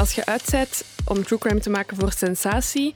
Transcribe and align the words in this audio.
Als 0.00 0.14
je 0.14 0.26
uitzet 0.26 0.84
om 1.04 1.24
true 1.24 1.38
crime 1.38 1.60
te 1.60 1.70
maken 1.70 1.96
voor 1.96 2.12
sensatie, 2.12 2.94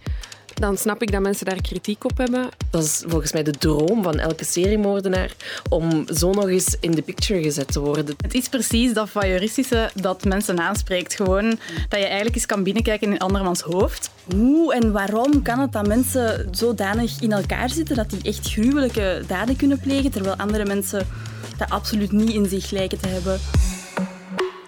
dan 0.55 0.77
snap 0.77 1.03
ik 1.03 1.13
dat 1.13 1.21
mensen 1.21 1.47
daar 1.47 1.61
kritiek 1.61 2.05
op 2.05 2.19
hebben. 2.19 2.49
Dat 2.71 2.85
is 2.85 3.03
volgens 3.07 3.33
mij 3.33 3.43
de 3.43 3.51
droom 3.51 4.03
van 4.03 4.19
elke 4.19 4.45
seriemoordenaar 4.45 5.35
om 5.69 6.05
zo 6.15 6.33
nog 6.33 6.49
eens 6.49 6.77
in 6.81 6.91
de 6.91 7.03
picture 7.03 7.43
gezet 7.43 7.73
te 7.73 7.81
worden. 7.81 8.15
Het 8.17 8.35
is 8.35 8.49
precies 8.49 8.93
dat 8.93 9.09
voyeuristische 9.09 9.91
dat 9.95 10.25
mensen 10.25 10.61
aanspreekt. 10.61 11.15
Gewoon 11.15 11.49
dat 11.89 11.99
je 12.01 12.07
eigenlijk 12.07 12.35
eens 12.35 12.47
kan 12.47 12.63
binnenkijken 12.63 13.13
in 13.13 13.19
andermans 13.19 13.61
hoofd. 13.61 14.11
Hoe 14.35 14.75
en 14.75 14.93
waarom 14.93 15.43
kan 15.43 15.59
het 15.59 15.73
dat 15.73 15.87
mensen 15.87 16.49
zodanig 16.51 17.21
in 17.21 17.33
elkaar 17.33 17.71
zitten 17.71 17.97
dat 17.97 18.11
die 18.11 18.23
echt 18.23 18.53
gruwelijke 18.53 19.23
daden 19.27 19.57
kunnen 19.57 19.81
plegen, 19.81 20.11
terwijl 20.11 20.37
andere 20.37 20.65
mensen 20.65 21.07
dat 21.57 21.71
absoluut 21.71 22.13
niet 22.13 22.31
in 22.31 22.49
zich 22.49 22.71
lijken 22.71 23.01
te 23.01 23.09
hebben? 23.09 23.41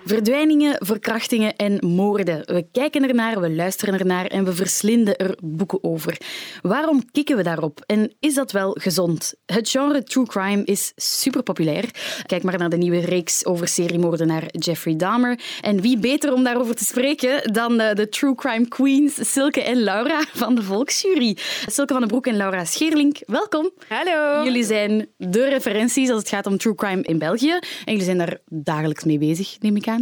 Verdwijningen, 0.09 0.77
verkrachtingen 0.79 1.57
en 1.57 1.87
moorden. 1.87 2.43
We 2.45 2.67
kijken 2.73 3.09
ernaar, 3.09 3.41
we 3.41 3.51
luisteren 3.51 3.99
ernaar 3.99 4.27
en 4.27 4.45
we 4.45 4.53
verslinden 4.53 5.17
er 5.17 5.39
boeken 5.43 5.85
over. 5.85 6.21
Waarom 6.63 7.11
kikken 7.11 7.37
we 7.37 7.43
daarop? 7.43 7.83
En 7.87 8.13
is 8.21 8.35
dat 8.35 8.53
wel 8.53 8.77
gezond? 8.81 9.35
Het 9.47 9.69
genre 9.69 10.03
true 10.03 10.27
crime 10.27 10.65
is 10.65 10.93
super 10.97 11.43
populair. 11.43 11.85
Kijk 12.27 12.43
maar 12.43 12.59
naar 12.59 12.69
de 12.69 12.77
nieuwe 12.77 13.01
reeks 13.01 13.47
over 13.47 13.69
seriemoordenaar 13.69 14.45
Jeffrey 14.51 14.97
Dahmer. 14.97 15.41
En 15.61 15.81
wie 15.81 15.99
beter 15.99 16.33
om 16.33 16.45
daarover 16.45 16.75
te 16.75 16.85
spreken 16.85 17.53
dan 17.53 17.77
de, 17.77 17.91
de 17.95 18.09
true 18.09 18.35
crime 18.35 18.69
queens 18.69 19.33
Silke 19.33 19.63
en 19.63 19.83
Laura 19.83 20.25
van 20.33 20.55
de 20.55 20.63
Volksjury. 20.63 21.37
Silke 21.67 21.93
van 21.93 22.01
den 22.01 22.11
Broek 22.11 22.27
en 22.27 22.37
Laura 22.37 22.65
Scheerlink, 22.65 23.19
welkom. 23.27 23.71
Hallo. 23.89 24.45
Jullie 24.45 24.65
zijn 24.65 25.09
de 25.17 25.49
referenties 25.49 26.11
als 26.11 26.19
het 26.19 26.29
gaat 26.29 26.47
om 26.47 26.59
true 26.59 26.75
crime 26.75 27.03
in 27.03 27.19
België. 27.19 27.51
En 27.51 27.93
jullie 27.93 28.05
zijn 28.05 28.19
daar 28.19 28.39
dagelijks 28.49 29.05
mee 29.05 29.19
bezig, 29.19 29.57
neem 29.61 29.77
ik 29.77 29.89
aan. 29.89 29.96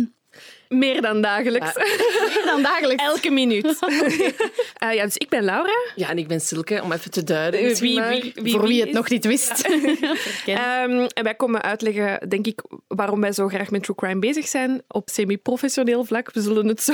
Meer 0.79 1.03
dan 1.03 1.21
dagelijks. 1.21 1.75
Meer 1.75 2.43
dan 2.45 2.63
dagelijks. 2.63 3.03
Elke 3.13 3.31
minuut. 3.31 3.65
uh, 3.65 4.93
ja, 4.99 5.05
dus 5.05 5.17
ik 5.17 5.29
ben 5.29 5.45
Laura. 5.45 5.79
Ja, 5.95 6.09
en 6.11 6.19
ik 6.19 6.29
ben 6.29 6.41
Silke, 6.41 6.83
om 6.83 6.93
even 6.93 7.11
te 7.11 7.25
duiden. 7.25 7.65
Uh, 7.65 7.77
wie, 7.77 8.01
wie, 8.01 8.33
wie, 8.35 8.53
Voor 8.53 8.67
wie 8.67 8.81
het 8.81 8.93
nog 8.93 9.09
niet 9.09 9.25
wist. 9.25 9.69
um, 9.69 11.07
en 11.07 11.23
wij 11.23 11.35
komen 11.35 11.63
uitleggen, 11.63 12.29
denk 12.29 12.47
ik, 12.47 12.63
waarom 12.89 13.21
wij 13.21 13.33
zo 13.33 13.49
graag 13.49 13.71
met 13.71 13.83
true 13.83 13.97
crime 13.97 14.19
bezig 14.19 14.47
zijn. 14.47 14.83
Op 14.89 15.09
semi-professioneel 15.11 16.05
vlak. 16.05 16.33
We 16.33 16.41
zullen 16.41 16.67
het 16.69 16.83
zo 16.83 16.93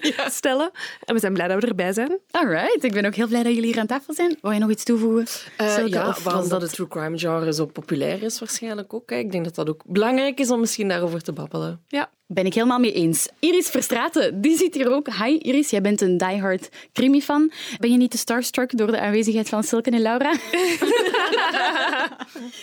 ja. 0.00 0.28
stellen. 0.28 0.70
En 1.04 1.14
we 1.14 1.20
zijn 1.20 1.32
blij 1.32 1.48
dat 1.48 1.62
we 1.62 1.68
erbij 1.68 1.92
zijn. 1.92 2.18
Alright. 2.30 2.84
Ik 2.84 2.92
ben 2.92 3.04
ook 3.04 3.14
heel 3.14 3.28
blij 3.28 3.42
dat 3.42 3.54
jullie 3.54 3.70
hier 3.70 3.80
aan 3.80 3.86
tafel 3.86 4.14
zijn. 4.14 4.38
Wil 4.40 4.50
je 4.50 4.58
nog 4.58 4.70
iets 4.70 4.84
toevoegen? 4.84 5.26
Uh, 5.60 5.86
ja, 5.86 6.08
of 6.08 6.24
waarom 6.24 6.48
dat 6.48 6.62
het 6.62 6.72
true 6.72 6.88
crime 6.88 7.18
genre 7.18 7.52
zo 7.52 7.66
populair 7.66 8.22
is 8.22 8.38
waarschijnlijk 8.38 8.94
ook. 8.94 9.10
Hè. 9.10 9.16
Ik 9.16 9.32
denk 9.32 9.44
dat 9.44 9.54
dat 9.54 9.68
ook 9.68 9.82
belangrijk 9.86 10.40
is 10.40 10.50
om 10.50 10.60
misschien 10.60 10.88
daarover 10.88 11.22
te 11.22 11.32
babbelen. 11.32 11.80
Ja. 11.88 12.10
Ben 12.32 12.46
ik 12.46 12.54
helemaal 12.54 12.78
mee 12.78 12.92
eens. 12.92 13.28
Iris 13.38 13.68
Verstraten, 13.68 14.40
die 14.40 14.56
zit 14.56 14.74
hier 14.74 14.90
ook. 14.90 15.08
Hi 15.08 15.38
Iris, 15.38 15.70
jij 15.70 15.80
bent 15.80 16.00
een 16.00 16.16
diehard 16.16 16.68
crimi-fan. 16.92 17.52
Ben 17.78 17.90
je 17.90 17.96
niet 17.96 18.10
te 18.10 18.18
starstruck 18.18 18.76
door 18.76 18.86
de 18.86 19.00
aanwezigheid 19.00 19.48
van 19.48 19.62
Silke 19.62 19.90
en 19.90 20.02
Laura? 20.02 20.30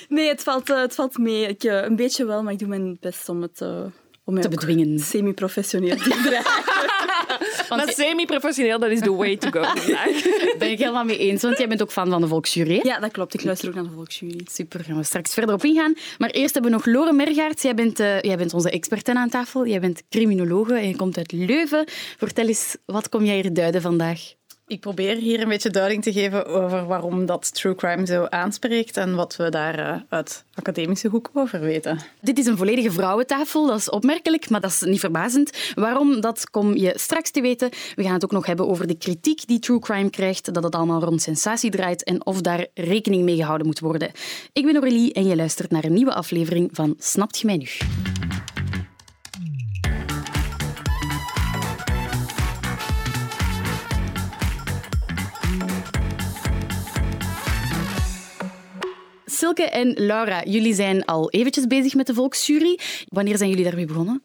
nee, 0.10 0.28
het 0.28 0.44
valt, 0.44 0.70
uh, 0.70 0.82
het 0.82 0.96
valt 0.96 1.18
mee. 1.18 1.48
Ik, 1.48 1.64
uh, 1.64 1.84
een 1.84 1.96
beetje 1.96 2.26
wel, 2.26 2.44
maar 2.44 2.54
ik 2.54 2.60
doe 2.60 2.68
mijn 2.68 2.98
best 3.00 3.30
om 3.30 3.42
het... 3.42 3.62
Uh, 3.62 3.86
om 4.24 4.42
te 4.42 4.50
bedwingen. 4.50 5.00
Semi-professioneel 5.00 5.96
te 5.96 6.10
dragen. 7.78 7.96
maar 7.96 8.06
semi-professioneel, 8.06 8.80
dat 8.80 8.90
is 8.90 9.00
the 9.00 9.16
way 9.16 9.38
to 9.38 9.50
go. 9.52 9.62
ben 10.60 10.72
ik 10.72 10.78
helemaal 10.78 11.04
mee 11.04 11.18
eens, 11.18 11.42
want 11.42 11.58
jij 11.58 11.68
bent 11.68 11.82
ook 11.82 11.92
fan 11.92 12.10
van 12.10 12.22
de 12.22 12.28
Volksjury. 12.28 12.80
Ja, 12.84 13.00
dat 13.00 13.12
klopt. 13.12 13.34
Ik 13.34 13.44
luister 13.44 13.70
ook 13.70 13.76
naar 13.76 13.84
de 13.84 13.90
Volksjury. 13.90 14.48
Super, 14.52 14.84
gaan 14.84 14.98
we 14.98 15.04
straks 15.04 15.34
verder 15.34 15.56
op 15.56 15.64
ingaan. 15.64 15.94
Maar 16.18 16.30
eerst 16.30 16.54
hebben 16.54 16.72
we 16.72 16.78
nog 16.78 16.86
Lore 16.86 17.14
Mergaert. 17.14 17.62
Jij 17.62 17.74
bent, 17.74 18.00
uh, 18.00 18.22
jij 18.22 18.38
bent 18.38 18.54
onze 18.54 18.70
experte 18.70 19.14
aan 19.14 19.30
tafel. 19.30 19.68
Jij 19.68 19.80
bent 19.80 20.04
criminologe 20.10 20.74
en 20.74 20.88
je 20.88 20.96
komt 20.96 21.18
uit 21.18 21.32
Leuven. 21.32 21.84
Vertel 22.18 22.48
eens, 22.48 22.78
wat 22.86 23.10
kom 23.10 23.26
jij 23.26 23.36
hier 23.36 23.54
duiden 23.54 23.82
vandaag? 23.82 24.39
Ik 24.70 24.80
probeer 24.80 25.16
hier 25.16 25.42
een 25.42 25.48
beetje 25.48 25.70
duiding 25.70 26.04
te 26.04 26.12
geven 26.12 26.46
over 26.46 26.86
waarom 26.86 27.26
dat 27.26 27.54
true 27.54 27.76
crime 27.76 28.06
zo 28.06 28.26
aanspreekt 28.26 28.98
en 28.98 29.16
wat 29.16 29.36
we 29.36 29.50
daar 29.50 29.80
uh, 29.80 29.96
uit 30.10 30.44
academische 30.54 31.08
hoek 31.08 31.30
over 31.34 31.60
weten. 31.60 32.00
Dit 32.22 32.38
is 32.38 32.46
een 32.46 32.58
volledige 32.58 32.92
vrouwentafel, 32.92 33.68
dat 33.68 33.78
is 33.78 33.90
opmerkelijk, 33.90 34.50
maar 34.50 34.62
dat 34.62 34.72
is 34.72 34.82
niet 34.82 35.00
verbazend. 35.00 35.72
Waarom, 35.76 36.22
dat 36.22 36.50
kom 36.50 36.76
je 36.76 36.94
straks 36.96 37.32
te 37.32 37.42
weten. 37.42 37.70
We 37.96 38.04
gaan 38.04 38.14
het 38.14 38.24
ook 38.24 38.32
nog 38.32 38.46
hebben 38.46 38.68
over 38.68 38.88
de 38.88 38.98
kritiek 38.98 39.48
die 39.48 39.60
true 39.60 39.80
crime 39.80 40.10
krijgt, 40.10 40.54
dat 40.54 40.64
het 40.64 40.76
allemaal 40.76 41.04
rond 41.04 41.22
sensatie 41.22 41.72
draait 41.72 42.04
en 42.04 42.26
of 42.26 42.42
daar 42.42 42.68
rekening 42.74 43.24
mee 43.24 43.36
gehouden 43.36 43.68
moet 43.68 43.80
worden. 43.80 44.12
Ik 44.54 44.66
ben 44.66 44.76
Aurélie 44.76 45.14
en 45.14 45.28
je 45.28 45.36
luistert 45.36 45.72
naar 45.72 45.84
een 45.84 45.94
nieuwe 45.94 46.14
aflevering 46.14 46.70
van 46.74 46.96
Snapt 46.98 47.40
je 47.40 47.46
mij 47.46 47.58
nu? 47.58 47.68
Silke 59.40 59.64
en 59.64 59.94
Laura, 59.96 60.44
jullie 60.44 60.74
zijn 60.74 61.06
al 61.06 61.30
eventjes 61.32 61.68
bezig 61.68 61.96
met 61.96 62.08
de 62.08 62.14
Volksjury. 62.14 62.80
Wanneer 63.08 63.38
zijn 63.38 63.50
jullie 63.50 63.64
daarmee 63.64 63.86
begonnen? 63.86 64.24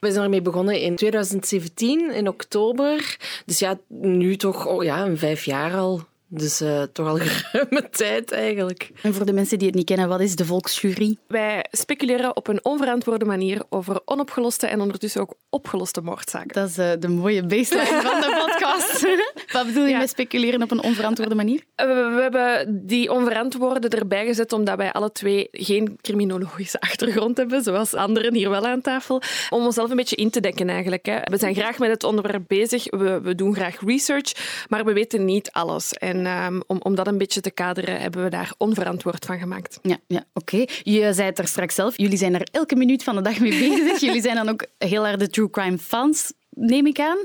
We 0.00 0.10
zijn 0.12 0.24
ermee 0.24 0.42
begonnen 0.42 0.80
in 0.80 0.96
2017, 0.96 2.10
in 2.10 2.28
oktober. 2.28 3.16
Dus 3.46 3.58
ja, 3.58 3.78
nu 3.88 4.36
toch 4.36 4.66
oh 4.66 4.84
ja, 4.84 5.04
een 5.06 5.18
vijf 5.18 5.44
jaar 5.44 5.74
al. 5.74 6.02
Dus 6.36 6.62
uh, 6.62 6.82
toch 6.82 7.08
al 7.08 7.16
geruime 7.22 7.88
tijd 7.90 8.32
eigenlijk. 8.32 8.90
En 9.02 9.14
voor 9.14 9.26
de 9.26 9.32
mensen 9.32 9.58
die 9.58 9.66
het 9.66 9.76
niet 9.76 9.86
kennen, 9.86 10.08
wat 10.08 10.20
is 10.20 10.36
de 10.36 10.44
Volksjury? 10.44 11.16
Wij 11.28 11.64
speculeren 11.70 12.36
op 12.36 12.48
een 12.48 12.64
onverantwoorde 12.64 13.24
manier 13.24 13.62
over 13.68 14.00
onopgeloste 14.04 14.66
en 14.66 14.80
ondertussen 14.80 15.20
ook 15.20 15.34
opgeloste 15.50 16.00
moordzaken. 16.00 16.48
Dat 16.48 16.68
is 16.68 16.78
uh, 16.78 16.90
de 16.98 17.08
mooie 17.08 17.42
baseline 17.42 18.00
van 18.02 18.20
de 18.20 18.46
podcast. 18.46 19.06
wat 19.52 19.66
bedoel 19.66 19.84
je 19.84 19.90
ja. 19.90 19.98
met 19.98 20.08
speculeren 20.08 20.62
op 20.62 20.70
een 20.70 20.82
onverantwoorde 20.82 21.34
manier? 21.34 21.60
Uh, 21.76 21.86
we 22.14 22.18
hebben 22.20 22.80
die 22.86 23.12
onverantwoorde 23.12 23.88
erbij 23.88 24.26
gezet 24.26 24.52
omdat 24.52 24.76
wij 24.76 24.92
alle 24.92 25.12
twee 25.12 25.48
geen 25.50 25.98
criminologische 26.00 26.80
achtergrond 26.80 27.36
hebben, 27.36 27.62
zoals 27.62 27.94
anderen 27.94 28.34
hier 28.34 28.50
wel 28.50 28.66
aan 28.66 28.80
tafel, 28.80 29.22
om 29.50 29.64
onszelf 29.64 29.90
een 29.90 29.96
beetje 29.96 30.16
in 30.16 30.30
te 30.30 30.40
dekken 30.40 30.68
eigenlijk. 30.68 31.06
Hè. 31.06 31.18
We 31.24 31.38
zijn 31.38 31.54
graag 31.54 31.78
met 31.78 31.90
het 31.90 32.04
onderwerp 32.04 32.42
bezig, 32.46 32.90
we, 32.90 33.20
we 33.20 33.34
doen 33.34 33.54
graag 33.54 33.80
research, 33.80 34.32
maar 34.68 34.84
we 34.84 34.92
weten 34.92 35.24
niet 35.24 35.50
alles. 35.52 35.92
En 35.92 36.23
um, 36.26 36.62
om, 36.66 36.80
om 36.82 36.94
dat 36.94 37.06
een 37.06 37.18
beetje 37.18 37.40
te 37.40 37.50
kaderen, 37.50 38.00
hebben 38.00 38.24
we 38.24 38.30
daar 38.30 38.52
onverantwoord 38.58 39.24
van 39.24 39.38
gemaakt. 39.38 39.78
Ja, 39.82 39.96
ja 40.06 40.24
oké. 40.32 40.54
Okay. 40.54 40.68
Je 40.82 41.12
zei 41.12 41.28
het 41.28 41.38
er 41.38 41.48
straks 41.48 41.74
zelf, 41.74 41.96
jullie 41.96 42.18
zijn 42.18 42.34
er 42.34 42.48
elke 42.52 42.76
minuut 42.76 43.02
van 43.02 43.14
de 43.14 43.22
dag 43.22 43.38
mee 43.38 43.58
bezig. 43.58 44.00
jullie 44.06 44.22
zijn 44.22 44.36
dan 44.36 44.48
ook 44.48 44.66
heel 44.78 45.06
erg 45.06 45.16
de 45.16 45.28
true 45.28 45.50
crime 45.50 45.78
fans, 45.78 46.32
neem 46.50 46.86
ik 46.86 46.98
aan. 46.98 47.18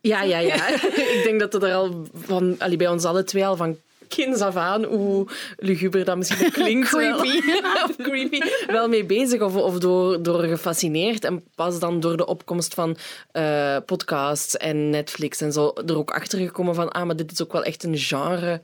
Ja, 0.00 0.22
ja, 0.22 0.38
ja. 0.38 0.68
ik 1.16 1.20
denk 1.24 1.40
dat 1.40 1.52
het 1.52 1.62
er 1.62 1.74
al 1.74 2.06
van, 2.14 2.54
allee, 2.58 2.76
bij 2.76 2.88
ons 2.88 3.04
alle 3.04 3.24
twee 3.24 3.46
al 3.46 3.56
van 3.56 3.76
kinds 4.08 4.40
af 4.40 4.56
aan, 4.56 4.84
hoe 4.84 5.26
luguber 5.56 6.04
dat 6.04 6.16
misschien 6.16 6.50
klinkt. 6.52 6.88
creepy. 6.94 7.40
Wel, 7.46 7.84
of 7.88 7.96
creepy. 7.96 8.40
Wel 8.66 8.88
mee 8.88 9.04
bezig 9.04 9.40
of, 9.40 9.56
of 9.56 9.78
door, 9.78 10.22
door 10.22 10.42
gefascineerd. 10.42 11.24
En 11.24 11.44
pas 11.54 11.78
dan 11.78 12.00
door 12.00 12.16
de 12.16 12.26
opkomst 12.26 12.74
van 12.74 12.96
uh, 13.32 13.76
podcasts 13.86 14.56
en 14.56 14.90
Netflix 14.90 15.40
en 15.40 15.52
zo 15.52 15.72
er 15.86 15.96
ook 15.96 16.10
achter 16.10 16.38
gekomen 16.38 16.74
van 16.74 16.92
ah, 16.92 17.06
maar 17.06 17.16
dit 17.16 17.32
is 17.32 17.42
ook 17.42 17.52
wel 17.52 17.64
echt 17.64 17.84
een 17.84 17.98
genre 17.98 18.60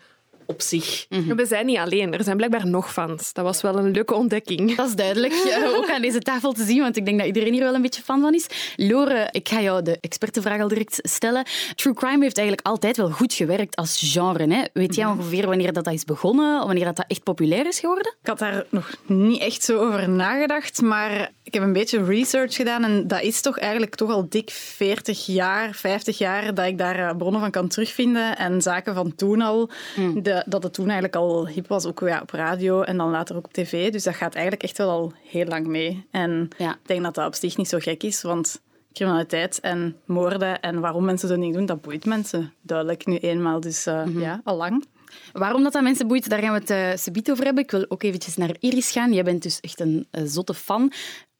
op 0.46 0.62
zich. 0.62 1.06
Mm-hmm. 1.08 1.36
We 1.36 1.46
zijn 1.46 1.66
niet 1.66 1.78
alleen. 1.78 2.12
Er 2.14 2.24
zijn 2.24 2.36
blijkbaar 2.36 2.66
nog 2.66 2.92
fans. 2.92 3.32
Dat 3.32 3.44
was 3.44 3.62
wel 3.62 3.78
een 3.78 3.90
leuke 3.90 4.14
ontdekking. 4.14 4.74
Dat 4.74 4.88
is 4.88 4.94
duidelijk. 4.94 5.32
Ook 5.76 5.90
aan 5.90 6.02
deze 6.02 6.20
tafel 6.20 6.52
te 6.52 6.64
zien, 6.64 6.80
want 6.80 6.96
ik 6.96 7.04
denk 7.04 7.18
dat 7.18 7.26
iedereen 7.26 7.52
hier 7.52 7.62
wel 7.62 7.74
een 7.74 7.82
beetje 7.82 8.02
fan 8.02 8.20
van 8.20 8.34
is. 8.34 8.46
Lore, 8.76 9.28
ik 9.30 9.48
ga 9.48 9.60
jou 9.60 9.82
de 9.82 9.98
expertenvraag 10.00 10.60
al 10.60 10.68
direct 10.68 10.98
stellen. 11.02 11.44
True 11.74 11.94
crime 11.94 12.22
heeft 12.22 12.38
eigenlijk 12.38 12.66
altijd 12.66 12.96
wel 12.96 13.10
goed 13.10 13.32
gewerkt 13.32 13.76
als 13.76 14.12
genre. 14.12 14.54
Hè? 14.54 14.62
Weet 14.72 14.94
jij 14.94 15.06
ongeveer 15.06 15.46
wanneer 15.46 15.72
dat, 15.72 15.84
dat 15.84 15.94
is 15.94 16.04
begonnen? 16.04 16.60
Of 16.60 16.66
wanneer 16.66 16.84
dat, 16.84 16.96
dat 16.96 17.06
echt 17.08 17.22
populair 17.22 17.66
is 17.66 17.78
geworden? 17.78 18.14
Ik 18.22 18.28
had 18.28 18.38
daar 18.38 18.64
nog 18.68 18.90
niet 19.06 19.40
echt 19.40 19.62
zo 19.62 19.78
over 19.78 20.08
nagedacht, 20.08 20.82
maar 20.82 21.30
ik 21.42 21.54
heb 21.54 21.62
een 21.62 21.72
beetje 21.72 22.04
research 22.04 22.54
gedaan 22.54 22.84
en 22.84 23.06
dat 23.06 23.22
is 23.22 23.40
toch 23.40 23.58
eigenlijk 23.58 23.94
toch 23.94 24.10
al 24.10 24.28
dik 24.28 24.50
40 24.50 25.26
jaar, 25.26 25.74
50 25.74 26.18
jaar 26.18 26.54
dat 26.54 26.66
ik 26.66 26.78
daar 26.78 27.16
bronnen 27.16 27.40
van 27.40 27.50
kan 27.50 27.68
terugvinden 27.68 28.36
en 28.36 28.62
zaken 28.62 28.94
van 28.94 29.14
toen 29.14 29.40
al. 29.40 29.70
Mm. 29.96 30.22
De, 30.22 30.33
dat 30.46 30.62
het 30.62 30.72
toen 30.72 30.84
eigenlijk 30.84 31.16
al 31.16 31.48
hip 31.48 31.68
was, 31.68 31.86
ook 31.86 32.00
ja, 32.00 32.20
op 32.20 32.30
radio 32.30 32.82
en 32.82 32.96
dan 32.96 33.10
later 33.10 33.36
ook 33.36 33.44
op 33.44 33.52
tv. 33.52 33.92
Dus 33.92 34.02
dat 34.02 34.14
gaat 34.14 34.34
eigenlijk 34.34 34.62
echt 34.62 34.78
wel 34.78 34.90
al 34.90 35.12
heel 35.28 35.46
lang 35.46 35.66
mee. 35.66 36.06
En 36.10 36.48
ja. 36.58 36.70
ik 36.72 36.86
denk 36.86 37.02
dat 37.02 37.14
dat 37.14 37.26
op 37.26 37.34
zich 37.34 37.56
niet 37.56 37.68
zo 37.68 37.78
gek 37.78 38.02
is, 38.02 38.22
want 38.22 38.62
criminaliteit 38.92 39.60
en 39.60 39.96
moorden 40.04 40.60
en 40.60 40.80
waarom 40.80 41.04
mensen 41.04 41.28
zo 41.28 41.36
niet 41.36 41.54
doen, 41.54 41.66
dat 41.66 41.80
boeit 41.80 42.04
mensen 42.04 42.52
duidelijk 42.62 43.06
nu 43.06 43.16
eenmaal. 43.16 43.60
Dus 43.60 43.86
uh, 43.86 44.04
mm-hmm. 44.04 44.20
ja, 44.20 44.40
al 44.44 44.56
lang. 44.56 44.84
Waarom 45.32 45.62
dat, 45.62 45.72
dat 45.72 45.82
mensen 45.82 46.06
boeit, 46.06 46.28
daar 46.28 46.42
gaan 46.42 46.52
we 46.52 46.58
het 46.58 46.70
uh, 46.70 46.96
subiet 46.96 47.30
over 47.30 47.44
hebben. 47.44 47.62
Ik 47.62 47.70
wil 47.70 47.84
ook 47.88 48.02
eventjes 48.02 48.36
naar 48.36 48.56
Iris 48.58 48.90
gaan. 48.90 49.12
Jij 49.12 49.24
bent 49.24 49.42
dus 49.42 49.60
echt 49.60 49.80
een 49.80 50.08
uh, 50.10 50.22
zotte 50.24 50.54
fan. 50.54 50.92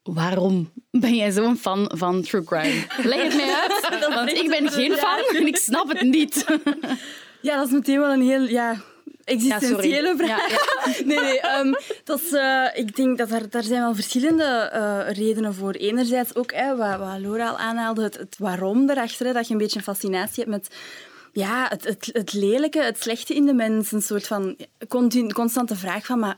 Waarom 0.03 0.71
ben 0.91 1.15
jij 1.15 1.31
zo'n 1.31 1.57
fan 1.57 1.91
van 1.93 2.21
true 2.21 2.43
crime? 2.43 2.85
Leg 3.09 3.23
het 3.23 3.35
mij 3.35 3.53
uit, 3.53 4.07
want 4.13 4.31
ik 4.31 4.49
ben 4.49 4.69
geen 4.69 4.91
fan 4.91 5.19
en 5.35 5.47
ik 5.47 5.57
snap 5.57 5.87
het 5.87 6.01
niet. 6.01 6.45
Ja, 7.45 7.57
dat 7.57 7.65
is 7.65 7.73
meteen 7.73 7.99
wel 7.99 8.11
een 8.11 8.21
heel... 8.21 8.41
Ja, 8.41 8.75
existentiële 9.23 10.13
vraag. 10.17 10.47
nee, 11.05 11.19
nee. 11.19 11.39
ehm, 11.39 11.73
dat 12.03 12.21
is, 12.21 12.31
eh, 12.31 12.65
ik 12.73 12.95
denk 12.95 13.17
dat 13.17 13.31
er, 13.31 13.49
daar 13.49 13.63
zijn 13.63 13.81
wel 13.81 13.95
verschillende 13.95 14.43
eh, 14.43 15.15
redenen 15.15 15.53
voor. 15.53 15.71
Enerzijds 15.71 16.35
ook, 16.35 16.53
hè, 16.53 16.75
wat, 16.75 16.97
wat 16.97 17.19
Laura 17.19 17.49
al 17.49 17.57
aanhaalde, 17.57 18.03
het, 18.03 18.17
het 18.17 18.35
waarom 18.39 18.89
erachter. 18.89 19.25
Hè, 19.25 19.33
dat 19.33 19.47
je 19.47 19.53
een 19.53 19.59
beetje 19.59 19.77
een 19.77 19.83
fascinatie 19.83 20.43
hebt 20.43 20.55
met 20.55 20.75
ja, 21.33 21.67
het, 21.69 21.83
het, 21.83 22.09
het 22.11 22.33
lelijke, 22.33 22.81
het 22.81 23.01
slechte 23.01 23.35
in 23.35 23.45
de 23.45 23.53
mens. 23.53 23.91
Een 23.91 24.01
soort 24.01 24.27
van 24.27 24.57
continu, 24.87 25.29
constante 25.29 25.75
vraag 25.75 26.05
van... 26.05 26.19
Maar, 26.19 26.37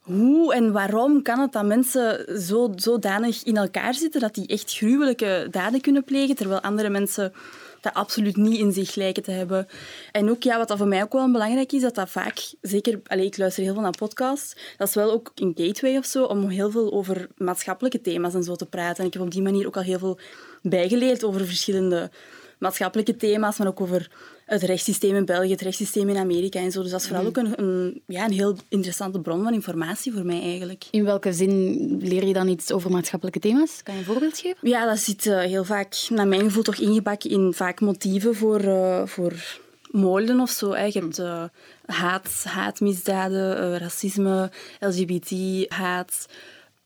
hoe 0.00 0.54
en 0.54 0.72
waarom 0.72 1.22
kan 1.22 1.40
het 1.40 1.52
dat 1.52 1.64
mensen 1.64 2.40
zo, 2.40 2.72
zodanig 2.74 3.42
in 3.44 3.56
elkaar 3.56 3.94
zitten 3.94 4.20
dat 4.20 4.34
die 4.34 4.46
echt 4.46 4.76
gruwelijke 4.76 5.48
daden 5.50 5.80
kunnen 5.80 6.04
plegen, 6.04 6.34
terwijl 6.34 6.60
andere 6.60 6.88
mensen 6.88 7.32
dat 7.80 7.94
absoluut 7.94 8.36
niet 8.36 8.58
in 8.58 8.72
zich 8.72 8.94
lijken 8.94 9.22
te 9.22 9.30
hebben. 9.30 9.66
En 10.12 10.30
ook, 10.30 10.42
ja, 10.42 10.58
wat 10.58 10.68
dat 10.68 10.78
voor 10.78 10.88
mij 10.88 11.02
ook 11.02 11.12
wel 11.12 11.30
belangrijk 11.30 11.72
is, 11.72 11.82
dat 11.82 11.94
dat 11.94 12.10
vaak, 12.10 12.52
zeker, 12.60 13.00
allez, 13.06 13.26
ik 13.26 13.36
luister 13.36 13.62
heel 13.62 13.72
veel 13.72 13.82
naar 13.82 13.96
podcasts, 13.98 14.56
dat 14.76 14.88
is 14.88 14.94
wel 14.94 15.10
ook 15.10 15.32
een 15.34 15.52
gateway 15.54 15.96
of 15.96 16.04
zo, 16.04 16.24
om 16.24 16.48
heel 16.48 16.70
veel 16.70 16.92
over 16.92 17.28
maatschappelijke 17.36 18.00
thema's 18.00 18.34
en 18.34 18.42
zo 18.42 18.56
te 18.56 18.66
praten. 18.66 18.98
En 19.00 19.06
ik 19.06 19.12
heb 19.12 19.22
op 19.22 19.30
die 19.30 19.42
manier 19.42 19.66
ook 19.66 19.76
al 19.76 19.82
heel 19.82 19.98
veel 19.98 20.18
bijgeleerd 20.62 21.24
over 21.24 21.46
verschillende 21.46 22.10
maatschappelijke 22.58 23.16
thema's, 23.16 23.58
maar 23.58 23.68
ook 23.68 23.80
over 23.80 24.10
het 24.50 24.62
rechtssysteem 24.62 25.14
in 25.14 25.24
België, 25.24 25.50
het 25.50 25.60
rechtssysteem 25.60 26.08
in 26.08 26.16
Amerika 26.16 26.58
en 26.58 26.72
zo. 26.72 26.82
Dus 26.82 26.90
dat 26.90 27.00
is 27.00 27.06
vooral 27.06 27.26
ook 27.26 27.36
een, 27.36 27.60
een, 27.60 28.02
ja, 28.06 28.24
een 28.24 28.32
heel 28.32 28.56
interessante 28.68 29.20
bron 29.20 29.42
van 29.42 29.52
informatie 29.52 30.12
voor 30.12 30.24
mij 30.24 30.42
eigenlijk. 30.42 30.84
In 30.90 31.04
welke 31.04 31.32
zin 31.32 31.96
leer 32.02 32.26
je 32.26 32.32
dan 32.32 32.48
iets 32.48 32.72
over 32.72 32.90
maatschappelijke 32.90 33.40
thema's? 33.40 33.82
Kan 33.82 33.94
je 33.94 34.00
een 34.00 34.06
voorbeeld 34.06 34.38
geven? 34.38 34.68
Ja, 34.68 34.86
dat 34.86 34.98
zit 34.98 35.26
uh, 35.26 35.38
heel 35.38 35.64
vaak, 35.64 36.06
naar 36.08 36.28
mijn 36.28 36.40
gevoel, 36.40 36.62
toch 36.62 36.76
ingebakken 36.76 37.30
in 37.30 37.52
vaak 37.54 37.80
motieven 37.80 38.34
voor, 38.34 38.60
uh, 38.60 39.06
voor 39.06 39.58
moorden 39.90 40.40
of 40.40 40.50
zo. 40.50 40.72
Hè. 40.72 40.84
Je 40.84 40.98
hebt 40.98 41.18
uh, 41.18 41.44
haat, 41.84 42.44
haatmisdaden, 42.44 43.78
racisme, 43.78 44.50
LGBT, 44.80 45.30
haat. 45.72 46.26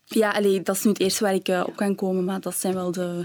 Ja, 0.04 0.30
allee, 0.30 0.62
dat 0.62 0.76
is 0.76 0.84
nu 0.84 0.90
het 0.90 1.00
eerste 1.00 1.24
waar 1.24 1.34
ik 1.34 1.48
op 1.66 1.76
kan 1.76 1.94
komen, 1.94 2.24
maar 2.24 2.40
dat 2.40 2.56
zijn 2.56 2.74
wel 2.74 2.92
de, 2.92 3.24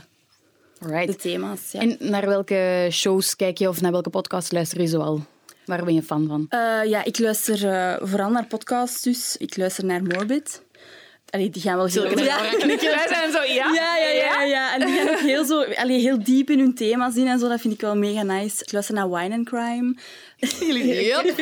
Right. 0.79 1.07
de 1.07 1.15
thema's. 1.15 1.71
Ja. 1.71 1.79
En 1.79 1.97
naar 1.99 2.25
welke 2.25 2.87
shows 2.91 3.35
kijk 3.35 3.57
je 3.57 3.67
of 3.67 3.81
naar 3.81 3.91
welke 3.91 4.09
podcast 4.09 4.51
luister 4.51 4.81
je 4.81 4.87
zoal? 4.87 5.25
Waar 5.65 5.85
ben 5.85 5.93
je 5.93 6.03
fan 6.03 6.27
van? 6.27 6.47
Uh, 6.49 6.89
ja, 6.89 7.03
ik 7.03 7.19
luister 7.19 7.63
uh, 7.63 8.07
vooral 8.07 8.29
naar 8.29 8.45
podcasts, 8.45 9.01
dus 9.01 9.37
ik 9.37 9.57
luister 9.57 9.85
naar 9.85 10.03
Morbid. 10.03 10.61
Allee, 11.29 11.49
die 11.49 11.61
gaan 11.61 11.75
wel 11.75 11.85
heel... 11.85 12.19
Ja, 12.19 12.39
wij 12.79 13.05
zijn 13.07 13.31
zo, 13.31 13.41
ja. 13.41 13.73
Ja, 13.73 13.97
ja, 13.97 14.09
ja. 14.09 14.43
ja. 14.43 14.73
En 14.73 14.85
die 14.85 14.95
gaan 14.95 15.09
ook 15.09 15.19
heel, 15.19 15.45
zo, 15.45 15.63
allee, 15.63 15.99
heel 15.99 16.23
diep 16.23 16.49
in 16.49 16.59
hun 16.59 16.75
thema's 16.75 17.15
in 17.15 17.27
en 17.27 17.39
zo. 17.39 17.47
Dat 17.47 17.61
vind 17.61 17.73
ik 17.73 17.81
wel 17.81 17.95
mega 17.95 18.23
nice. 18.23 18.63
Ik 18.63 18.71
luister 18.71 18.95
naar 18.95 19.09
Wine 19.09 19.35
and 19.35 19.45
Crime. 19.45 19.95
Yep. 21.09 21.35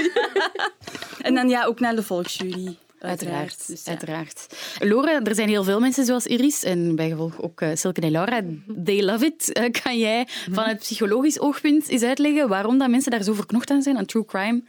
en 1.21 1.35
dan 1.35 1.49
ja, 1.49 1.65
ook 1.65 1.79
naar 1.79 1.95
de 1.95 2.03
Volksjury. 2.03 2.77
Uiteraard. 2.99 3.67
Dus, 3.67 3.83
ja. 3.83 3.89
uiteraard. 3.91 4.47
Lore, 4.79 5.21
er 5.23 5.35
zijn 5.35 5.49
heel 5.49 5.63
veel 5.63 5.79
mensen 5.79 6.05
zoals 6.05 6.27
Iris 6.27 6.63
en 6.63 6.95
bijgevolg 6.95 7.41
ook 7.41 7.61
uh, 7.61 7.69
Silke 7.73 8.01
en 8.01 8.11
Laura. 8.11 8.41
They 8.83 9.03
love 9.03 9.25
it. 9.25 9.57
Uh, 9.57 9.71
kan 9.83 9.97
jij 9.97 10.27
vanuit 10.51 10.79
psychologisch 10.79 11.39
oogpunt 11.39 11.87
eens 11.87 12.03
uitleggen 12.03 12.47
waarom 12.47 12.77
dat 12.77 12.89
mensen 12.89 13.11
daar 13.11 13.23
zo 13.23 13.33
verknocht 13.33 13.69
aan 13.69 13.81
zijn, 13.81 13.97
aan 13.97 14.05
true 14.05 14.25
crime? 14.25 14.61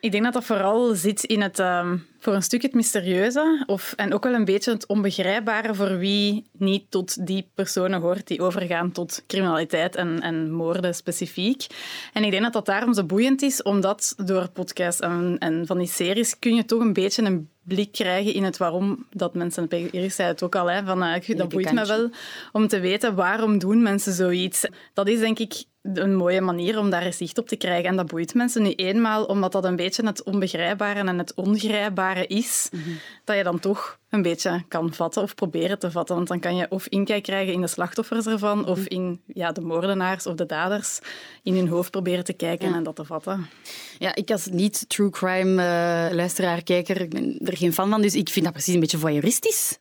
Ik 0.00 0.12
denk 0.12 0.24
dat 0.24 0.32
dat 0.32 0.44
vooral 0.44 0.94
zit 0.94 1.24
in 1.24 1.40
het, 1.40 1.58
um, 1.58 2.06
voor 2.18 2.34
een 2.34 2.42
stuk 2.42 2.62
het 2.62 2.74
mysterieuze 2.74 3.64
of, 3.66 3.92
en 3.96 4.14
ook 4.14 4.24
wel 4.24 4.34
een 4.34 4.44
beetje 4.44 4.70
het 4.70 4.86
onbegrijpbare 4.86 5.74
voor 5.74 5.98
wie 5.98 6.44
niet 6.52 6.90
tot 6.90 7.26
die 7.26 7.50
personen 7.54 8.00
hoort 8.00 8.26
die 8.26 8.42
overgaan 8.42 8.92
tot 8.92 9.22
criminaliteit 9.26 9.96
en, 9.96 10.20
en 10.20 10.50
moorden 10.50 10.94
specifiek. 10.94 11.66
En 12.12 12.24
ik 12.24 12.30
denk 12.30 12.42
dat 12.42 12.52
dat 12.52 12.66
daarom 12.66 12.94
zo 12.94 13.04
boeiend 13.04 13.42
is, 13.42 13.62
omdat 13.62 14.14
door 14.24 14.48
podcasts 14.48 15.00
en, 15.00 15.36
en 15.38 15.66
van 15.66 15.78
die 15.78 15.88
series 15.88 16.38
kun 16.38 16.54
je 16.54 16.64
toch 16.64 16.80
een 16.80 16.92
beetje 16.92 17.22
een 17.22 17.48
blik 17.62 17.92
krijgen 17.92 18.34
in 18.34 18.44
het 18.44 18.56
waarom 18.56 19.06
dat 19.10 19.34
mensen... 19.34 19.68
Iris 19.68 20.14
zei 20.14 20.28
het 20.28 20.42
ook 20.42 20.54
al, 20.54 20.70
hè, 20.70 20.84
van, 20.84 21.02
uh, 21.02 21.36
dat 21.36 21.48
boeit 21.48 21.72
me 21.72 21.86
wel 21.86 22.10
om 22.52 22.68
te 22.68 22.80
weten 22.80 23.14
waarom 23.14 23.58
doen 23.58 23.82
mensen 23.82 24.12
zoiets. 24.12 24.66
Dat 24.94 25.08
is 25.08 25.18
denk 25.18 25.38
ik 25.38 25.64
een 25.94 26.16
mooie 26.16 26.40
manier 26.40 26.78
om 26.78 26.90
daar 26.90 27.02
eens 27.02 27.16
zicht 27.16 27.38
op 27.38 27.48
te 27.48 27.56
krijgen. 27.56 27.88
En 27.88 27.96
dat 27.96 28.06
boeit 28.06 28.34
mensen 28.34 28.62
nu 28.62 28.72
eenmaal, 28.72 29.24
omdat 29.24 29.52
dat 29.52 29.64
een 29.64 29.76
beetje 29.76 30.06
het 30.06 30.22
onbegrijpbare 30.22 31.00
en 31.00 31.18
het 31.18 31.34
ongrijpbare 31.34 32.26
is, 32.26 32.68
mm 32.72 32.82
-hmm. 32.82 32.98
dat 33.24 33.36
je 33.36 33.42
dan 33.42 33.58
toch 33.58 33.98
een 34.10 34.22
beetje 34.22 34.64
kan 34.68 34.94
vatten 34.94 35.22
of 35.22 35.34
proberen 35.34 35.78
te 35.78 35.90
vatten. 35.90 36.16
Want 36.16 36.28
dan 36.28 36.40
kan 36.40 36.56
je 36.56 36.66
of 36.68 36.86
inkijk 36.86 37.22
krijgen 37.22 37.52
in 37.52 37.60
de 37.60 37.66
slachtoffers 37.66 38.26
ervan, 38.26 38.66
of 38.66 38.86
in 38.86 39.20
ja, 39.26 39.52
de 39.52 39.60
moordenaars 39.60 40.26
of 40.26 40.34
de 40.34 40.46
daders 40.46 40.98
in 41.42 41.54
hun 41.54 41.68
hoofd 41.68 41.90
proberen 41.90 42.24
te 42.24 42.32
kijken 42.32 42.68
ja. 42.68 42.74
en 42.74 42.82
dat 42.82 42.96
te 42.96 43.04
vatten. 43.04 43.46
Ja, 43.98 44.14
ik 44.14 44.30
als 44.30 44.46
niet-true 44.46 45.10
crime 45.10 45.62
uh, 45.62 46.14
luisteraar, 46.16 46.62
kijker, 46.62 47.00
ik 47.00 47.10
ben 47.10 47.38
er 47.44 47.56
geen 47.56 47.72
fan 47.72 47.90
van, 47.90 48.02
dus 48.02 48.14
ik 48.14 48.28
vind 48.28 48.44
dat 48.44 48.54
precies 48.54 48.74
een 48.74 48.80
beetje 48.80 48.98
voyeuristisch. 48.98 49.78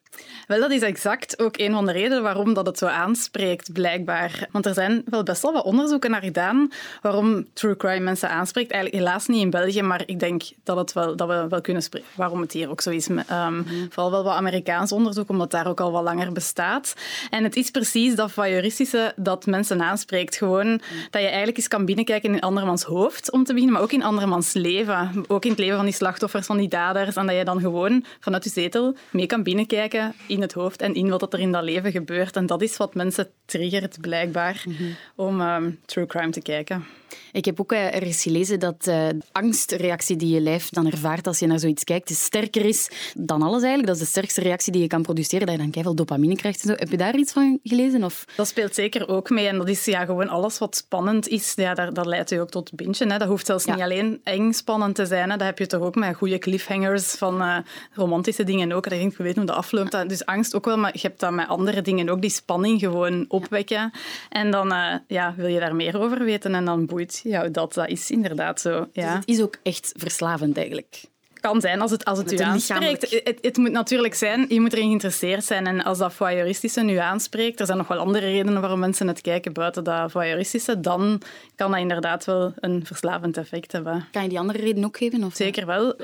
Wel, 0.47 0.59
dat 0.59 0.71
is 0.71 0.81
exact 0.81 1.39
ook 1.39 1.57
een 1.57 1.73
van 1.73 1.85
de 1.85 1.91
redenen 1.91 2.23
waarom 2.23 2.53
dat 2.53 2.65
het 2.65 2.77
zo 2.77 2.85
aanspreekt, 2.85 3.73
blijkbaar. 3.73 4.47
Want 4.51 4.65
er 4.65 4.73
zijn 4.73 5.03
wel 5.05 5.23
best 5.23 5.41
wel 5.41 5.53
wat 5.53 5.63
onderzoeken 5.63 6.11
naar 6.11 6.21
gedaan 6.21 6.71
waarom 7.01 7.45
true 7.53 7.77
crime 7.77 7.99
mensen 7.99 8.29
aanspreekt. 8.29 8.71
Eigenlijk 8.71 9.03
helaas 9.03 9.27
niet 9.27 9.41
in 9.41 9.49
België, 9.49 9.81
maar 9.81 10.03
ik 10.05 10.19
denk 10.19 10.43
dat, 10.63 10.77
het 10.77 10.93
wel, 10.93 11.15
dat 11.15 11.27
we 11.27 11.45
wel 11.49 11.61
kunnen 11.61 11.83
spreken 11.83 12.07
waarom 12.15 12.41
het 12.41 12.51
hier 12.51 12.69
ook 12.69 12.81
zo 12.81 12.89
is. 12.89 13.07
Um, 13.07 13.17
mm. 13.29 13.65
Vooral 13.89 14.11
wel 14.11 14.23
wat 14.23 14.33
Amerikaans 14.33 14.91
onderzoek, 14.91 15.29
omdat 15.29 15.51
daar 15.51 15.67
ook 15.67 15.79
al 15.79 15.91
wat 15.91 16.03
langer 16.03 16.31
bestaat. 16.31 16.93
En 17.29 17.43
het 17.43 17.55
is 17.55 17.71
precies 17.71 18.15
dat 18.15 18.31
voyeuristische 18.31 19.13
dat 19.15 19.45
mensen 19.45 19.81
aanspreekt. 19.81 20.35
Gewoon 20.35 20.67
mm. 20.67 20.79
dat 21.09 21.21
je 21.21 21.27
eigenlijk 21.27 21.57
eens 21.57 21.67
kan 21.67 21.85
binnenkijken 21.85 22.33
in 22.33 22.39
andermans 22.39 22.83
hoofd, 22.83 23.31
om 23.31 23.43
te 23.43 23.51
beginnen, 23.51 23.73
maar 23.73 23.83
ook 23.83 23.91
in 23.91 24.03
andermans 24.03 24.53
leven. 24.53 25.25
Ook 25.27 25.43
in 25.43 25.49
het 25.49 25.59
leven 25.59 25.75
van 25.75 25.85
die 25.85 25.93
slachtoffers, 25.93 26.45
van 26.45 26.57
die 26.57 26.67
daders. 26.67 27.15
En 27.15 27.27
dat 27.27 27.35
je 27.35 27.43
dan 27.43 27.59
gewoon 27.59 28.05
vanuit 28.19 28.43
je 28.43 28.49
zetel 28.49 28.95
mee 29.09 29.25
kan 29.25 29.43
binnenkijken 29.43 30.06
in 30.27 30.41
het 30.41 30.53
hoofd 30.53 30.81
en 30.81 30.93
in 30.93 31.09
wat 31.09 31.33
er 31.33 31.39
in 31.39 31.51
dat 31.51 31.63
leven 31.63 31.91
gebeurt. 31.91 32.35
En 32.35 32.45
dat 32.45 32.61
is 32.61 32.77
wat 32.77 32.95
mensen 32.95 33.29
triggert, 33.45 34.01
blijkbaar, 34.01 34.63
mm 34.65 34.75
-hmm. 34.75 34.95
om 35.15 35.41
um, 35.41 35.79
true 35.85 36.05
crime 36.05 36.31
te 36.31 36.41
kijken. 36.41 36.85
Ik 37.31 37.45
heb 37.45 37.59
ook 37.59 37.71
ergens 37.71 38.23
gelezen 38.23 38.59
dat 38.59 38.75
uh, 38.79 39.07
de 39.07 39.17
angstreactie 39.31 40.15
die 40.15 40.33
je 40.33 40.41
lijf 40.41 40.69
dan 40.69 40.91
ervaart 40.91 41.27
als 41.27 41.39
je 41.39 41.47
naar 41.47 41.59
zoiets 41.59 41.83
kijkt, 41.83 42.09
sterker 42.09 42.65
is 42.65 42.89
dan 43.13 43.41
alles 43.41 43.61
eigenlijk. 43.61 43.87
Dat 43.87 43.95
is 43.95 44.01
de 44.01 44.07
sterkste 44.07 44.41
reactie 44.41 44.71
die 44.71 44.81
je 44.81 44.87
kan 44.87 45.01
produceren, 45.01 45.45
dat 45.45 45.55
je 45.55 45.61
dan 45.61 45.71
keihard 45.71 45.97
dopamine 45.97 46.35
krijgt. 46.35 46.61
En 46.61 46.69
zo. 46.69 46.75
Heb 46.77 46.89
je 46.89 46.97
daar 46.97 47.15
iets 47.15 47.31
van 47.31 47.59
gelezen? 47.63 48.03
Of? 48.03 48.25
Dat 48.35 48.47
speelt 48.47 48.75
zeker 48.75 49.07
ook 49.07 49.29
mee. 49.29 49.47
En 49.47 49.57
dat 49.57 49.69
is 49.69 49.85
ja, 49.85 50.05
gewoon 50.05 50.27
alles 50.27 50.57
wat 50.57 50.75
spannend 50.75 51.27
is, 51.27 51.53
ja, 51.55 51.73
daar, 51.73 51.93
dat 51.93 52.05
leidt 52.05 52.29
je 52.29 52.41
ook 52.41 52.49
tot. 52.49 52.71
Hè. 52.97 53.17
Dat 53.17 53.27
hoeft 53.27 53.45
zelfs 53.45 53.65
ja. 53.65 53.73
niet 53.73 53.83
alleen 53.83 54.19
eng 54.23 54.51
spannend 54.51 54.95
te 54.95 55.05
zijn. 55.05 55.29
Hè. 55.29 55.37
Dat 55.37 55.47
heb 55.47 55.59
je 55.59 55.67
toch 55.67 55.81
ook 55.81 55.95
met 55.95 56.15
goede 56.15 56.37
cliffhangers 56.37 57.13
van 57.13 57.41
uh, 57.41 57.57
romantische 57.93 58.43
dingen 58.43 58.71
ook. 58.71 58.89
Dat 58.89 58.99
je 58.99 59.23
weet 59.23 59.35
hoe 59.35 59.45
dat 59.45 59.55
afloopt. 59.55 59.91
Dus 60.05 60.25
angst 60.25 60.55
ook 60.55 60.65
wel, 60.65 60.77
maar 60.77 60.93
je 60.93 60.99
hebt 61.01 61.19
dat 61.19 61.31
met 61.31 61.47
andere 61.47 61.81
dingen 61.81 62.09
ook. 62.09 62.21
Die 62.21 62.29
spanning 62.29 62.79
gewoon 62.79 63.25
opwekken. 63.27 63.91
En 64.29 64.51
dan 64.51 64.71
uh, 64.71 64.95
ja, 65.07 65.33
wil 65.37 65.47
je 65.47 65.59
daar 65.59 65.75
meer 65.75 65.99
over 65.99 66.23
weten 66.23 66.55
en 66.55 66.65
dan 66.65 66.85
boeit 66.85 67.21
jou 67.23 67.51
dat. 67.51 67.73
Dat 67.73 67.87
is 67.87 68.11
inderdaad 68.11 68.61
zo. 68.61 68.87
Ja. 68.91 69.05
Dus 69.05 69.13
het 69.13 69.27
is 69.27 69.41
ook 69.41 69.57
echt 69.63 69.93
verslavend 69.95 70.57
eigenlijk 70.57 71.03
kan 71.47 71.61
zijn 71.61 71.81
als 71.81 71.91
het, 71.91 72.05
als 72.05 72.17
het 72.17 72.31
u 72.31 72.37
aanspreekt. 72.37 73.23
Het, 73.23 73.37
het, 73.41 73.57
moet 73.57 73.71
natuurlijk 73.71 74.13
zijn, 74.13 74.45
je 74.49 74.61
moet 74.61 74.73
erin 74.73 74.85
geïnteresseerd 74.85 75.43
zijn. 75.43 75.67
En 75.67 75.83
als 75.83 75.97
dat 75.97 76.13
voyeuristische 76.13 76.81
nu 76.81 76.95
aanspreekt, 76.95 77.59
er 77.59 77.65
zijn 77.65 77.77
nog 77.77 77.87
wel 77.87 77.97
andere 77.97 78.25
redenen 78.25 78.61
waarom 78.61 78.79
mensen 78.79 79.07
het 79.07 79.21
kijken 79.21 79.53
buiten 79.53 79.83
dat 79.83 80.11
voyeuristische, 80.11 80.79
dan 80.79 81.21
kan 81.55 81.71
dat 81.71 81.79
inderdaad 81.79 82.25
wel 82.25 82.53
een 82.59 82.85
verslavend 82.85 83.37
effect 83.37 83.71
hebben. 83.71 84.07
Kan 84.11 84.23
je 84.23 84.29
die 84.29 84.39
andere 84.39 84.59
reden 84.59 84.85
ook 84.85 84.97
geven? 84.97 85.23
Of? 85.23 85.35
Zeker 85.35 85.65
wel. 85.65 85.95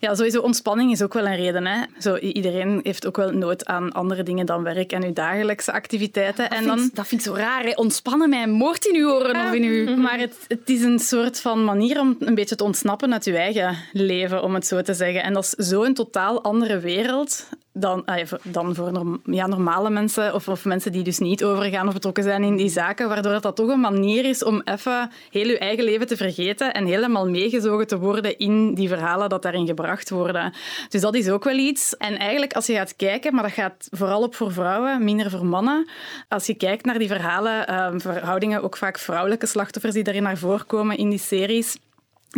Ja, 0.00 0.14
sowieso 0.14 0.40
ontspanning 0.40 0.92
is 0.92 1.02
ook 1.02 1.14
wel 1.14 1.26
een 1.26 1.36
reden. 1.36 1.66
Hè. 1.66 1.84
Zo, 1.98 2.16
iedereen 2.16 2.80
heeft 2.82 3.06
ook 3.06 3.16
wel 3.16 3.30
nood 3.30 3.66
aan 3.66 3.92
andere 3.92 4.22
dingen 4.22 4.46
dan 4.46 4.62
werk 4.62 4.92
en 4.92 5.04
uw 5.04 5.12
dagelijkse 5.12 5.72
activiteiten. 5.72 6.48
Dat, 6.50 6.58
en 6.58 6.64
vind, 6.64 6.76
dan... 6.76 6.90
dat 6.92 7.06
vind 7.06 7.20
ik 7.20 7.26
zo 7.26 7.34
raar. 7.34 7.64
Hè. 7.64 7.72
Ontspannen 7.74 8.28
mij 8.28 8.46
moord 8.46 8.84
in 8.84 8.94
uw 8.94 9.10
oren 9.10 9.36
ja, 9.36 9.46
of 9.46 9.54
in 9.54 9.62
uw... 9.62 9.96
Maar 9.96 10.18
het, 10.18 10.36
het 10.48 10.70
is 10.70 10.82
een 10.82 10.98
soort 10.98 11.40
van 11.40 11.64
manier 11.64 12.00
om 12.00 12.16
een 12.18 12.34
beetje 12.34 12.56
te 12.56 12.64
ontsnappen 12.64 13.12
uit 13.12 13.24
je 13.24 13.36
eigen 13.36 13.76
leven, 13.92 14.42
om 14.42 14.54
het 14.54 14.66
zo 14.66 14.73
te 14.82 14.94
zeggen. 14.94 15.22
En 15.22 15.32
dat 15.32 15.44
is 15.44 15.68
zo'n 15.68 15.94
totaal 15.94 16.42
andere 16.42 16.78
wereld 16.78 17.48
dan, 17.76 18.04
dan 18.42 18.74
voor 18.74 18.92
normale 19.24 19.90
mensen 19.90 20.34
of, 20.34 20.48
of, 20.48 20.64
mensen 20.64 20.92
die 20.92 21.02
dus 21.02 21.18
niet 21.18 21.44
overgaan 21.44 21.86
of 21.86 21.94
betrokken 21.94 22.22
zijn 22.22 22.42
in 22.42 22.56
die 22.56 22.68
zaken, 22.68 23.08
waardoor 23.08 23.32
dat, 23.32 23.42
dat 23.42 23.56
toch 23.56 23.68
een 23.68 23.80
manier 23.80 24.24
is 24.24 24.44
om 24.44 24.62
even 24.64 25.10
heel 25.30 25.46
je 25.46 25.58
eigen 25.58 25.84
leven 25.84 26.06
te 26.06 26.16
vergeten 26.16 26.74
en 26.74 26.86
helemaal 26.86 27.28
meegezogen 27.28 27.86
te 27.86 27.98
worden 27.98 28.38
in 28.38 28.74
die 28.74 28.88
verhalen 28.88 29.28
dat 29.28 29.42
daarin 29.42 29.66
gebracht 29.66 30.10
worden. 30.10 30.52
Dus 30.88 31.00
dat 31.00 31.14
is 31.14 31.28
ook 31.28 31.44
wel 31.44 31.56
iets. 31.56 31.96
En 31.96 32.18
eigenlijk 32.18 32.52
als 32.52 32.66
je 32.66 32.74
gaat 32.74 32.96
kijken, 32.96 33.34
maar 33.34 33.42
dat 33.42 33.52
gaat 33.52 33.88
vooral 33.90 34.22
op 34.22 34.34
voor 34.34 34.52
vrouwen, 34.52 35.04
minder 35.04 35.30
voor 35.30 35.46
mannen. 35.46 35.88
Als 36.28 36.46
je 36.46 36.54
kijkt 36.54 36.84
naar 36.84 36.98
die 36.98 37.08
verhalen, 37.08 37.84
um, 37.84 38.00
verhoudingen, 38.00 38.62
ook 38.62 38.76
vaak 38.76 38.98
vrouwelijke 38.98 39.46
slachtoffers 39.46 39.94
die 39.94 40.04
daarin 40.04 40.22
naar 40.22 40.38
voren 40.38 40.66
komen 40.66 40.96
in 40.96 41.10
die 41.10 41.18
series, 41.18 41.76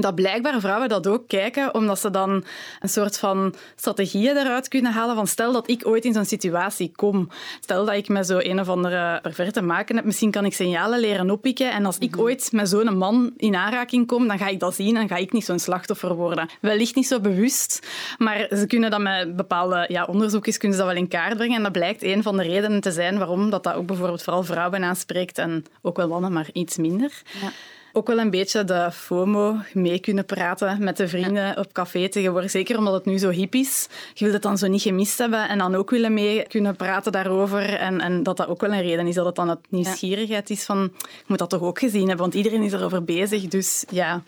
dat 0.03 0.15
blijkbaar 0.15 0.61
vrouwen 0.61 0.89
dat 0.89 1.07
ook 1.07 1.29
kijken, 1.29 1.75
omdat 1.75 1.99
ze 1.99 2.11
dan 2.11 2.45
een 2.81 2.89
soort 2.89 3.19
van 3.19 3.55
strategieën 3.77 4.37
eruit 4.37 4.69
kunnen 4.69 4.93
halen 4.93 5.15
van 5.15 5.27
stel 5.27 5.53
dat 5.53 5.71
ik 5.71 5.87
ooit 5.87 6.05
in 6.05 6.13
zo'n 6.13 6.25
situatie 6.25 6.93
kom. 6.97 7.29
Stel 7.61 7.85
dat 7.85 7.95
ik 7.95 8.09
met 8.09 8.27
zo 8.27 8.39
een 8.39 8.61
of 8.61 8.69
andere 8.69 9.21
perverte 9.23 9.63
maken 9.63 9.97
heb, 9.97 10.05
misschien 10.05 10.31
kan 10.31 10.45
ik 10.45 10.55
signalen 10.55 11.01
leren 11.01 11.31
oppikken 11.31 11.73
en 11.73 11.87
als 11.87 11.99
ik 11.99 12.19
ooit 12.19 12.53
met 12.53 12.69
zo'n 12.69 12.97
man 12.99 13.33
in 13.37 13.55
aanraking 13.55 14.07
kom, 14.07 14.29
dan 14.29 14.39
ga 14.39 14.47
ik 14.47 14.61
dat 14.61 14.75
zien 14.75 14.97
en 14.97 15.09
ga 15.09 15.17
ik 15.17 15.33
niet 15.33 15.45
zo'n 15.45 15.59
slachtoffer 15.59 16.15
worden. 16.15 16.49
Wellicht 16.61 16.95
niet 16.95 17.07
zo 17.07 17.21
bewust, 17.21 17.87
maar 18.19 18.47
ze 18.51 18.65
kunnen 18.67 18.91
dat 18.91 19.01
met 19.01 19.37
bepaalde 19.37 19.87
ja, 19.89 20.05
onderzoekjes 20.05 20.59
kunnen 20.59 20.79
ze 20.79 20.85
dat 20.85 20.93
wel 20.93 21.03
in 21.03 21.09
kaart 21.09 21.37
brengen 21.37 21.57
en 21.57 21.63
dat 21.63 21.73
blijkt 21.73 22.03
een 22.03 22.23
van 22.23 22.37
de 22.37 22.43
redenen 22.43 22.81
te 22.81 22.93
zijn 22.93 23.19
waarom 23.19 23.51
dat, 23.51 23.65
dat 23.65 23.75
ook 23.75 23.87
bijvoorbeeld 23.87 24.23
vooral 24.23 24.43
vrouwen 24.43 24.85
aanspreekt 24.85 25.39
en 25.39 25.65
ook 25.83 25.97
wel 25.97 26.09
mannen, 26.09 26.33
maar 26.33 26.49
iets 26.53 26.77
minder. 26.77 27.23
Ja 27.41 27.53
ook 27.97 28.07
wel 28.07 28.19
een 28.19 28.31
beetje 28.31 28.65
de 28.65 28.91
FOMO 28.93 29.57
mee 29.73 29.99
kunnen 29.99 30.25
praten 30.25 30.85
met 30.85 30.97
de 30.97 31.09
vrienden 31.09 31.59
op 31.59 31.73
café 31.73 32.09
tegenwoordig. 32.09 32.51
Zeker 32.51 32.79
omdat 32.79 32.95
het 32.95 33.05
nu 33.05 33.19
zo 33.19 33.31
hip 33.31 33.55
is. 33.55 33.89
Je 34.15 34.25
wilt 34.25 34.33
het 34.33 34.43
dan 34.43 34.59
zo 34.59 34.67
niet 34.67 34.83
gemist 34.83 35.19
hebben 35.19 35.49
en 35.49 35.59
dan 35.59 35.75
ook 35.75 35.91
willen 35.91 36.15
mee 36.15 36.43
kunnen 36.43 36.77
praten 36.77 37.13
daarover. 37.13 37.75
En, 37.75 38.01
en 38.01 38.23
dat 38.23 38.37
dat 38.37 38.49
ook 38.49 38.61
wel 38.61 38.73
een 38.73 38.83
reden 38.83 39.07
is 39.07 39.15
dat 39.15 39.27
het 39.27 39.35
dan 39.35 39.49
het 39.49 39.59
nieuwsgierigheid 39.69 40.51
is 40.51 40.65
van 40.65 40.85
ik 40.95 41.25
moet 41.27 41.39
dat 41.39 41.51
toch 41.51 41.63
ook 41.63 41.79
gezien 41.79 42.07
hebben, 42.09 42.19
want 42.19 42.35
iedereen 42.35 42.63
is 42.63 42.73
erover 42.73 43.05
bezig. 43.05 43.49
Dus 43.49 43.85
ja... 43.91 44.23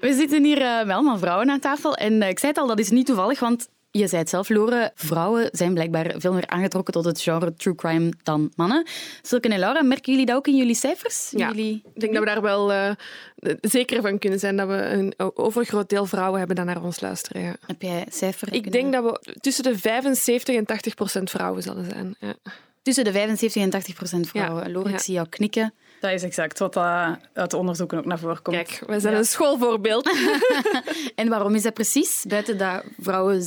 We 0.00 0.14
zitten 0.14 0.44
hier 0.44 0.60
uh, 0.60 0.78
met 0.78 0.94
allemaal 0.94 1.18
vrouwen 1.18 1.50
aan 1.50 1.60
tafel. 1.60 1.94
En 1.94 2.12
uh, 2.12 2.28
ik 2.28 2.38
zei 2.38 2.52
het 2.52 2.60
al, 2.60 2.66
dat 2.66 2.78
is 2.78 2.90
niet 2.90 3.06
toevallig, 3.06 3.40
want 3.40 3.68
je 3.98 4.06
zei 4.06 4.20
het 4.20 4.30
zelf, 4.30 4.48
Lore, 4.48 4.92
vrouwen 4.94 5.48
zijn 5.52 5.74
blijkbaar 5.74 6.14
veel 6.16 6.32
meer 6.32 6.46
aangetrokken 6.46 6.94
tot 6.94 7.04
het 7.04 7.20
genre 7.20 7.54
true 7.54 7.74
crime 7.74 8.12
dan 8.22 8.52
mannen. 8.56 8.86
Silke 9.22 9.48
en 9.48 9.58
Laura, 9.58 9.82
merken 9.82 10.12
jullie 10.12 10.26
dat 10.26 10.36
ook 10.36 10.46
in 10.46 10.56
jullie 10.56 10.74
cijfers? 10.74 11.30
Ja, 11.30 11.48
jullie... 11.48 11.82
ik 11.94 12.00
denk 12.00 12.12
dat 12.12 12.22
we 12.22 12.28
daar 12.28 12.42
wel 12.42 12.72
uh, 12.72 12.90
zeker 13.60 14.02
van 14.02 14.18
kunnen 14.18 14.38
zijn 14.38 14.56
dat 14.56 14.68
we 14.68 14.74
een 14.74 15.14
overgroot 15.34 15.88
deel 15.88 16.06
vrouwen 16.06 16.38
hebben 16.38 16.56
dat 16.56 16.64
naar 16.64 16.82
ons 16.82 17.00
luisteren. 17.00 17.42
Ja. 17.42 17.56
Heb 17.66 17.82
jij 17.82 18.06
cijfer? 18.10 18.52
Ik 18.52 18.72
denk 18.72 18.92
dat 18.92 19.04
we 19.04 19.36
tussen 19.40 19.64
de 19.64 19.78
75 19.78 20.54
en 20.54 20.64
80 20.64 20.94
procent 20.94 21.30
vrouwen 21.30 21.62
zullen 21.62 21.84
zijn. 21.84 22.16
Ja. 22.18 22.34
Tussen 22.82 23.04
de 23.04 23.12
75 23.12 23.62
en 23.62 23.70
80 23.70 23.94
procent 23.94 24.28
vrouwen. 24.28 24.66
Ja. 24.66 24.70
Lore, 24.70 24.90
ik 24.90 24.98
zie 24.98 25.14
jou 25.14 25.28
knikken. 25.28 25.74
Dat 26.04 26.12
is 26.12 26.22
exact 26.22 26.58
wat 26.58 26.76
uh, 26.76 27.10
uit 27.32 27.52
onderzoeken 27.52 27.98
ook 27.98 28.04
naar 28.04 28.18
voren 28.18 28.42
komt. 28.42 28.56
Kijk, 28.56 28.82
wij 28.86 29.00
zijn 29.00 29.12
ja. 29.12 29.18
een 29.18 29.24
schoolvoorbeeld. 29.24 30.10
en 31.14 31.28
waarom 31.28 31.54
is 31.54 31.62
dat 31.62 31.74
precies? 31.74 32.24
Buiten 32.28 32.58
dat 32.58 32.82
vrouwen 33.00 33.42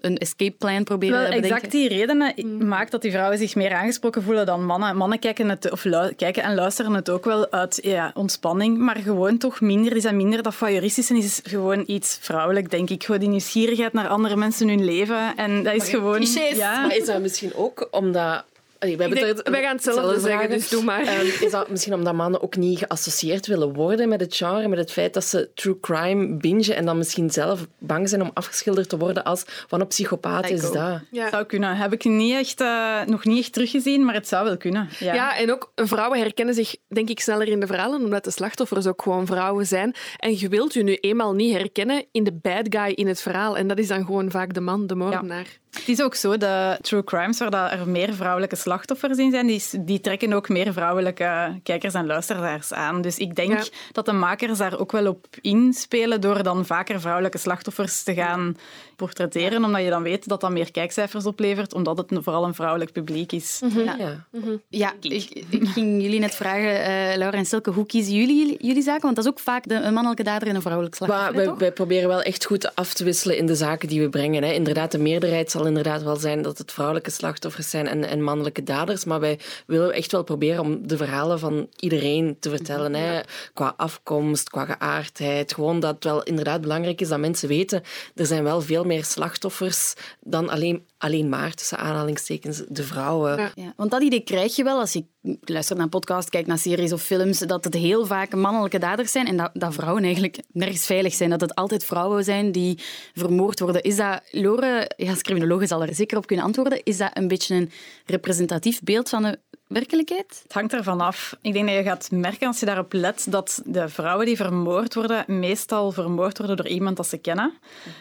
een 0.00 0.18
escape 0.18 0.54
plan 0.58 0.84
proberen 0.84 1.16
Wel, 1.16 1.24
te 1.24 1.34
bedenken. 1.34 1.56
Exact 1.56 1.72
die 1.72 1.88
redenen 1.88 2.32
mm. 2.36 2.68
maakt 2.68 2.90
dat 2.90 3.02
die 3.02 3.10
vrouwen 3.10 3.38
zich 3.38 3.54
meer 3.54 3.72
aangesproken 3.72 4.22
voelen 4.22 4.46
dan 4.46 4.64
mannen. 4.64 4.96
Mannen 4.96 5.18
kijken, 5.18 5.48
het, 5.48 5.70
of 5.70 5.82
kijken 6.16 6.42
en 6.42 6.54
luisteren 6.54 6.94
het 6.94 7.10
ook 7.10 7.24
wel 7.24 7.50
uit 7.50 7.78
ja, 7.82 8.10
ontspanning, 8.14 8.78
maar 8.78 8.96
gewoon 8.96 9.38
toch 9.38 9.60
minder. 9.60 9.92
Die 9.92 10.02
zijn 10.02 10.16
minder 10.16 10.42
dat 10.42 10.54
voyeuristische 10.54 11.16
is 11.16 11.40
gewoon 11.44 11.82
iets 11.86 12.18
vrouwelijk, 12.20 12.70
denk 12.70 12.90
ik. 12.90 13.04
Gewoon 13.04 13.20
die 13.20 13.28
nieuwsgierigheid 13.28 13.92
naar 13.92 14.08
andere 14.08 14.36
mensen 14.36 14.68
hun 14.68 14.84
leven. 14.84 15.36
En 15.36 15.62
dat 15.62 15.74
is 15.74 15.88
gewoon... 15.88 16.26
Ja. 16.54 16.80
Maar 16.80 16.96
is 16.96 17.06
dat 17.06 17.20
misschien 17.20 17.54
ook 17.54 17.88
omdat 17.90 18.44
Allee, 18.80 18.96
wij, 18.96 19.08
denk, 19.08 19.26
het, 19.26 19.48
wij 19.48 19.62
gaan 19.62 19.74
hetzelfde 19.74 20.20
zeggen, 20.20 20.50
dus 20.50 20.68
doe 20.68 20.82
maar. 20.82 21.00
Um, 21.00 21.26
is 21.40 21.50
dat 21.50 21.70
misschien 21.70 21.94
omdat 21.94 22.14
mannen 22.14 22.42
ook 22.42 22.56
niet 22.56 22.78
geassocieerd 22.78 23.46
willen 23.46 23.72
worden 23.72 24.08
met 24.08 24.20
het 24.20 24.36
genre, 24.36 24.68
met 24.68 24.78
het 24.78 24.92
feit 24.92 25.14
dat 25.14 25.24
ze 25.24 25.50
true 25.54 25.80
crime 25.80 26.36
bingen 26.36 26.76
en 26.76 26.84
dan 26.84 26.98
misschien 26.98 27.30
zelf 27.30 27.66
bang 27.78 28.08
zijn 28.08 28.22
om 28.22 28.30
afgeschilderd 28.34 28.88
te 28.88 28.98
worden 28.98 29.24
als 29.24 29.44
van 29.46 29.80
een 29.80 29.86
psychopaat 29.86 30.50
is 30.50 30.60
dat? 30.60 31.00
Ja. 31.10 31.30
Zou 31.30 31.44
kunnen. 31.44 31.76
Heb 31.76 31.92
ik 31.92 32.04
niet 32.04 32.34
echt, 32.34 32.60
uh, 32.60 33.02
nog 33.06 33.24
niet 33.24 33.38
echt 33.38 33.52
teruggezien, 33.52 34.04
maar 34.04 34.14
het 34.14 34.28
zou 34.28 34.44
wel 34.44 34.56
kunnen. 34.56 34.88
Ja. 34.98 35.14
ja, 35.14 35.36
en 35.36 35.52
ook 35.52 35.72
vrouwen 35.74 36.18
herkennen 36.18 36.54
zich 36.54 36.76
denk 36.88 37.08
ik 37.08 37.20
sneller 37.20 37.48
in 37.48 37.60
de 37.60 37.66
verhalen, 37.66 38.04
omdat 38.04 38.24
de 38.24 38.30
slachtoffers 38.30 38.86
ook 38.86 39.02
gewoon 39.02 39.26
vrouwen 39.26 39.66
zijn. 39.66 39.94
En 40.16 40.38
je 40.38 40.48
wilt 40.48 40.74
je 40.74 40.82
nu 40.82 40.94
eenmaal 40.94 41.34
niet 41.34 41.56
herkennen 41.56 42.04
in 42.12 42.24
de 42.24 42.32
bad 42.32 42.66
guy 42.68 42.92
in 42.94 43.06
het 43.06 43.20
verhaal. 43.20 43.56
En 43.56 43.68
dat 43.68 43.78
is 43.78 43.88
dan 43.88 44.04
gewoon 44.04 44.30
vaak 44.30 44.54
de 44.54 44.60
man, 44.60 44.86
de 44.86 44.94
moordenaar. 44.94 45.46
Ja. 45.69 45.69
Het 45.70 45.88
is 45.88 46.02
ook 46.02 46.14
zo, 46.14 46.36
de 46.36 46.78
true 46.80 47.04
crimes 47.04 47.38
waar 47.38 47.72
er 47.72 47.88
meer 47.88 48.14
vrouwelijke 48.14 48.56
slachtoffers 48.56 49.18
in 49.18 49.30
zijn, 49.30 49.46
die, 49.46 49.62
die 49.80 50.00
trekken 50.00 50.32
ook 50.32 50.48
meer 50.48 50.72
vrouwelijke 50.72 51.60
kijkers 51.62 51.94
en 51.94 52.06
luisteraars 52.06 52.72
aan. 52.72 53.02
Dus 53.02 53.18
ik 53.18 53.34
denk 53.34 53.68
dat 53.92 54.06
de 54.06 54.12
makers 54.12 54.58
daar 54.58 54.78
ook 54.78 54.92
wel 54.92 55.06
op 55.06 55.26
inspelen 55.40 56.20
door 56.20 56.42
dan 56.42 56.66
vaker 56.66 57.00
vrouwelijke 57.00 57.38
slachtoffers 57.38 58.02
te 58.02 58.14
gaan 58.14 58.56
portretteren, 58.96 59.64
omdat 59.64 59.82
je 59.82 59.90
dan 59.90 60.02
weet 60.02 60.28
dat 60.28 60.40
dat 60.40 60.50
meer 60.50 60.70
kijkcijfers 60.70 61.26
oplevert, 61.26 61.74
omdat 61.74 61.96
het 61.98 62.10
vooral 62.12 62.44
een 62.44 62.54
vrouwelijk 62.54 62.92
publiek 62.92 63.32
is. 63.32 63.60
Mm 63.62 63.70
-hmm. 63.70 63.84
Ja, 63.84 63.96
ja. 63.98 64.26
Mm 64.30 64.42
-hmm. 64.42 64.62
ja 64.68 64.92
ik, 65.00 65.44
ik, 65.50 65.68
ging 65.68 66.02
jullie 66.02 66.20
net 66.20 66.34
vragen, 66.34 66.80
uh, 66.80 67.16
Laura 67.16 67.38
en 67.38 67.46
Silke, 67.46 67.70
hoe 67.70 67.86
kiezen 67.86 68.14
jullie 68.14 68.56
jullie 68.60 68.82
zaken? 68.82 69.02
Want 69.02 69.16
dat 69.16 69.24
is 69.24 69.30
ook 69.30 69.38
vaak 69.38 69.68
de, 69.68 69.74
een 69.74 69.92
mannelijke 69.92 70.22
dader 70.22 70.48
en 70.48 70.54
een 70.54 70.60
vrouwelijk 70.60 70.94
slachtoffer. 70.94 71.34
wij, 71.34 71.54
wij, 71.54 71.72
proberen 71.72 72.08
wel 72.08 72.22
echt 72.22 72.44
goed 72.44 72.74
af 72.74 72.94
te 72.94 73.04
wisselen 73.04 73.36
in 73.36 73.46
de 73.46 73.54
zaken 73.54 73.88
die 73.88 74.00
we 74.00 74.08
brengen. 74.08 74.42
Hè. 74.42 74.52
Inderdaad, 74.52 74.92
de 74.92 74.98
meerderheid 74.98 75.50
zal 75.60 75.68
inderdaad 75.68 76.02
wel 76.02 76.16
zijn 76.16 76.42
dat 76.42 76.58
het 76.58 76.72
vrouwelijke 76.72 77.10
slachtoffers 77.10 77.70
zijn 77.70 77.86
en, 77.86 78.04
en 78.04 78.22
mannelijke 78.22 78.62
daders, 78.62 79.04
maar 79.04 79.20
wij 79.20 79.38
willen 79.66 79.92
echt 79.92 80.12
wel 80.12 80.22
proberen 80.22 80.62
om 80.62 80.86
de 80.86 80.96
verhalen 80.96 81.38
van 81.38 81.68
iedereen 81.76 82.36
te 82.40 82.50
vertellen. 82.50 82.94
Hè. 82.94 83.20
Qua 83.54 83.74
afkomst, 83.76 84.50
qua 84.50 84.64
geaardheid. 84.64 85.54
Gewoon 85.54 85.80
dat 85.80 85.94
het 85.94 86.04
wel 86.04 86.22
inderdaad 86.22 86.60
belangrijk 86.60 87.00
is 87.00 87.08
dat 87.08 87.18
mensen 87.18 87.48
weten, 87.48 87.82
er 88.14 88.26
zijn 88.26 88.42
wel 88.42 88.60
veel 88.60 88.84
meer 88.84 89.04
slachtoffers 89.04 89.94
dan 90.20 90.48
alleen, 90.48 90.84
alleen 91.00 91.28
maar, 91.28 91.54
tussen 91.54 91.78
aanhalingstekens, 91.78 92.62
de 92.68 92.82
vrouwen. 92.82 93.36
Ja. 93.36 93.50
Ja, 93.54 93.72
want 93.76 93.90
dat 93.90 94.02
idee 94.02 94.20
krijg 94.20 94.56
je 94.56 94.64
wel 94.64 94.78
als 94.78 94.92
je 94.92 95.04
luistert 95.40 95.78
naar 95.78 95.86
een 95.86 95.98
podcast, 95.98 96.30
kijkt 96.30 96.48
naar 96.48 96.58
series 96.58 96.92
of 96.92 97.02
films, 97.02 97.38
dat 97.38 97.64
het 97.64 97.74
heel 97.74 98.06
vaak 98.06 98.34
mannelijke 98.34 98.78
daders 98.78 99.12
zijn 99.12 99.26
en 99.26 99.36
dat, 99.36 99.50
dat 99.52 99.74
vrouwen 99.74 100.04
eigenlijk 100.04 100.38
nergens 100.52 100.86
veilig 100.86 101.14
zijn. 101.14 101.30
Dat 101.30 101.40
het 101.40 101.54
altijd 101.54 101.84
vrouwen 101.84 102.24
zijn 102.24 102.52
die 102.52 102.78
vermoord 103.14 103.60
worden. 103.60 103.82
Is 103.82 103.96
dat, 103.96 104.22
Lore, 104.30 104.90
ja, 104.96 105.10
als 105.10 105.22
criminoloog 105.22 105.66
zal 105.66 105.82
er 105.82 105.94
zeker 105.94 106.16
op 106.16 106.26
kunnen 106.26 106.44
antwoorden, 106.44 106.82
is 106.82 106.96
dat 106.96 107.10
een 107.14 107.28
beetje 107.28 107.54
een 107.54 107.70
representatief 108.06 108.80
beeld 108.82 109.08
van 109.08 109.22
de 109.22 109.38
werkelijkheid? 109.70 110.40
Het 110.42 110.52
hangt 110.52 110.72
ervan 110.72 111.00
af. 111.00 111.36
Ik 111.40 111.52
denk 111.52 111.66
dat 111.66 111.76
je 111.76 111.82
gaat 111.82 112.10
merken 112.10 112.46
als 112.46 112.60
je 112.60 112.66
daarop 112.66 112.92
let 112.92 113.26
dat 113.28 113.62
de 113.64 113.88
vrouwen 113.88 114.26
die 114.26 114.36
vermoord 114.36 114.94
worden, 114.94 115.24
meestal 115.26 115.92
vermoord 115.92 116.38
worden 116.38 116.56
door 116.56 116.68
iemand 116.68 116.96
dat 116.96 117.06
ze 117.06 117.18
kennen. 117.18 117.52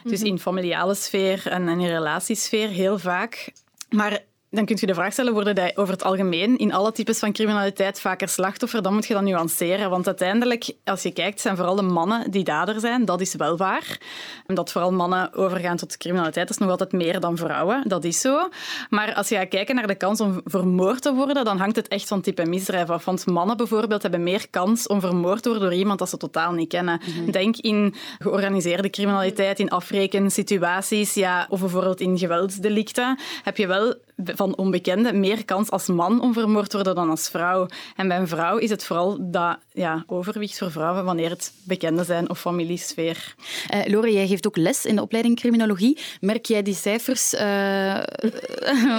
Dus 0.04 0.22
in 0.22 0.40
familiale 0.40 0.96
sfeer 0.96 1.48
en 1.48 1.68
in 1.68 1.86
relatiesfeer 1.86 2.68
heel 2.68 3.00
vaak. 3.00 3.52
Maar 3.90 4.20
dan 4.52 4.66
kun 4.66 4.78
je 4.80 4.86
de 4.86 4.94
vraag 4.94 5.12
stellen, 5.12 5.34
worden 5.34 5.56
die 5.56 5.78
over 5.78 5.94
het 5.94 6.04
algemeen 6.04 6.58
in 6.58 6.74
alle 6.74 6.92
types 6.92 7.20
van 7.20 7.32
criminaliteit 7.32 8.00
vaker 8.00 8.30
slachtoffer? 8.30 8.82
Dan 8.82 8.94
moet 8.94 9.08
je 9.08 9.14
dat 9.14 9.24
nuanceren. 9.24 9.90
Want 9.90 10.08
uiteindelijk, 10.08 10.72
als 10.84 11.04
je 11.04 11.12
kijkt, 11.12 11.42
zijn 11.42 11.56
vooral 11.56 11.76
de 11.76 11.82
mannen 11.82 12.32
die 12.32 12.44
dader 12.44 12.80
zijn. 12.80 13.06
Dat 13.06 13.22
is 13.22 13.36
wel 13.36 13.58
waar. 13.58 13.98
Dat 14.46 14.72
vooral 14.72 14.92
mannen 14.92 15.34
overgaan 15.34 15.78
tot 15.78 15.98
criminaliteit, 15.98 16.48
dat 16.48 16.56
is 16.56 16.62
nog 16.62 16.72
altijd 16.72 16.92
meer 16.92 17.20
dan 17.20 17.38
vrouwen. 17.38 17.84
Dat 17.88 18.04
is 18.04 18.22
zo. 18.22 18.50
Maar 18.90 19.14
als 19.14 19.30
je 19.30 19.36
gaat 19.36 19.48
kijken 19.48 19.76
naar 19.76 19.88
de 19.88 19.96
kans 19.96 20.22
om 20.22 20.42
vermoord 20.46 21.02
te 21.02 21.14
worden, 21.14 21.46
dan 21.46 21.58
hangt 21.58 21.76
het 21.76 21.88
echt 21.88 22.08
van 22.08 22.22
type 22.22 22.46
misdrijf 22.46 22.90
af. 22.90 23.06
Want 23.06 23.26
mannen 23.26 23.58
bijvoorbeeld 23.58 24.02
hebben 24.02 24.24
meer 24.24 24.50
kans 24.50 24.88
om 24.88 25.00
vermoord 25.00 25.44
te 25.44 25.50
worden 25.50 25.70
door 25.70 25.78
iemand 25.78 26.00
dat 26.00 26.10
ze 26.10 26.18
totaal 26.18 26.52
niet 26.52 26.70
kennen. 26.70 27.02
Denk 27.32 27.58
in 27.58 27.96
georganiseerde 28.20 28.90
criminaliteit, 28.90 29.60
in 29.60 29.70
afrekensituaties, 29.70 31.14
ja, 31.14 31.48
of 31.50 31.60
bijvoorbeeld 31.60 32.00
in 32.00 32.18
geweldsdelicten, 32.18 33.20
heb 33.44 33.58
je 33.58 33.68
wel 33.68 33.96
van 34.26 34.58
onbekenden 34.58 35.20
meer 35.20 35.46
kans 35.46 35.72
als 35.72 35.88
man 35.88 36.22
om 36.22 36.34
vermoord 36.34 36.70
te 36.70 36.76
worden 36.76 36.96
dan 36.96 37.10
als 37.10 37.30
vrouw. 37.30 37.68
En 37.96 38.08
bij 38.08 38.18
een 38.18 38.28
vrouw 38.28 38.58
is 38.58 38.70
het 38.70 38.84
vooral 38.84 39.18
dat 39.20 39.58
ja, 39.74 40.04
overwicht 40.08 40.58
voor 40.58 40.72
vrouwen 40.72 41.06
wanneer 41.06 41.30
het 41.30 41.54
bekenden 41.64 42.06
zijn 42.06 42.30
of 42.30 42.40
familiesfeer. 42.40 43.36
Uh, 43.74 43.86
Lore, 43.86 44.14
jij 44.14 44.28
geeft 44.28 44.48
ook 44.48 44.58
les 44.58 44.86
in 44.86 44.96
de 44.96 45.02
opleiding 45.02 45.36
criminologie. 45.36 45.98
Merk 46.22 46.46
jij 46.46 46.62
die 46.62 46.76
cijfers 46.76 47.34
uh, 47.34 48.04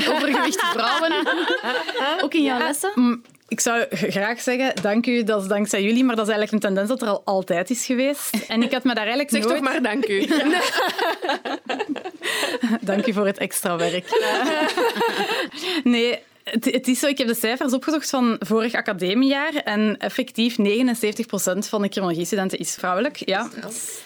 overgewicht 0.09 0.61
vrouwen 0.61 1.13
ook 2.25 2.35
in 2.35 2.43
jouw 2.43 2.59
lessen? 2.59 3.23
Ik 3.51 3.61
zou 3.61 3.87
graag 3.91 4.41
zeggen, 4.41 4.83
dank 4.83 5.07
u, 5.07 5.25
dat 5.25 5.43
is 5.43 5.49
dankzij 5.49 5.83
jullie, 5.83 6.05
maar 6.05 6.17
dat 6.17 6.29
is 6.29 6.33
eigenlijk 6.33 6.65
een 6.65 6.69
tendens 6.69 6.89
dat 6.89 7.03
er 7.03 7.09
al 7.09 7.23
altijd 7.25 7.71
is 7.71 7.87
geweest. 7.87 8.31
En 8.49 8.63
ik 8.63 8.73
had 8.73 8.85
me 8.85 8.95
daar 8.95 9.07
eigenlijk 9.07 9.31
zeg 9.31 9.43
nooit... 9.43 9.55
toch 9.55 9.65
maar 9.65 9.83
dank 9.83 10.09
u. 10.09 10.27
Ja. 10.31 10.61
dank 12.93 13.07
u 13.07 13.13
voor 13.13 13.27
het 13.27 13.39
extra 13.39 13.77
werk. 13.77 14.07
nee, 15.85 16.19
het, 16.45 16.89
is 16.89 16.99
zo, 16.99 17.07
ik 17.07 17.19
heb 17.19 17.27
de 17.27 17.35
cijfers 17.35 17.73
opgezocht 17.73 18.11
van 18.11 18.37
vorig 18.39 18.75
academiejaar 18.75 19.55
en 19.55 19.97
effectief 19.99 20.57
79% 20.59 20.63
van 21.59 21.83
de 21.83 21.89
criminologiestudenten 21.89 22.59
is 22.59 22.75
vrouwelijk. 22.75 23.17
Ja, 23.17 23.51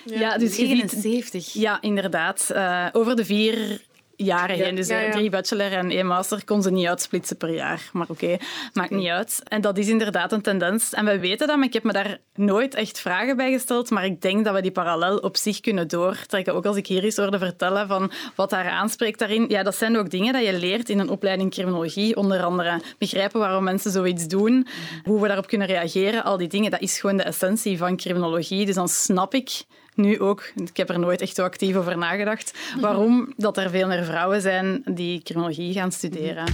ja 0.04 0.38
dus 0.38 0.56
79? 0.56 1.44
Ziet, 1.44 1.62
ja, 1.62 1.78
inderdaad. 1.80 2.48
Uh, 2.52 2.86
over 2.92 3.16
de 3.16 3.24
vier 3.24 3.80
jaren 4.16 4.56
Ja, 4.56 4.64
heen. 4.64 4.74
Dus 4.74 4.88
ja, 4.88 5.00
ja. 5.00 5.10
drie 5.10 5.30
bachelor 5.30 5.72
en 5.72 5.90
één 5.90 6.06
master 6.06 6.44
kon 6.44 6.62
ze 6.62 6.70
niet 6.70 6.86
uitsplitsen 6.86 7.36
per 7.36 7.54
jaar. 7.54 7.90
Maar 7.92 8.06
oké, 8.08 8.36
maakt 8.72 8.90
niet 8.90 9.08
uit. 9.08 9.40
En 9.44 9.60
dat 9.60 9.78
is 9.78 9.88
inderdaad 9.88 10.32
een 10.32 10.42
tendens. 10.42 10.92
En 10.92 11.04
we 11.04 11.18
weten 11.18 11.46
dat, 11.46 11.56
maar 11.56 11.66
ik 11.66 11.72
heb 11.72 11.82
me 11.82 11.92
daar 11.92 12.18
nooit 12.34 12.74
echt 12.74 13.00
vragen 13.00 13.36
bij 13.36 13.52
gesteld. 13.52 13.90
Maar 13.90 14.04
ik 14.04 14.20
denk 14.20 14.44
dat 14.44 14.54
we 14.54 14.62
die 14.62 14.70
parallel 14.70 15.16
op 15.16 15.36
zich 15.36 15.60
kunnen 15.60 15.88
doortrekken. 15.88 16.54
Ook 16.54 16.66
als 16.66 16.76
ik 16.76 16.86
hier 16.86 17.04
eens 17.04 17.16
hoorde 17.16 17.38
vertellen 17.38 17.88
van 17.88 18.12
wat 18.34 18.50
haar 18.50 18.68
aanspreekt 18.68 19.18
daarin. 19.18 19.48
Ja, 19.48 19.62
dat 19.62 19.74
zijn 19.74 19.96
ook 19.96 20.10
dingen 20.10 20.32
dat 20.32 20.44
je 20.44 20.58
leert 20.58 20.88
in 20.88 20.98
een 20.98 21.08
opleiding 21.08 21.50
criminologie. 21.50 22.16
Onder 22.16 22.42
andere 22.42 22.80
begrijpen 22.98 23.40
waarom 23.40 23.64
mensen 23.64 23.90
zoiets 23.90 24.26
doen, 24.26 24.66
hoe 25.04 25.20
we 25.20 25.26
daarop 25.26 25.46
kunnen 25.46 25.66
reageren. 25.66 26.24
Al 26.24 26.36
die 26.36 26.48
dingen, 26.48 26.70
dat 26.70 26.80
is 26.80 27.00
gewoon 27.00 27.16
de 27.16 27.22
essentie 27.22 27.78
van 27.78 27.96
criminologie. 27.96 28.66
Dus 28.66 28.74
dan 28.74 28.88
snap 28.88 29.34
ik 29.34 29.64
nu 29.94 30.20
ook, 30.20 30.52
ik 30.54 30.76
heb 30.76 30.88
er 30.88 30.98
nooit 30.98 31.20
echt 31.20 31.34
zo 31.34 31.42
actief 31.44 31.76
over 31.76 31.98
nagedacht, 31.98 32.58
waarom 32.80 33.32
dat 33.36 33.56
er 33.56 33.70
veel 33.70 33.86
meer 33.86 34.04
vrouwen 34.04 34.40
zijn 34.40 34.82
die 34.84 35.22
criminologie 35.22 35.72
gaan 35.72 35.92
studeren. 35.92 36.44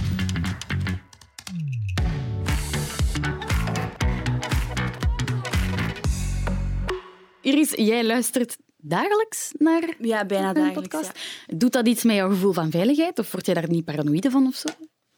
Iris, 7.41 7.71
jij 7.75 8.05
luistert 8.05 8.57
dagelijks 8.77 9.51
naar 9.57 9.95
Ja, 9.99 10.25
bijna 10.25 10.47
een 10.47 10.53
dagelijks. 10.53 10.87
podcast. 10.89 11.19
Doet 11.47 11.71
dat 11.73 11.87
iets 11.87 12.03
met 12.03 12.15
jouw 12.15 12.29
gevoel 12.29 12.53
van 12.53 12.71
veiligheid? 12.71 13.19
Of 13.19 13.31
word 13.31 13.45
jij 13.45 13.55
daar 13.55 13.69
niet 13.69 13.85
paranoïde 13.85 14.29
van 14.31 14.47
of 14.47 14.55
zo? 14.55 14.69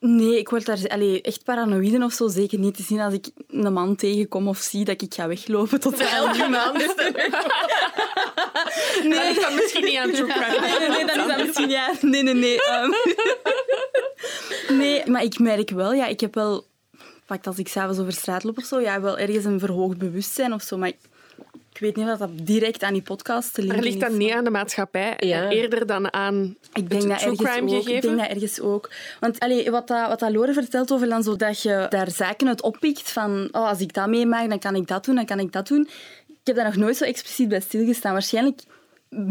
Nee, 0.05 0.38
ik 0.38 0.50
word 0.50 0.65
daar 0.65 0.88
allee, 0.88 1.22
echt 1.22 1.43
paranoïde 1.43 2.03
of 2.03 2.13
zo 2.13 2.27
zeker 2.27 2.60
niet 2.60 2.75
te 2.75 2.83
zien 2.83 3.00
als 3.00 3.13
ik 3.13 3.27
een 3.48 3.74
man 3.74 3.95
tegenkom 3.95 4.48
of 4.48 4.57
zie 4.57 4.86
dat 4.86 5.01
ik 5.01 5.13
ga 5.13 5.27
weglopen 5.27 5.79
tot 5.79 6.00
elke 6.00 6.48
man. 6.48 6.77
Nee, 9.03 9.33
dat 9.33 9.43
kan 9.43 9.55
misschien 9.55 9.83
niet 9.83 9.98
aan 9.98 10.12
true 10.12 10.27
crime. 10.27 10.60
Nee, 10.60 10.79
nee, 10.79 10.89
nee, 10.89 11.05
dan 11.05 11.19
is 11.19 11.27
dat 11.27 11.45
misschien 11.45 11.69
ja. 11.69 11.91
Nee, 12.01 12.24
nee, 12.24 12.33
nee. 12.33 12.63
ehm. 12.63 12.91
nee, 14.79 15.10
maar 15.10 15.24
ik 15.24 15.39
merk 15.39 15.69
wel, 15.69 15.93
ja, 15.93 16.07
ik 16.07 16.19
heb 16.19 16.36
wel, 16.36 16.65
pakt 17.25 17.48
als 17.48 17.57
ik 17.57 17.67
s'avonds 17.67 18.00
over 18.00 18.13
straat 18.13 18.43
loop 18.43 18.57
of 18.57 18.63
zo, 18.63 18.79
ja, 18.79 19.01
wel 19.01 19.17
ergens 19.17 19.45
een 19.45 19.60
verhoogd 19.60 19.98
bewustzijn 19.98 20.53
of 20.53 20.62
zo, 20.62 20.77
maar 20.77 20.91
ik, 21.74 21.80
ik 21.82 21.96
weet 21.96 21.96
niet 22.06 22.13
of 22.13 22.18
dat 22.18 22.30
direct 22.34 22.84
aan 22.84 22.94
die 22.94 23.01
podcast 23.01 23.53
te 23.53 23.62
linken 23.62 23.77
Maar 23.80 23.88
ligt 23.88 24.00
dat 24.00 24.12
niet 24.12 24.32
aan 24.32 24.44
de 24.44 24.50
maatschappij, 24.50 25.13
Ja. 25.18 25.50
eerder 25.50 25.86
dan 25.86 26.13
aan 26.13 26.56
Ik 26.74 26.89
denk 26.89 27.08
dat 27.08 27.20
true 27.20 27.36
crime 27.36 27.62
ook. 27.72 27.77
Ik 27.77 27.84
gegeven? 27.84 28.01
denk 28.01 28.20
dat 28.20 28.30
ergens 28.30 28.60
ook. 28.60 28.92
Want 29.20 29.39
allee, 29.39 29.72
wat, 29.72 29.88
dat, 29.88 30.08
wat 30.08 30.20
dat 30.20 30.32
Lore 30.32 30.53
vertelt 30.53 30.92
over 30.92 31.10
dan 31.10 31.24
zo 31.24 31.36
dat 31.36 31.62
je 31.62 31.86
daar 31.89 32.12
zaken 32.12 32.48
uit 32.48 32.62
oppikt 32.62 33.12
van 33.12 33.48
oh, 33.51 33.68
als 33.70 33.80
ik 33.80 33.94
dat 33.94 34.08
meemaak, 34.08 34.50
dan 34.50 34.60
kan 34.60 34.75
ik 34.75 34.88
dat 34.88 35.06
doen, 35.06 35.15
dan 35.15 35.25
kan 35.25 35.39
ik 35.39 35.51
dat 35.51 35.68
doen. 35.68 35.88
Ik 36.27 36.36
heb 36.44 36.56
daar 36.56 36.65
nog 36.65 36.75
nooit 36.75 36.98
zo 36.98 37.03
expliciet 37.03 37.50
bij 37.50 37.60
stilgestaan. 37.60 38.12
Waarschijnlijk 38.13 38.62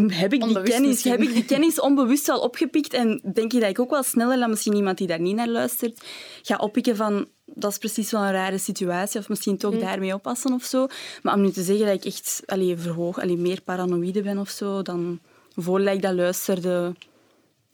heb 0.07 0.33
ik, 0.33 0.45
die 0.45 0.63
kennis, 0.63 0.81
misschien. 0.81 1.11
heb 1.11 1.21
ik 1.21 1.33
die 1.33 1.45
kennis 1.45 1.81
onbewust 1.81 2.27
wel 2.27 2.41
opgepikt 2.41 2.93
en 2.93 3.21
denk 3.33 3.53
je 3.53 3.61
dat 3.61 3.69
ik 3.69 3.79
ook 3.79 3.91
wel 3.91 4.03
sneller 4.03 4.39
dan 4.39 4.51
misschien 4.51 4.75
iemand 4.75 4.99
die 4.99 5.07
daar 5.07 5.21
niet 5.21 5.37
naar 5.37 5.49
luistert, 5.49 6.05
ga 6.43 6.57
oppikken 6.57 6.97
van 6.97 7.27
dat 7.55 7.71
is 7.71 7.79
precies 7.79 8.11
wel 8.11 8.23
een 8.23 8.33
rare 8.33 8.59
situatie 8.59 9.21
of 9.21 9.29
misschien 9.29 9.57
toch 9.57 9.79
daarmee 9.79 10.15
oppassen 10.15 10.53
of 10.53 10.65
zo. 10.65 10.87
Maar 11.23 11.35
om 11.35 11.41
nu 11.41 11.51
te 11.51 11.63
zeggen 11.63 11.87
dat 11.87 11.95
ik 11.95 12.05
echt 12.05 12.43
allee, 12.47 12.77
verhoog, 12.77 13.21
allee, 13.21 13.37
meer 13.37 13.61
paranoïde 13.61 14.23
ben 14.23 14.39
of 14.39 14.49
zo, 14.49 14.83
dan 14.83 15.21
voordat 15.57 15.95
ik 15.95 16.03
dat 16.03 16.15
luisterde, 16.15 16.95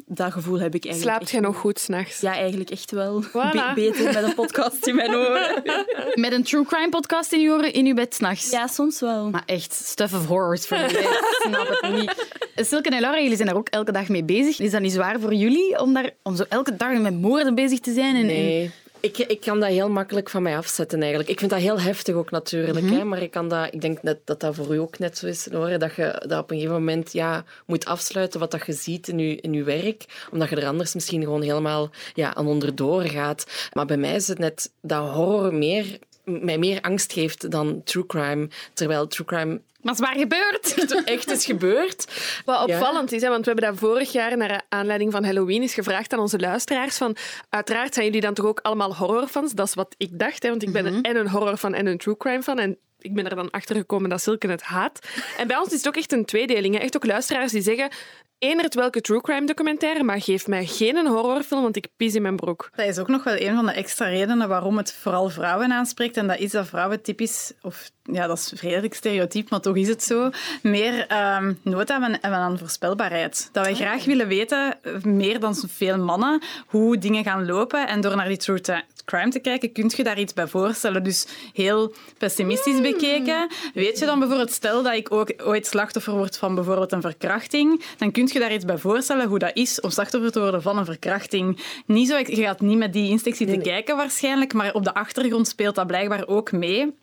dat 0.08 0.32
gevoel 0.32 0.58
heb 0.60 0.74
ik 0.74 0.84
eigenlijk 0.84 1.16
Slaapt 1.16 1.30
jij 1.30 1.40
nog 1.40 1.56
goed 1.56 1.78
s'nachts? 1.78 2.20
Ja, 2.20 2.32
eigenlijk 2.34 2.70
echt 2.70 2.90
wel. 2.90 3.22
Voilà. 3.24 3.30
Be- 3.52 3.72
beter 3.74 4.04
met 4.04 4.22
een 4.22 4.34
podcast 4.34 4.86
in 4.86 4.94
mijn 4.94 5.14
oren. 5.14 5.62
Met 6.14 6.32
een 6.32 6.42
true 6.42 6.64
crime 6.64 6.88
podcast 6.88 7.32
in 7.32 7.40
je 7.40 7.50
oren 7.50 7.72
in 7.72 7.86
je 7.86 7.94
bed 7.94 8.14
s'nachts? 8.14 8.50
Ja, 8.50 8.66
soms 8.66 9.00
wel. 9.00 9.30
Maar 9.30 9.42
echt, 9.46 9.72
stuff 9.72 10.14
of 10.14 10.26
horrors 10.26 10.66
voor 10.66 10.76
jullie. 10.76 10.98
Ik 10.98 11.38
snap 11.46 11.78
het 11.80 11.92
niet. 11.92 12.26
Silke 12.56 12.88
en 12.88 13.00
Laura, 13.00 13.20
jullie 13.20 13.36
zijn 13.36 13.48
daar 13.48 13.56
ook 13.56 13.68
elke 13.68 13.92
dag 13.92 14.08
mee 14.08 14.24
bezig. 14.24 14.58
Is 14.60 14.70
dat 14.70 14.80
niet 14.80 14.92
zwaar 14.92 15.20
voor 15.20 15.34
jullie 15.34 15.80
om, 15.80 15.94
daar, 15.94 16.10
om 16.22 16.36
zo 16.36 16.44
elke 16.48 16.76
dag 16.76 16.92
met 16.98 17.20
moorden 17.20 17.54
bezig 17.54 17.78
te 17.80 17.92
zijn? 17.92 18.14
En, 18.14 18.20
en- 18.20 18.26
Nee. 18.26 18.70
Ik, 19.00 19.18
ik 19.18 19.40
kan 19.40 19.60
dat 19.60 19.68
heel 19.68 19.90
makkelijk 19.90 20.30
van 20.30 20.42
mij 20.42 20.56
afzetten 20.56 21.00
eigenlijk. 21.00 21.30
Ik 21.30 21.38
vind 21.38 21.50
dat 21.50 21.60
heel 21.60 21.80
heftig 21.80 22.14
ook 22.14 22.30
natuurlijk. 22.30 22.80
Mhm. 22.80 22.94
hè, 22.94 23.04
maar 23.04 23.22
ik, 23.22 23.30
kan 23.30 23.48
dat, 23.48 23.74
ik 23.74 23.80
denk 23.80 24.02
net, 24.02 24.18
dat 24.24 24.40
dat 24.40 24.54
voor 24.54 24.74
u 24.74 24.78
ook 24.78 24.98
net 24.98 25.18
zo 25.18 25.26
is, 25.26 25.48
Lore, 25.50 25.78
dat 25.78 25.94
je 25.94 26.22
dat 26.26 26.42
op 26.42 26.50
een 26.50 26.56
gegeven 26.56 26.78
moment 26.78 27.12
ja, 27.12 27.44
moet 27.66 27.84
afsluiten 27.84 28.40
wat 28.40 28.50
dat 28.50 28.66
je 28.66 28.72
ziet 28.72 29.08
in 29.08 29.18
je, 29.18 29.36
in 29.36 29.52
je 29.52 29.62
werk. 29.62 30.26
Omdat 30.30 30.48
je 30.48 30.56
er 30.56 30.66
anders 30.66 30.94
misschien 30.94 31.22
gewoon 31.22 31.42
helemaal 31.42 31.90
ja, 32.14 32.34
aan 32.34 32.46
onderdoor 32.46 33.02
gaat. 33.02 33.46
Maar 33.72 33.86
bij 33.86 33.96
mij 33.96 34.14
is 34.14 34.28
het 34.28 34.38
net 34.38 34.70
dat 34.80 35.08
horror 35.08 35.54
meer, 35.54 35.98
mij 36.28 36.58
meer 36.58 36.80
angst 36.80 37.12
geeft 37.12 37.50
dan 37.50 37.80
true 37.84 38.06
crime. 38.06 38.48
Terwijl 38.72 39.06
true 39.06 39.26
crime 39.26 39.60
Maar 39.82 39.94
het 39.94 40.02
is 40.02 40.06
waar 40.08 40.18
gebeurd. 40.18 40.74
echt 41.04 41.30
is 41.30 41.44
gebeurd. 41.44 42.04
Wat 42.44 42.66
Ja. 42.66 42.74
opvallend 42.74 43.12
is, 43.12 43.22
hè, 43.22 43.28
want 43.28 43.44
we 43.44 43.50
hebben 43.50 43.70
dat 43.70 43.78
vorig 43.78 44.12
jaar 44.12 44.36
naar 44.36 44.62
aanleiding 44.68 45.12
van 45.12 45.24
Halloween 45.24 45.62
eens 45.62 45.74
gevraagd 45.74 46.12
aan 46.12 46.18
onze 46.18 46.38
luisteraars. 46.38 46.96
Van, 46.96 47.16
uiteraard 47.48 47.94
zijn 47.94 48.06
jullie 48.06 48.20
dan 48.20 48.34
toch 48.34 48.46
ook 48.46 48.60
allemaal 48.60 48.94
horrorfans? 48.96 49.52
Dat 49.52 49.66
is 49.66 49.74
wat 49.74 49.94
ik 49.96 50.18
dacht, 50.18 50.42
hè, 50.42 50.48
want 50.48 50.62
ik 50.62 50.72
ben 50.72 51.02
en 51.02 51.16
een 51.16 51.28
horrorfan 51.28 51.74
en 51.74 51.86
een 51.86 51.98
true 51.98 52.16
crime 52.16 52.42
fan. 52.42 52.58
En 52.58 52.78
ik 52.98 53.14
ben 53.14 53.24
er 53.24 53.36
dan 53.36 53.50
achter 53.50 53.76
gekomen 53.76 54.10
dat 54.10 54.22
Silke 54.22 54.46
het 54.46 54.62
haat. 54.62 55.08
En 55.38 55.46
bij 55.46 55.56
ons 55.56 55.72
is 55.72 55.78
het 55.78 55.88
ook 55.88 55.96
echt 55.96 56.12
een 56.12 56.24
tweedeling. 56.24 56.74
Hè. 56.74 56.80
Echt 56.80 56.96
ook 56.96 57.06
luisteraars 57.06 57.52
die 57.52 57.62
zeggen... 57.62 57.90
Eendert 58.38 58.74
welke 58.74 59.00
true 59.00 59.20
crime 59.20 59.46
documentaire, 59.46 60.02
maar 60.02 60.20
geef 60.20 60.46
mij 60.46 60.66
geen 60.66 61.06
horrorfilm, 61.06 61.62
want 61.62 61.76
ik 61.76 61.88
pies 61.96 62.14
in 62.14 62.22
mijn 62.22 62.36
broek. 62.36 62.70
Dat 62.74 62.86
is 62.86 62.98
ook 62.98 63.08
nog 63.08 63.24
wel 63.24 63.40
een 63.40 63.54
van 63.54 63.66
de 63.66 63.72
extra 63.72 64.06
redenen 64.06 64.48
waarom 64.48 64.76
het 64.76 64.92
vooral 64.92 65.28
vrouwen 65.28 65.72
aanspreekt. 65.72 66.16
En 66.16 66.26
dat 66.26 66.38
is 66.38 66.50
dat 66.50 66.66
vrouwen 66.66 67.02
typisch, 67.02 67.52
of 67.62 67.90
ja, 68.02 68.26
dat 68.26 68.38
is 68.38 68.60
redelijk 68.60 68.94
stereotyp, 68.94 69.50
maar 69.50 69.60
toch 69.60 69.76
is 69.76 69.88
het 69.88 70.02
zo, 70.02 70.30
meer 70.62 71.06
ehm 71.06 71.52
nood 71.62 71.88
hebben, 71.88 72.22
aan 72.22 72.58
voorspelbaarheid. 72.58 73.48
Dat 73.52 73.64
wij 73.64 73.74
graag 73.74 74.04
willen 74.04 74.28
weten, 74.28 74.78
eh, 74.82 75.02
meer 75.02 75.40
dan 75.40 75.54
veel 75.68 75.98
mannen, 75.98 76.42
hoe 76.66 76.98
dingen 76.98 77.24
gaan 77.24 77.46
lopen. 77.46 77.88
En 77.88 78.00
door 78.00 78.16
naar 78.16 78.28
die 78.28 78.36
true 78.36 78.60
crime 79.08 79.30
te 79.30 79.38
kijken, 79.38 79.72
kun 79.72 79.90
je 79.96 80.04
daar 80.04 80.18
iets 80.18 80.32
bij 80.32 80.46
voorstellen. 80.46 81.02
Dus 81.02 81.26
heel 81.52 81.94
pessimistisch 82.18 82.80
bekeken. 82.80 83.48
Weet 83.74 83.98
je 83.98 84.06
dan 84.06 84.18
bijvoorbeeld, 84.18 84.52
stel 84.52 84.82
dat 84.82 84.94
ik 84.94 85.12
ook 85.12 85.32
ooit 85.44 85.66
slachtoffer 85.66 86.12
word 86.12 86.36
van 86.38 86.54
bijvoorbeeld 86.54 86.92
een 86.92 87.00
verkrachting, 87.00 87.82
dan 87.98 88.10
kun 88.10 88.28
je 88.32 88.38
daar 88.38 88.52
iets 88.52 88.64
bij 88.64 88.78
voorstellen 88.78 89.28
hoe 89.28 89.38
dat 89.38 89.50
is 89.54 89.80
om 89.80 89.90
slachtoffer 89.90 90.32
te 90.32 90.40
worden 90.40 90.62
van 90.62 90.78
een 90.78 90.84
verkrachting. 90.84 91.60
Niet 91.86 92.08
zo, 92.08 92.16
je 92.16 92.42
gaat 92.42 92.60
niet 92.60 92.78
met 92.78 92.92
die 92.92 93.10
instinctie 93.10 93.46
te 93.46 93.58
kijken 93.58 93.96
waarschijnlijk, 93.96 94.52
maar 94.52 94.74
op 94.74 94.84
de 94.84 94.94
achtergrond 94.94 95.48
speelt 95.48 95.74
dat 95.74 95.86
blijkbaar 95.86 96.26
ook 96.26 96.52
mee. 96.52 96.94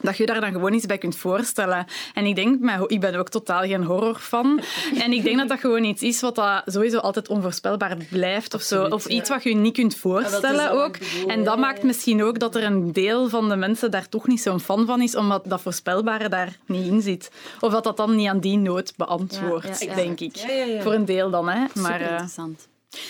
Dat 0.00 0.16
je 0.16 0.26
daar 0.26 0.40
dan 0.40 0.52
gewoon 0.52 0.72
iets 0.72 0.86
bij 0.86 0.98
kunt 0.98 1.16
voorstellen. 1.16 1.86
En 2.14 2.24
ik 2.24 2.34
denk, 2.34 2.60
maar 2.60 2.80
ik 2.86 3.00
ben 3.00 3.14
ook 3.14 3.28
totaal 3.28 3.62
geen 3.62 3.84
horrorfan. 3.84 4.60
En 5.04 5.12
ik 5.12 5.22
denk 5.22 5.38
dat 5.38 5.48
dat 5.48 5.60
gewoon 5.60 5.84
iets 5.84 6.02
is 6.02 6.20
wat 6.20 6.34
dat 6.34 6.62
sowieso 6.66 6.98
altijd 6.98 7.28
onvoorspelbaar 7.28 7.96
blijft. 8.10 8.54
Of, 8.54 8.62
zo. 8.62 8.84
of 8.84 9.06
iets 9.06 9.28
wat 9.28 9.42
je 9.42 9.54
niet 9.54 9.74
kunt 9.74 9.96
voorstellen 9.96 10.56
dat 10.56 10.68
wat 10.68 10.78
ook. 10.78 10.98
bedoel, 10.98 11.28
En 11.28 11.44
dat 11.44 11.58
maakt 11.58 11.82
misschien 11.82 12.22
ook 12.22 12.38
dat 12.38 12.54
er 12.54 12.64
een 12.64 12.92
deel 12.92 13.28
van 13.28 13.48
de 13.48 13.56
mensen 13.56 13.90
daar 13.90 14.08
toch 14.08 14.26
niet 14.26 14.40
zo'n 14.40 14.60
fan 14.60 14.86
van 14.86 15.02
is, 15.02 15.16
omdat 15.16 15.44
dat 15.44 15.60
voorspelbare 15.60 16.28
daar 16.28 16.56
niet 16.66 16.86
in 16.86 17.02
zit. 17.02 17.30
Of 17.60 17.72
dat 17.72 17.84
dat 17.84 17.96
dan 17.96 18.16
niet 18.16 18.28
aan 18.28 18.40
die 18.40 18.56
nood 18.56 18.92
beantwoordt, 18.96 19.94
denk 19.94 20.20
ik. 20.20 20.36
Voor 20.80 20.92
een 20.92 21.04
deel 21.04 21.30
dan, 21.30 21.48
hè. 21.48 21.64
Maar, 21.74 22.00
eh, 22.00 22.10
interessant. 22.10 22.68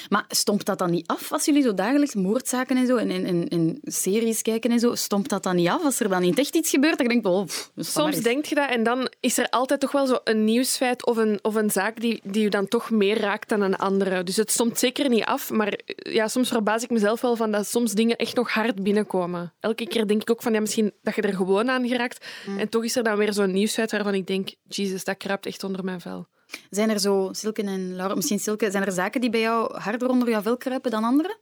Maar 0.08 0.24
stompt 0.28 0.66
dat 0.66 0.78
dan 0.78 0.90
niet 0.90 1.06
af 1.06 1.32
als 1.32 1.44
jullie 1.44 1.62
zo 1.62 1.74
dagelijks 1.74 2.14
moordzaken 2.14 2.76
en 2.76 2.86
zo 2.86 2.96
en, 2.96 3.48
en, 3.48 3.78
series 3.82 4.42
kijken 4.42 4.70
en 4.70 4.78
zo? 4.78 4.94
Stompt 4.94 5.30
dat 5.30 5.42
dan 5.42 5.56
niet 5.56 5.68
af 5.68 5.84
als 5.84 6.00
er 6.00 6.08
dan 6.08 6.20
niet 6.20 6.38
echt 6.38 6.54
iets 6.54 6.70
gebeurt? 6.70 6.98
Dat 6.98 7.06
je 7.06 7.12
denkt, 7.12 7.26
oh, 7.26 7.44
pff, 7.44 7.70
Soms 7.76 8.16
denk 8.16 8.44
je 8.44 8.54
dat 8.54 8.70
en 8.70 8.82
dan 8.82 9.10
is 9.20 9.38
er 9.38 9.48
altijd 9.48 9.80
toch 9.80 9.92
wel 9.92 10.06
zo 10.06 10.18
een 10.24 10.44
nieuwsfeit 10.44 11.06
of 11.06 11.16
een, 11.16 11.38
of 11.42 11.54
een 11.54 11.70
zaak 11.70 12.00
die, 12.00 12.20
die 12.24 12.42
je 12.42 12.50
dan 12.50 12.68
toch 12.68 12.90
meer 12.90 13.18
raakt 13.18 13.48
dan 13.48 13.60
een 13.60 13.76
andere. 13.76 14.22
Dus 14.22 14.36
het 14.36 14.50
stomt 14.50 14.78
zeker 14.78 15.08
niet 15.08 15.24
af, 15.24 15.50
maar 15.50 15.72
eh, 15.72 16.14
ja, 16.14 16.28
soms 16.28 16.48
verbaas 16.48 16.82
ik 16.82 16.90
mezelf 16.90 17.20
wel 17.20 17.36
van 17.36 17.50
dat 17.50 17.66
soms 17.66 17.92
dingen 17.92 18.16
echt 18.16 18.34
nog 18.34 18.50
hard 18.50 18.82
binnenkomen. 18.82 19.52
Elke 19.60 19.86
keer 19.86 20.06
denk 20.06 20.22
ik 20.22 20.30
ook 20.30 20.42
van 20.42 20.52
ja, 20.52 20.60
misschien 20.60 20.92
dat 21.02 21.14
je 21.14 21.22
er 21.22 21.34
gewoon 21.34 21.70
aan 21.70 21.88
geraakt. 21.88 22.26
En 22.58 22.68
toch 22.68 22.84
is 22.84 22.96
er 22.96 23.02
dan 23.02 23.16
weer 23.16 23.32
zo'n 23.32 23.52
nieuwsfeit 23.52 23.90
waarvan 23.90 24.14
ik 24.14 24.26
denk, 24.26 24.48
Jesus, 24.68 25.04
dat 25.04 25.16
kruipt 25.16 25.46
echt 25.46 25.64
onder 25.64 25.84
mijn 25.84 26.00
vel. 26.00 26.26
Zijn 26.70 26.90
er 26.90 27.00
zo, 27.00 27.28
Silke 27.32 27.62
en 27.62 27.96
Laura, 27.96 28.14
misschien 28.14 28.38
Silke, 28.38 28.70
zijn 28.70 28.84
er 28.84 28.92
zaken 28.92 29.20
die 29.20 29.30
bij 29.30 29.40
jou 29.40 29.78
harder 29.78 30.08
onder 30.08 30.28
jouw 30.30 30.42
vel 30.42 30.56
kruipen 30.56 30.90
dan 30.90 31.04
andere? 31.04 31.38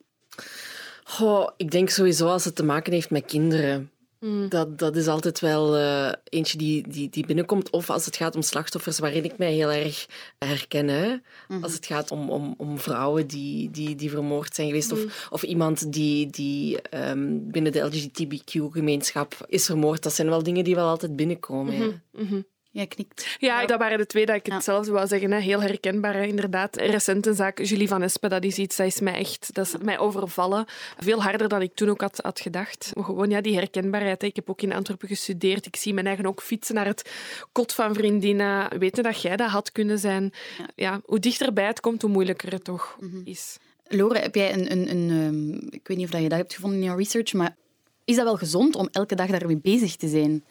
Goh, 1.05 1.49
ik 1.57 1.71
denk 1.71 1.91
sowieso 1.91 2.27
als 2.27 2.45
het 2.45 2.55
te 2.55 2.65
maken 2.65 2.93
heeft 2.93 3.11
met 3.11 3.25
kinderen. 3.25 3.91
Hmm. 4.19 4.49
Dat, 4.49 4.79
dat 4.79 4.97
is 4.97 5.07
altijd 5.07 5.41
wel 5.41 5.77
eh, 5.77 6.13
eentje 6.25 6.59
die, 6.59 6.89
die, 6.89 7.09
die 7.09 7.27
binnenkomt. 7.27 7.71
Of 7.71 7.91
als 7.91 8.07
het 8.07 8.17
gaat 8.17 8.37
om 8.37 8.43
slachtoffers 8.43 8.99
waarin 8.99 9.25
ik 9.25 9.39
mij 9.39 9.53
heel 9.53 9.71
erg 9.71 10.07
herken. 10.39 10.89
Hè? 10.89 11.17
Mhm. 11.49 11.63
Als 11.63 11.73
het 11.73 11.87
gaat 11.87 12.11
om, 12.11 12.31
om, 12.31 12.55
om 12.57 12.79
vrouwen 12.79 13.27
die, 13.27 13.71
die, 13.71 13.95
die 13.95 14.11
vermoord 14.11 14.55
zijn 14.55 14.67
geweest. 14.69 14.93
Mhm. 14.93 15.05
Of, 15.05 15.29
of 15.31 15.43
iemand 15.43 15.93
die, 15.93 16.27
die 16.27 16.83
ehm, 16.83 17.39
binnen 17.41 17.73
de 17.73 17.81
LGBTQ-gemeenschap 17.81 19.35
is 19.47 19.67
vermoord. 19.67 20.03
Dat 20.03 20.15
zijn 20.15 20.29
wel 20.29 20.43
dingen 20.43 20.65
die 20.65 20.75
wel 20.75 20.89
altijd 20.89 21.17
binnenkomen. 21.17 22.03
Mhm. 22.13 22.35
ja. 22.35 22.43
Jij 22.79 22.87
knikt. 22.87 23.37
Ja, 23.39 23.67
dat 23.67 23.79
waren 23.79 23.99
de 23.99 24.07
twee 24.07 24.27
dat 24.27 24.37
ik 24.37 24.47
Ja. 24.47 24.55
hetzelfde 24.55 24.93
wou 24.93 25.07
zeggen. 25.07 25.31
Hè. 25.31 25.39
Heel 25.39 25.61
herkenbaar, 25.61 26.15
hè, 26.15 26.23
inderdaad. 26.23 26.77
Recent 26.77 27.27
een 27.27 27.35
zaak, 27.35 27.63
Julie 27.65 27.89
van 27.89 28.03
Espen, 28.03 28.31
dat 28.31 28.45
is 28.45 28.57
iets 28.59 28.77
dat 28.77 28.87
is 28.87 29.01
mij 29.01 29.15
echt 29.15 29.55
dat 29.55 29.67
is 29.67 29.75
mij 29.83 29.99
overvallen. 29.99 30.65
Veel 30.99 31.23
harder 31.23 31.49
dan 31.49 31.63
ik 31.63 31.75
toen 31.75 31.89
ook 31.89 32.01
had, 32.01 32.19
had 32.23 32.41
gedacht. 32.41 32.91
Maar 32.95 33.05
gewoon 33.05 33.31
ja, 33.31 33.41
die 33.41 33.55
herkenbaarheid. 33.55 34.21
Hè. 34.23 34.27
Ik 34.27 34.37
heb 34.37 34.51
ook 34.51 34.63
in 34.63 34.73
Antwerpen 34.73 35.09
gestudeerd. 35.09 35.67
Ik 35.67 35.77
zie 35.77 35.95
mijn 35.95 36.07
eigen 36.07 36.27
ook 36.27 36.43
fietsen 36.43 36.75
naar 36.75 36.87
het 36.87 37.11
kot 37.53 37.73
van 37.75 37.95
vriendinnen. 37.95 38.79
Weten 38.79 39.03
dat 39.03 39.23
jij 39.23 39.37
dat 39.37 39.51
had 39.51 39.73
kunnen 39.73 39.99
zijn. 39.99 40.33
Ja. 40.75 41.01
hoe 41.05 41.19
dichterbij 41.19 41.67
het 41.67 41.81
komt, 41.81 42.03
hoe 42.03 42.11
moeilijker 42.11 42.53
het 42.53 42.65
toch 42.65 42.99
is. 43.25 43.57
Lore, 43.89 44.19
heb 44.19 44.35
jij 44.35 44.53
een... 44.53 44.73
een, 44.73 44.91
een 44.91 45.11
ehm, 45.11 45.75
ik 45.75 45.89
weet 45.89 45.97
niet 45.97 46.07
of 46.07 46.13
dat 46.13 46.23
je 46.23 46.29
dat 46.29 46.39
hebt 46.39 46.55
gevonden 46.55 46.79
in 46.79 46.85
jouw 46.85 46.97
research, 46.97 47.33
maar 47.33 47.57
is 48.05 48.17
dat 48.17 48.25
wel 48.25 48.37
gezond 48.37 48.77
om 48.77 48.89
elke 48.93 49.15
dag 49.15 49.27
daarmee 49.27 49.57
bezig 49.63 49.97
te 49.97 50.09
zijn? 50.09 50.45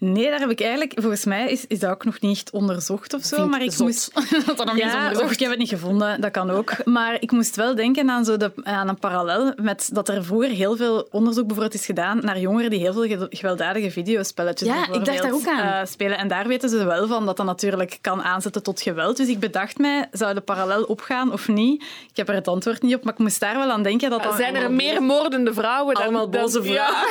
Nee, 0.00 0.30
daar 0.30 0.38
heb 0.40 0.50
ik 0.50 0.60
eigenlijk... 0.60 0.92
Volgens 0.96 1.24
mij 1.24 1.50
is, 1.50 1.66
is 1.66 1.78
dat 1.78 1.90
ook 1.90 2.04
nog 2.04 2.20
niet 2.20 2.36
echt 2.36 2.50
onderzocht 2.50 3.14
of 3.14 3.22
zo. 3.24 3.36
Vind 3.36 3.50
maar 3.50 3.62
ik 3.62 3.72
zot. 3.72 3.86
moest... 3.86 4.10
dat 4.46 4.56
dat 4.56 4.66
nog 4.66 4.74
niet 4.74 4.84
is 4.84 4.92
Ja, 4.92 4.98
onderzocht. 4.98 5.24
of 5.24 5.32
ik 5.32 5.38
heb 5.40 5.50
het 5.50 5.58
niet 5.58 5.68
gevonden, 5.68 6.20
dat 6.20 6.30
kan 6.30 6.50
ook. 6.50 6.84
Maar 6.84 7.16
ik 7.20 7.30
moest 7.30 7.56
wel 7.56 7.74
denken 7.74 8.10
aan, 8.10 8.24
zo 8.24 8.36
de, 8.36 8.52
aan 8.62 8.88
een 8.88 8.98
parallel 8.98 9.52
met 9.56 9.90
dat 9.92 10.08
er 10.08 10.24
vroeger 10.24 10.48
heel 10.50 10.76
veel 10.76 11.08
onderzoek 11.10 11.46
bijvoorbeeld 11.46 11.74
is 11.80 11.86
gedaan 11.86 12.18
naar 12.22 12.38
jongeren 12.38 12.70
die 12.70 12.78
heel 12.78 12.92
veel 12.92 13.02
ge- 13.06 13.26
gewelddadige 13.30 13.90
videospelletjes 13.90 14.68
Ja, 14.68 14.92
ik 14.92 15.04
dacht 15.04 15.22
daar 15.22 15.32
ook 15.32 15.46
aan. 15.46 15.80
eh, 15.80 15.86
spelen. 15.86 16.18
En 16.18 16.28
daar 16.28 16.46
weten 16.48 16.68
ze 16.68 16.84
wel 16.84 17.06
van 17.06 17.26
dat 17.26 17.36
dat 17.36 17.46
natuurlijk 17.46 17.98
kan 18.00 18.22
aanzetten 18.22 18.62
tot 18.62 18.80
geweld. 18.82 19.16
Dus 19.16 19.28
ik 19.28 19.38
bedacht 19.40 19.78
mij, 19.78 20.08
zou 20.12 20.34
de 20.34 20.40
parallel 20.40 20.82
opgaan 20.82 21.32
of 21.32 21.48
niet? 21.48 21.82
Ik 22.10 22.16
heb 22.16 22.28
er 22.28 22.34
het 22.34 22.48
antwoord 22.48 22.82
niet 22.82 22.94
op, 22.94 23.04
maar 23.04 23.12
ik 23.12 23.18
moest 23.18 23.40
daar 23.40 23.56
wel 23.56 23.70
aan 23.70 23.82
denken. 23.82 24.10
Dat 24.10 24.22
dat 24.22 24.34
Zijn 24.36 24.54
er 24.56 24.70
meer 24.70 25.02
moordende 25.02 25.52
vrouwen 25.54 25.94
dan... 25.94 26.02
Allemaal 26.02 26.30
dan- 26.30 26.40
boze 26.40 26.62
vrouwen. 26.62 26.74
Ja. 26.74 27.04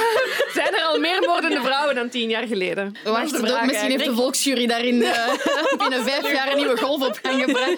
Zijn 0.62 0.74
er 0.74 0.84
al 0.84 1.00
meer 1.00 1.24
moordende 1.28 1.62
vrouwen 1.62 1.96
dan 1.96 2.10
tien 2.10 2.30
jaar 2.30 2.48
geleden? 2.48 2.79
Wacht, 3.04 3.32
de 3.32 3.38
vraag 3.38 3.66
misschien 3.66 3.90
heeft 3.90 4.06
de 4.06 4.14
volksjury 4.14 4.68
daarin 4.68 5.04
eh, 5.04 5.34
binnen 5.78 6.04
vijf 6.04 6.32
jaar 6.32 6.52
een 6.52 6.58
nieuwe 6.58 6.78
golf 6.78 7.08
op 7.08 7.20
gang 7.22 7.44
gebracht. 7.44 7.78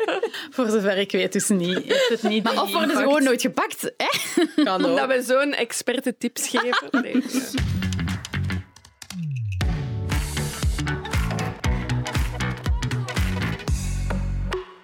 Voor 0.54 0.70
zover 0.70 0.98
ik 0.98 1.12
weet 1.12 1.32
dus 1.32 1.48
niet. 1.48 1.84
Heeft 1.84 2.08
het 2.08 2.22
niet 2.22 2.42
Maar 2.42 2.62
of 2.62 2.72
worden 2.72 2.96
ze 2.96 3.02
gewoon 3.02 3.22
nooit 3.22 3.40
gepakt? 3.40 3.92
Hè? 3.96 4.44
Kan 4.64 4.84
ook. 4.84 4.96
Dat 4.96 5.08
we 5.08 5.22
zo'n 5.22 5.54
experte 5.54 6.16
tips 6.18 6.48
geven. 6.48 6.88
Nee. 6.90 7.22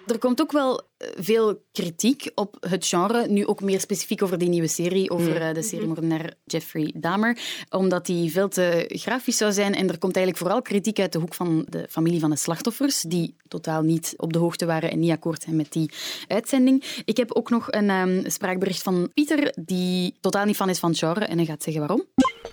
Er 0.07 0.17
komt 0.19 0.41
ook 0.41 0.51
wel 0.51 0.81
eh, 0.97 1.07
veel 1.17 1.61
kritiek 1.71 2.31
op 2.35 2.57
het 2.59 2.85
genre, 2.85 3.27
nu 3.27 3.45
ook 3.45 3.61
meer 3.61 3.79
specifiek 3.79 4.23
over 4.23 4.37
die 4.37 4.49
nieuwe 4.49 4.67
serie, 4.67 5.09
over 5.09 5.41
eh, 5.41 5.53
de 5.53 5.61
seriemoordenaar 5.61 6.33
Jeffrey 6.45 6.93
Dahmer, 6.95 7.37
omdat 7.69 8.05
die 8.05 8.31
veel 8.31 8.47
te 8.47 8.85
grafisch 8.87 9.37
zou 9.37 9.51
zijn. 9.51 9.75
En 9.75 9.89
er 9.89 9.97
komt 9.97 10.15
eigenlijk 10.15 10.45
vooral 10.45 10.61
kritiek 10.61 10.99
uit 10.99 11.11
de 11.11 11.19
hoek 11.19 11.33
van 11.33 11.65
de 11.69 11.85
familie 11.89 12.19
van 12.19 12.29
de 12.29 12.35
slachtoffers, 12.35 13.01
die 13.01 13.35
totaal 13.47 13.81
niet 13.81 14.13
op 14.17 14.33
de 14.33 14.39
hoogte 14.39 14.65
waren 14.65 14.91
en 14.91 14.99
niet 14.99 15.11
akkoord 15.11 15.41
zijn 15.41 15.55
met 15.55 15.71
die 15.71 15.91
uitzending. 16.27 17.01
Ik 17.05 17.17
heb 17.17 17.33
ook 17.33 17.49
nog 17.49 17.71
een 17.71 17.89
ehm, 17.89 18.29
spraakbericht 18.29 18.83
van 18.83 19.11
Pieter, 19.13 19.53
die 19.59 20.17
totaal 20.19 20.45
niet 20.45 20.55
fan 20.55 20.69
is 20.69 20.79
van 20.79 20.89
het 20.89 20.99
genre, 20.99 21.25
en 21.25 21.37
hij 21.37 21.45
gaat 21.45 21.63
zeggen 21.63 21.81
waarom. 21.81 22.03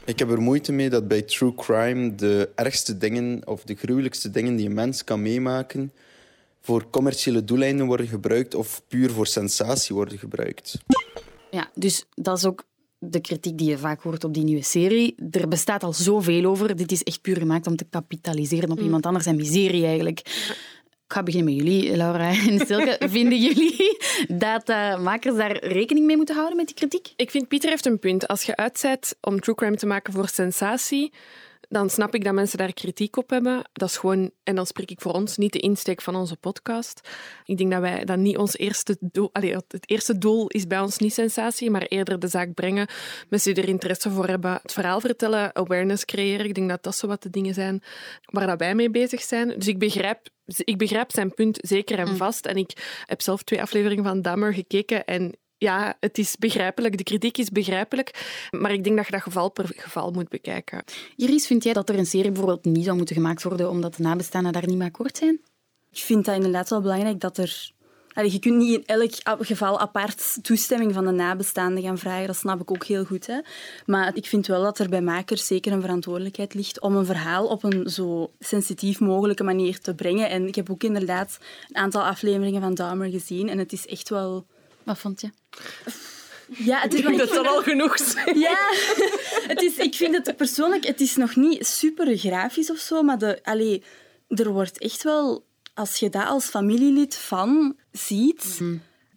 Ik 0.04 0.18
heb 0.18 0.30
er 0.30 0.40
moeite 0.40 0.72
mee 0.72 0.90
dat 0.90 1.08
bij 1.08 1.22
true 1.22 1.54
crime 1.54 2.14
de 2.14 2.50
ergste 2.54 2.98
dingen 2.98 3.46
of 3.46 3.64
de 3.64 3.74
gruwelijkste 3.74 4.30
dingen 4.30 4.56
die 4.56 4.66
een 4.66 4.74
mens 4.74 5.04
kan 5.04 5.22
meemaken 5.22 5.92
voor 6.62 6.90
commerciële 6.90 7.44
doeleinden 7.44 7.86
worden 7.86 8.06
gebruikt 8.06 8.54
of 8.54 8.82
puur 8.88 9.10
voor 9.10 9.26
sensatie 9.26 9.94
worden 9.94 10.18
gebruikt. 10.18 10.78
Ja, 11.50 11.70
dus 11.74 12.04
dat 12.14 12.36
is 12.36 12.44
ook 12.44 12.64
de 12.98 13.20
kritiek 13.20 13.58
die 13.58 13.68
je 13.68 13.78
vaak 13.78 14.02
hoort 14.02 14.24
op 14.24 14.34
die 14.34 14.44
nieuwe 14.44 14.62
serie. 14.62 15.14
Er 15.30 15.48
bestaat 15.48 15.82
al 15.82 15.92
zoveel 15.92 16.44
over. 16.44 16.76
Dit 16.76 16.92
is 16.92 17.02
echt 17.02 17.20
puur 17.20 17.36
gemaakt 17.36 17.66
om 17.66 17.76
te 17.76 17.86
kapitaliseren 17.90 18.70
op 18.70 18.80
iemand 18.80 19.06
anders 19.06 19.26
en 19.26 19.36
miserie 19.36 19.86
eigenlijk. 19.86 20.20
Ik 21.12 21.18
ga 21.18 21.22
beginnen 21.22 21.54
met 21.54 21.64
jullie, 21.64 21.96
Laura 21.96 22.28
en 22.28 22.66
Silke. 22.66 23.00
Vinden 23.16 23.40
jullie 23.40 23.98
dat 24.28 24.68
eh, 24.68 25.02
makers 25.02 25.36
daar 25.36 25.64
rekening 25.64 26.06
mee 26.06 26.16
moeten 26.16 26.34
houden 26.34 26.56
met 26.56 26.66
die 26.66 26.74
kritiek? 26.74 27.12
Ik 27.16 27.30
vind 27.30 27.48
Pieter 27.48 27.70
heeft 27.70 27.86
een 27.86 27.98
punt. 27.98 28.28
Als 28.28 28.42
je 28.42 28.56
uitzet 28.56 29.16
om 29.20 29.40
true 29.40 29.54
crime 29.54 29.76
te 29.76 29.86
maken 29.86 30.12
voor 30.12 30.28
sensatie, 30.28 31.12
dan 31.72 31.90
snap 31.90 32.14
ik 32.14 32.24
dat 32.24 32.34
mensen 32.34 32.58
daar 32.58 32.72
kritiek 32.72 33.16
op 33.16 33.30
hebben. 33.30 33.64
Dat 33.72 33.88
is 33.88 33.96
gewoon, 33.96 34.30
en 34.42 34.54
dan 34.54 34.66
spreek 34.66 34.90
ik 34.90 35.00
voor 35.00 35.12
ons, 35.12 35.36
niet 35.36 35.52
de 35.52 35.58
insteek 35.58 36.02
van 36.02 36.16
onze 36.16 36.36
podcast. 36.36 37.08
Ik 37.44 37.58
denk 37.58 37.70
dat 37.70 37.80
wij 37.80 38.04
dat 38.04 38.18
niet 38.18 38.36
ons 38.36 38.56
eerste 38.56 38.96
doel... 39.00 39.30
Het 39.32 39.90
eerste 39.90 40.18
doel 40.18 40.46
is 40.46 40.66
bij 40.66 40.80
ons 40.80 40.98
niet 40.98 41.14
sensatie, 41.14 41.70
maar 41.70 41.82
eerder 41.82 42.18
de 42.18 42.28
zaak 42.28 42.54
brengen. 42.54 42.88
Mensen 43.28 43.54
die 43.54 43.62
er 43.62 43.68
interesse 43.68 44.10
voor 44.10 44.28
hebben, 44.28 44.58
het 44.62 44.72
verhaal 44.72 45.00
vertellen, 45.00 45.54
awareness 45.54 46.04
creëren. 46.04 46.46
Ik 46.46 46.54
denk 46.54 46.68
dat 46.68 46.82
dat 46.82 46.96
zo 46.96 47.06
wat 47.06 47.22
de 47.22 47.30
dingen 47.30 47.54
zijn 47.54 47.82
waar 48.24 48.46
dat 48.46 48.58
wij 48.58 48.74
mee 48.74 48.90
bezig 48.90 49.22
zijn. 49.22 49.48
Dus 49.48 49.68
ik 49.68 49.78
begrijp, 49.78 50.28
ik 50.44 50.78
begrijp 50.78 51.12
zijn 51.12 51.34
punt 51.34 51.58
zeker 51.60 51.98
en 51.98 52.16
vast. 52.16 52.46
En 52.46 52.56
ik 52.56 53.02
heb 53.06 53.20
zelf 53.20 53.42
twee 53.42 53.60
afleveringen 53.60 54.04
van 54.04 54.22
Dahmer 54.22 54.54
gekeken 54.54 55.04
en 55.04 55.36
ja, 55.62 55.96
het 56.00 56.18
is 56.18 56.36
begrijpelijk. 56.36 56.96
De 56.96 57.04
kritiek 57.04 57.38
is 57.38 57.50
begrijpelijk. 57.50 58.48
Maar 58.50 58.72
ik 58.72 58.84
denk 58.84 58.96
dat 58.96 59.06
je 59.06 59.12
dat 59.12 59.22
geval 59.22 59.50
per 59.50 59.72
geval 59.76 60.10
moet 60.10 60.28
bekijken. 60.28 60.84
Iris, 61.16 61.46
vind 61.46 61.64
jij 61.64 61.72
dat 61.72 61.88
er 61.88 61.98
een 61.98 62.06
serie 62.06 62.30
bijvoorbeeld 62.30 62.64
niet 62.64 62.84
zou 62.84 62.96
moeten 62.96 63.16
gemaakt 63.16 63.42
worden 63.42 63.70
omdat 63.70 63.94
de 63.94 64.02
nabestaanden 64.02 64.52
daar 64.52 64.66
niet 64.66 64.76
mee 64.76 64.88
akkoord 64.88 65.16
zijn? 65.16 65.40
Ik 65.92 65.98
vind 65.98 66.24
dat 66.24 66.34
inderdaad 66.34 66.70
wel 66.70 66.80
belangrijk 66.80 67.20
dat 67.20 67.38
er... 67.38 67.70
Allee, 68.12 68.32
je 68.32 68.38
kunt 68.38 68.56
niet 68.56 68.74
in 68.74 68.86
elk 68.86 69.12
geval 69.40 69.80
apart 69.80 70.38
toestemming 70.42 70.92
van 70.92 71.04
de 71.04 71.10
nabestaanden 71.10 71.82
gaan 71.82 71.98
vragen. 71.98 72.26
Dat 72.26 72.36
snap 72.36 72.60
ik 72.60 72.70
ook 72.70 72.84
heel 72.84 73.04
goed. 73.04 73.26
Hè. 73.26 73.40
Maar 73.86 74.16
ik 74.16 74.26
vind 74.26 74.46
wel 74.46 74.62
dat 74.62 74.78
er 74.78 74.88
bij 74.88 75.02
makers 75.02 75.46
zeker 75.46 75.72
een 75.72 75.80
verantwoordelijkheid 75.80 76.54
ligt 76.54 76.80
om 76.80 76.96
een 76.96 77.06
verhaal 77.06 77.46
op 77.46 77.62
een 77.62 77.90
zo 77.90 78.30
sensitief 78.38 79.00
mogelijke 79.00 79.44
manier 79.44 79.78
te 79.80 79.94
brengen. 79.94 80.30
En 80.30 80.46
ik 80.46 80.54
heb 80.54 80.70
ook 80.70 80.82
inderdaad 80.82 81.38
een 81.68 81.76
aantal 81.76 82.02
afleveringen 82.02 82.60
van 82.60 82.74
Dahmer 82.74 83.10
gezien. 83.10 83.48
En 83.48 83.58
het 83.58 83.72
is 83.72 83.86
echt 83.86 84.08
wel... 84.08 84.46
Wat 84.84 84.98
vond 84.98 85.20
je? 85.20 85.30
Ja, 86.46 86.80
het 86.80 86.92
is 86.92 86.98
Ik 86.98 87.06
denk 87.06 87.18
dat 87.18 87.28
dat 87.28 87.46
al 87.46 87.62
genoeg 87.62 87.98
is. 87.98 88.14
ja, 88.34 88.68
het 89.52 89.62
is, 89.62 89.76
ik 89.76 89.94
vind 89.94 90.26
het 90.26 90.36
persoonlijk, 90.36 90.86
het 90.86 91.00
is 91.00 91.16
nog 91.16 91.36
niet 91.36 91.66
super 91.66 92.18
grafisch 92.18 92.70
of 92.70 92.78
zo, 92.78 93.02
maar 93.02 93.18
de, 93.18 93.38
allee, 93.42 93.82
er 94.28 94.50
wordt 94.52 94.78
echt 94.78 95.02
wel, 95.02 95.44
als 95.74 95.96
je 95.96 96.10
dat 96.10 96.26
als 96.26 96.44
familielid 96.44 97.16
van 97.16 97.76
ziet, 97.92 98.60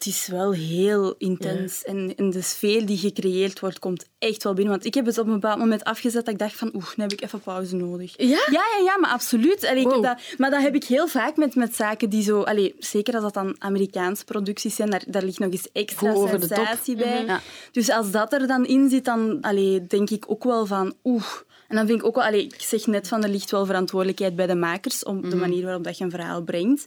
het 0.06 0.13
is 0.13 0.28
wel 0.28 0.52
heel 0.52 1.15
intens. 1.18 1.84
En, 1.84 2.13
en 2.15 2.30
de 2.30 2.41
sfeer 2.41 2.86
die 2.86 2.98
gecreëerd 2.98 3.60
wordt, 3.60 3.80
komt 3.80 4.06
echt 4.20 4.44
wel 4.44 4.54
binnen. 4.54 4.74
Want 4.74 4.86
ik 4.86 4.94
heb 4.94 5.06
het 5.06 5.18
op 5.18 5.26
een 5.28 5.34
bepaald 5.34 5.60
moment 5.60 5.84
afgezet 5.84 6.26
dat 6.26 6.34
ik 6.34 6.39
dacht 6.39 6.56
van, 6.56 6.72
oeh, 6.76 6.86
nu 6.96 7.04
heb 7.04 7.12
ik 7.12 7.22
even 7.24 7.39
pauze 7.39 7.76
nodig. 7.76 8.13
Ja? 8.18 8.28
Ja, 8.28 8.46
ja, 8.52 8.84
ja 8.84 8.98
maar 8.98 9.10
absoluut. 9.10 9.65
Allee, 9.65 9.84
Wow. 9.84 10.04
dat, 10.04 10.20
maar 10.38 10.50
dat 10.50 10.62
heb 10.62 10.76
ik 10.76 10.84
heel 10.84 11.08
vaak 11.08 11.36
met, 11.36 11.56
met 11.56 11.76
zaken 11.76 12.10
die 12.10 12.24
zo... 12.24 12.41
Allee, 12.41 12.76
zeker 12.80 13.13
als 13.13 13.24
dat 13.24 13.34
dan 13.34 13.56
Amerikaanse 13.60 14.24
producties 14.26 14.76
zijn, 14.76 14.89
daar, 14.89 15.04
daar 15.08 15.24
ligt 15.24 15.39
nog 15.39 15.52
eens 15.52 15.72
extra 15.72 16.12
Goed 16.12 16.22
over 16.22 16.39
de 16.39 16.48
top. 16.48 16.98
bij. 16.98 17.26
Ja. 17.26 17.41
Dus 17.72 17.89
als 17.89 18.12
dat 18.12 18.34
er 18.34 18.48
dan 18.48 18.65
in 18.65 18.89
zit, 18.89 19.06
dan 19.06 19.38
allee, 19.41 19.88
denk 19.88 20.10
ik 20.10 20.24
ook 20.28 20.44
wel 20.44 20.65
van 20.65 20.94
oeh. 21.04 21.26
En 21.68 21.76
dan 21.76 21.88
vind 21.88 22.00
ik 22.00 22.06
ook 22.06 22.15
wel, 22.15 22.24
allee, 22.24 22.44
ik 22.44 22.62
zeg 22.62 22.86
net 22.88 23.08
van 23.08 23.24
er 23.24 23.30
ligt 23.30 23.52
wel 23.52 23.65
verantwoordelijkheid 23.65 24.36
bij 24.36 24.48
de 24.48 24.56
makers 24.56 25.04
om 25.04 25.18
Mhm. 25.18 25.30
de 25.30 25.36
manier 25.36 25.63
waarop 25.63 25.84
dat 25.84 25.98
je 25.98 26.04
een 26.04 26.10
verhaal 26.10 26.41
brengt. 26.44 26.86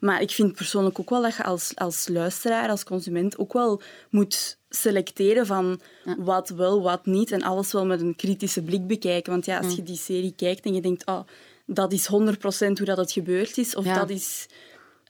Maar 0.00 0.20
ik 0.20 0.30
vind 0.30 0.52
persoonlijk 0.54 1.00
ook 1.00 1.10
wel 1.10 1.22
dat 1.22 1.36
je 1.36 1.44
als, 1.44 1.72
als 1.74 2.08
luisteraar, 2.08 2.68
als 2.68 2.84
consument 2.84 3.38
ook 3.38 3.52
wel 3.52 3.80
moet 4.10 4.58
selecteren 4.68 5.46
van 5.46 5.80
wat 6.18 6.48
wel, 6.48 6.82
wat 6.82 7.06
niet. 7.06 7.32
En 7.32 7.42
alles 7.42 7.72
wel 7.72 7.86
met 7.86 8.00
een 8.00 8.16
kritische 8.16 8.62
blik 8.62 8.86
bekijken. 8.86 9.32
Want 9.32 9.44
ja, 9.46 9.58
als 9.58 9.74
je 9.74 9.82
die 9.82 9.96
serie 9.96 10.32
kijkt 10.36 10.64
en 10.64 10.74
je 10.74 10.80
denkt, 10.80 11.06
oh, 11.06 11.20
dat 11.66 11.92
is 11.92 12.06
100% 12.06 12.08
hoe 12.08 12.84
dat 12.84 12.96
het 12.96 13.12
gebeurd 13.12 13.58
is, 13.58 13.74
of 13.76 13.84
Ja. 13.84 13.94
dat 13.94 14.10
is 14.10 14.46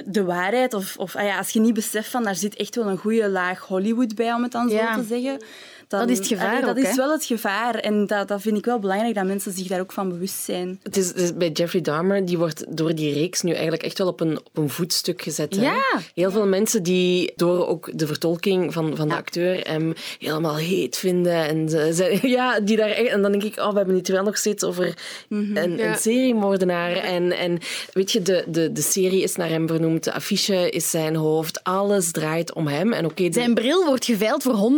de 0.04 0.24
waarheid. 0.24 0.74
Of, 0.74 0.96
of 0.98 1.16
ah 1.16 1.24
ja, 1.24 1.38
als 1.38 1.50
je 1.50 1.60
niet 1.60 1.74
beseft 1.74 2.08
van 2.08 2.22
daar 2.24 2.34
zit 2.36 2.56
echt 2.56 2.74
wel 2.74 2.86
een 2.88 2.98
goede 2.98 3.28
laag 3.28 3.60
Hollywood 3.60 4.14
bij, 4.14 4.32
om 4.32 4.42
het 4.42 4.52
dan 4.52 4.68
Ja. 4.68 4.94
zo 4.94 5.00
te 5.00 5.06
zeggen. 5.06 5.40
Dan, 5.88 6.00
Dat 6.00 6.08
is 6.10 6.18
het 6.18 6.26
gevaar 6.26 6.48
allee, 6.50 6.60
dat 6.60 6.70
ook, 6.70 6.76
is 6.82 6.88
hè? 6.88 6.94
wel 6.96 7.12
het 7.12 7.24
gevaar. 7.24 7.74
En 7.74 8.06
dat, 8.06 8.28
dat 8.28 8.40
vind 8.40 8.56
ik 8.58 8.64
wel 8.64 8.78
belangrijk, 8.78 9.14
dat 9.14 9.24
mensen 9.24 9.52
zich 9.52 9.66
daar 9.66 9.80
ook 9.80 9.92
van 9.92 10.08
bewust 10.08 10.34
zijn. 10.44 10.80
Het 10.82 10.96
is, 10.96 11.06
het 11.08 11.16
is 11.20 11.34
bij 11.36 11.50
Jeffrey 11.50 11.80
Dahmer, 11.80 12.24
die 12.24 12.38
wordt 12.38 12.64
door 12.76 12.94
die 12.94 13.12
reeks 13.14 13.42
nu 13.42 13.52
eigenlijk 13.52 13.82
echt 13.82 13.98
wel 13.98 14.06
op 14.06 14.20
een, 14.20 14.38
op 14.38 14.56
een 14.58 14.68
voetstuk 14.70 15.22
gezet. 15.22 15.56
hè. 15.56 15.62
Ja. 15.62 15.82
Heel 16.14 16.30
veel 16.30 16.46
mensen 16.46 16.82
die 16.82 17.32
door 17.36 17.66
ook 17.66 17.90
de 17.98 18.06
vertolking 18.06 18.72
van, 18.72 18.96
van 18.96 19.08
de 19.08 19.14
acteur 19.14 19.60
hem 19.68 19.92
helemaal 20.18 20.56
heet 20.56 20.96
vinden. 20.96 21.32
En, 21.48 21.68
ze, 21.68 21.90
ze- 21.94 22.28
ja, 22.36 22.60
die 22.60 22.76
daar 22.76 22.88
echt, 22.90 23.08
en 23.08 23.22
dan 23.22 23.30
denk 23.30 23.44
ik, 23.44 23.58
oh, 23.58 23.70
we 23.70 23.76
hebben 23.76 23.94
het 23.96 24.08
wel 24.08 24.22
nog 24.24 24.36
steeds 24.36 24.64
over 24.64 24.94
een, 25.28 25.52
Ja. 25.54 25.62
een 25.90 25.96
seriemoordenaar. 25.96 26.92
En, 26.96 27.32
en 27.32 27.58
weet 27.92 28.12
je, 28.12 28.22
de, 28.22 28.44
de, 28.48 28.72
de 28.72 28.82
serie 28.82 29.22
is 29.22 29.36
naar 29.36 29.48
hem 29.48 29.66
vernoemd, 29.68 30.04
de 30.04 30.12
affiche 30.12 30.70
is 30.70 30.90
zijn 30.90 31.16
hoofd, 31.16 31.64
alles 31.64 32.10
draait 32.10 32.52
om 32.52 32.66
hem. 32.66 32.92
En 32.92 33.04
oké, 33.04 33.32
Zijn 33.32 33.54
bril 33.54 33.84
wordt 33.84 34.04
geveild 34.04 34.42
voor 34.42 34.72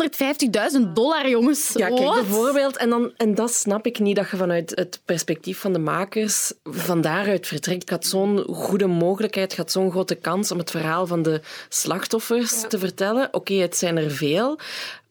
150.000 0.76 0.92
dollar, 0.98 1.28
jongens. 1.28 1.72
ja, 1.74 1.88
kijk, 1.88 2.00
What? 2.00 2.14
bijvoorbeeld. 2.14 2.76
En, 2.76 2.88
dan, 2.88 3.12
en 3.16 3.34
dat 3.34 3.54
snap 3.54 3.86
ik 3.86 3.98
niet, 3.98 4.16
dat 4.16 4.30
je 4.30 4.36
vanuit 4.36 4.72
het 4.74 5.00
perspectief 5.04 5.58
van 5.58 5.72
de 5.72 5.78
makers 5.78 6.52
van 6.64 7.00
daaruit 7.00 7.46
vertrekt. 7.46 7.88
Je 7.88 7.94
had 7.94 8.06
zo'n 8.06 8.44
goede 8.48 8.86
mogelijkheid, 8.86 9.56
had 9.56 9.72
zo'n 9.72 9.90
grote 9.90 10.14
kans 10.14 10.50
om 10.50 10.58
het 10.58 10.70
verhaal 10.70 11.06
van 11.06 11.22
de 11.22 11.40
slachtoffers 11.68 12.64
te 12.68 12.78
vertellen. 12.78 13.28
Oké, 13.32 13.54
het 13.54 13.76
zijn 13.76 13.96
er 13.96 14.10
veel. 14.10 14.58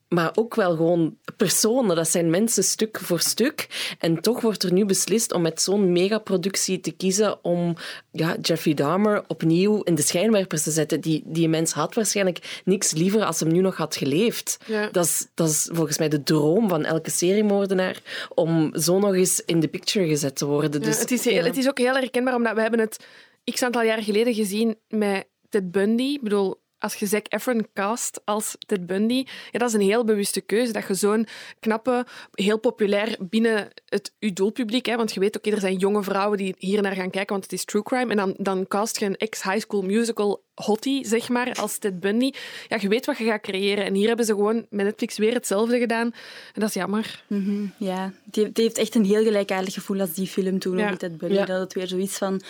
Maar 0.09 0.31
ook 0.35 0.55
wel 0.55 0.75
gewoon 0.75 1.17
personen. 1.37 1.95
Dat 1.95 2.09
zijn 2.09 2.29
mensen 2.29 2.63
stuk 2.63 2.99
voor 2.99 3.19
stuk. 3.19 3.67
En 3.99 4.21
toch 4.21 4.41
wordt 4.41 4.63
er 4.63 4.73
nu 4.73 4.85
beslist 4.85 5.33
om 5.33 5.41
met 5.41 5.61
zo'n 5.61 5.91
megaproductie 5.91 6.79
te 6.79 6.91
kiezen 6.91 7.43
om 7.43 7.75
ja, 8.11 8.35
Jeffrey 8.41 8.73
Dahmer 8.73 9.23
opnieuw 9.27 9.81
in 9.81 9.95
de 9.95 10.01
schijnwerpers 10.01 10.63
te 10.63 10.71
zetten. 10.71 11.01
Die, 11.01 11.23
die 11.25 11.49
mens 11.49 11.71
had 11.71 11.95
waarschijnlijk 11.95 12.61
niks 12.65 12.91
liever 12.91 13.23
als 13.23 13.39
hem 13.39 13.51
nu 13.51 13.59
nog 13.59 13.77
had 13.77 13.95
geleefd. 13.95 14.57
Ja. 14.65 14.89
Dat, 14.89 15.05
is, 15.05 15.27
dat 15.33 15.49
is 15.49 15.69
volgens 15.71 15.97
mij 15.97 16.09
de 16.09 16.23
droom 16.23 16.69
van 16.69 16.85
elke 16.85 17.09
seriemoordenaar 17.09 18.01
om 18.33 18.77
zo 18.77 18.99
nog 18.99 19.13
eens 19.13 19.41
in 19.45 19.59
de 19.59 19.67
picture 19.67 20.07
gezet 20.07 20.35
te 20.35 20.45
worden. 20.45 20.81
Ja, 20.81 20.87
Dus, 20.87 20.99
het, 20.99 21.11
is 21.11 21.25
heel, 21.25 21.33
ja. 21.33 21.43
het 21.43 21.57
is 21.57 21.67
ook 21.67 21.77
heel 21.77 21.93
herkenbaar, 21.93 22.35
omdat 22.35 22.53
we 22.53 22.61
hebben 22.61 22.79
het 22.79 23.05
x 23.43 23.63
aantal 23.63 23.81
jaar 23.81 24.03
geleden 24.03 24.33
gezien 24.33 24.77
met 24.87 25.27
Ted 25.49 25.71
Bundy. 25.71 26.03
Ik 26.03 26.21
bedoel, 26.21 26.55
als 26.79 26.95
je 26.95 27.05
Zac 27.05 27.25
Efron 27.29 27.67
cast 27.73 28.21
als 28.25 28.55
Ted 28.65 28.85
Bundy, 28.87 29.25
ja, 29.51 29.59
dat 29.59 29.67
is 29.67 29.73
een 29.73 29.81
heel 29.81 30.03
bewuste 30.03 30.41
keuze. 30.41 30.71
Dat 30.71 30.87
je 30.87 30.93
zo'n 30.93 31.27
knappe, 31.59 32.05
heel 32.31 32.59
populair 32.59 33.15
binnen 33.19 33.67
het 33.85 34.13
je 34.19 34.33
doelpubliek, 34.33 34.85
hè, 34.85 34.95
want 34.95 35.13
je 35.13 35.19
weet 35.19 35.37
ook, 35.37 35.45
er 35.53 35.59
zijn 35.59 35.77
jonge 35.77 36.03
vrouwen 36.03 36.37
die 36.37 36.55
hier 36.57 36.81
naar 36.81 36.95
gaan 36.95 37.09
kijken, 37.09 37.31
want 37.31 37.43
het 37.43 37.53
is 37.53 37.65
true 37.65 37.83
crime, 37.83 38.11
en 38.11 38.17
dan, 38.17 38.33
dan 38.37 38.67
cast 38.67 38.99
je 38.99 39.05
een 39.05 39.17
ex-high 39.17 39.59
school 39.59 39.81
musical 39.81 40.43
hottie, 40.55 41.07
zeg 41.07 41.29
maar, 41.29 41.53
als 41.53 41.77
Ted 41.77 41.99
Bundy. 41.99 42.31
Ja, 42.67 42.77
je 42.81 42.87
weet 42.87 43.05
wat 43.05 43.17
je 43.17 43.23
gaat 43.25 43.41
creëren. 43.41 43.85
En 43.85 43.93
hier 43.93 44.07
hebben 44.07 44.25
ze 44.25 44.33
gewoon 44.33 44.65
met 44.69 44.85
Netflix 44.85 45.17
weer 45.17 45.33
hetzelfde 45.33 45.79
gedaan. 45.79 46.05
En 46.53 46.59
dat 46.61 46.69
is 46.69 46.73
jammer. 46.75 47.23
Mhm, 47.27 47.65
Ja, 47.77 48.13
die, 48.23 48.51
die 48.51 48.63
heeft 48.63 48.77
echt 48.77 48.95
een 48.95 49.05
heel 49.05 49.23
gelijkaardig 49.23 49.73
gevoel 49.73 49.99
als 49.99 50.13
die 50.13 50.27
film 50.27 50.59
toen, 50.59 50.77
Ja. 50.77 50.89
met 50.89 50.99
Ted 50.99 51.17
Bundy. 51.17 51.35
Ja. 51.35 51.45
Dat 51.45 51.59
het 51.59 51.73
weer 51.73 51.87
zoiets 51.87 52.17
van... 52.17 52.41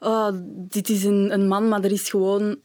Oh, 0.00 0.28
dit 0.54 0.88
is 0.88 1.04
een, 1.04 1.32
een 1.32 1.48
man, 1.48 1.68
maar 1.68 1.84
er 1.84 1.92
is 1.92 2.10
gewoon 2.10 2.58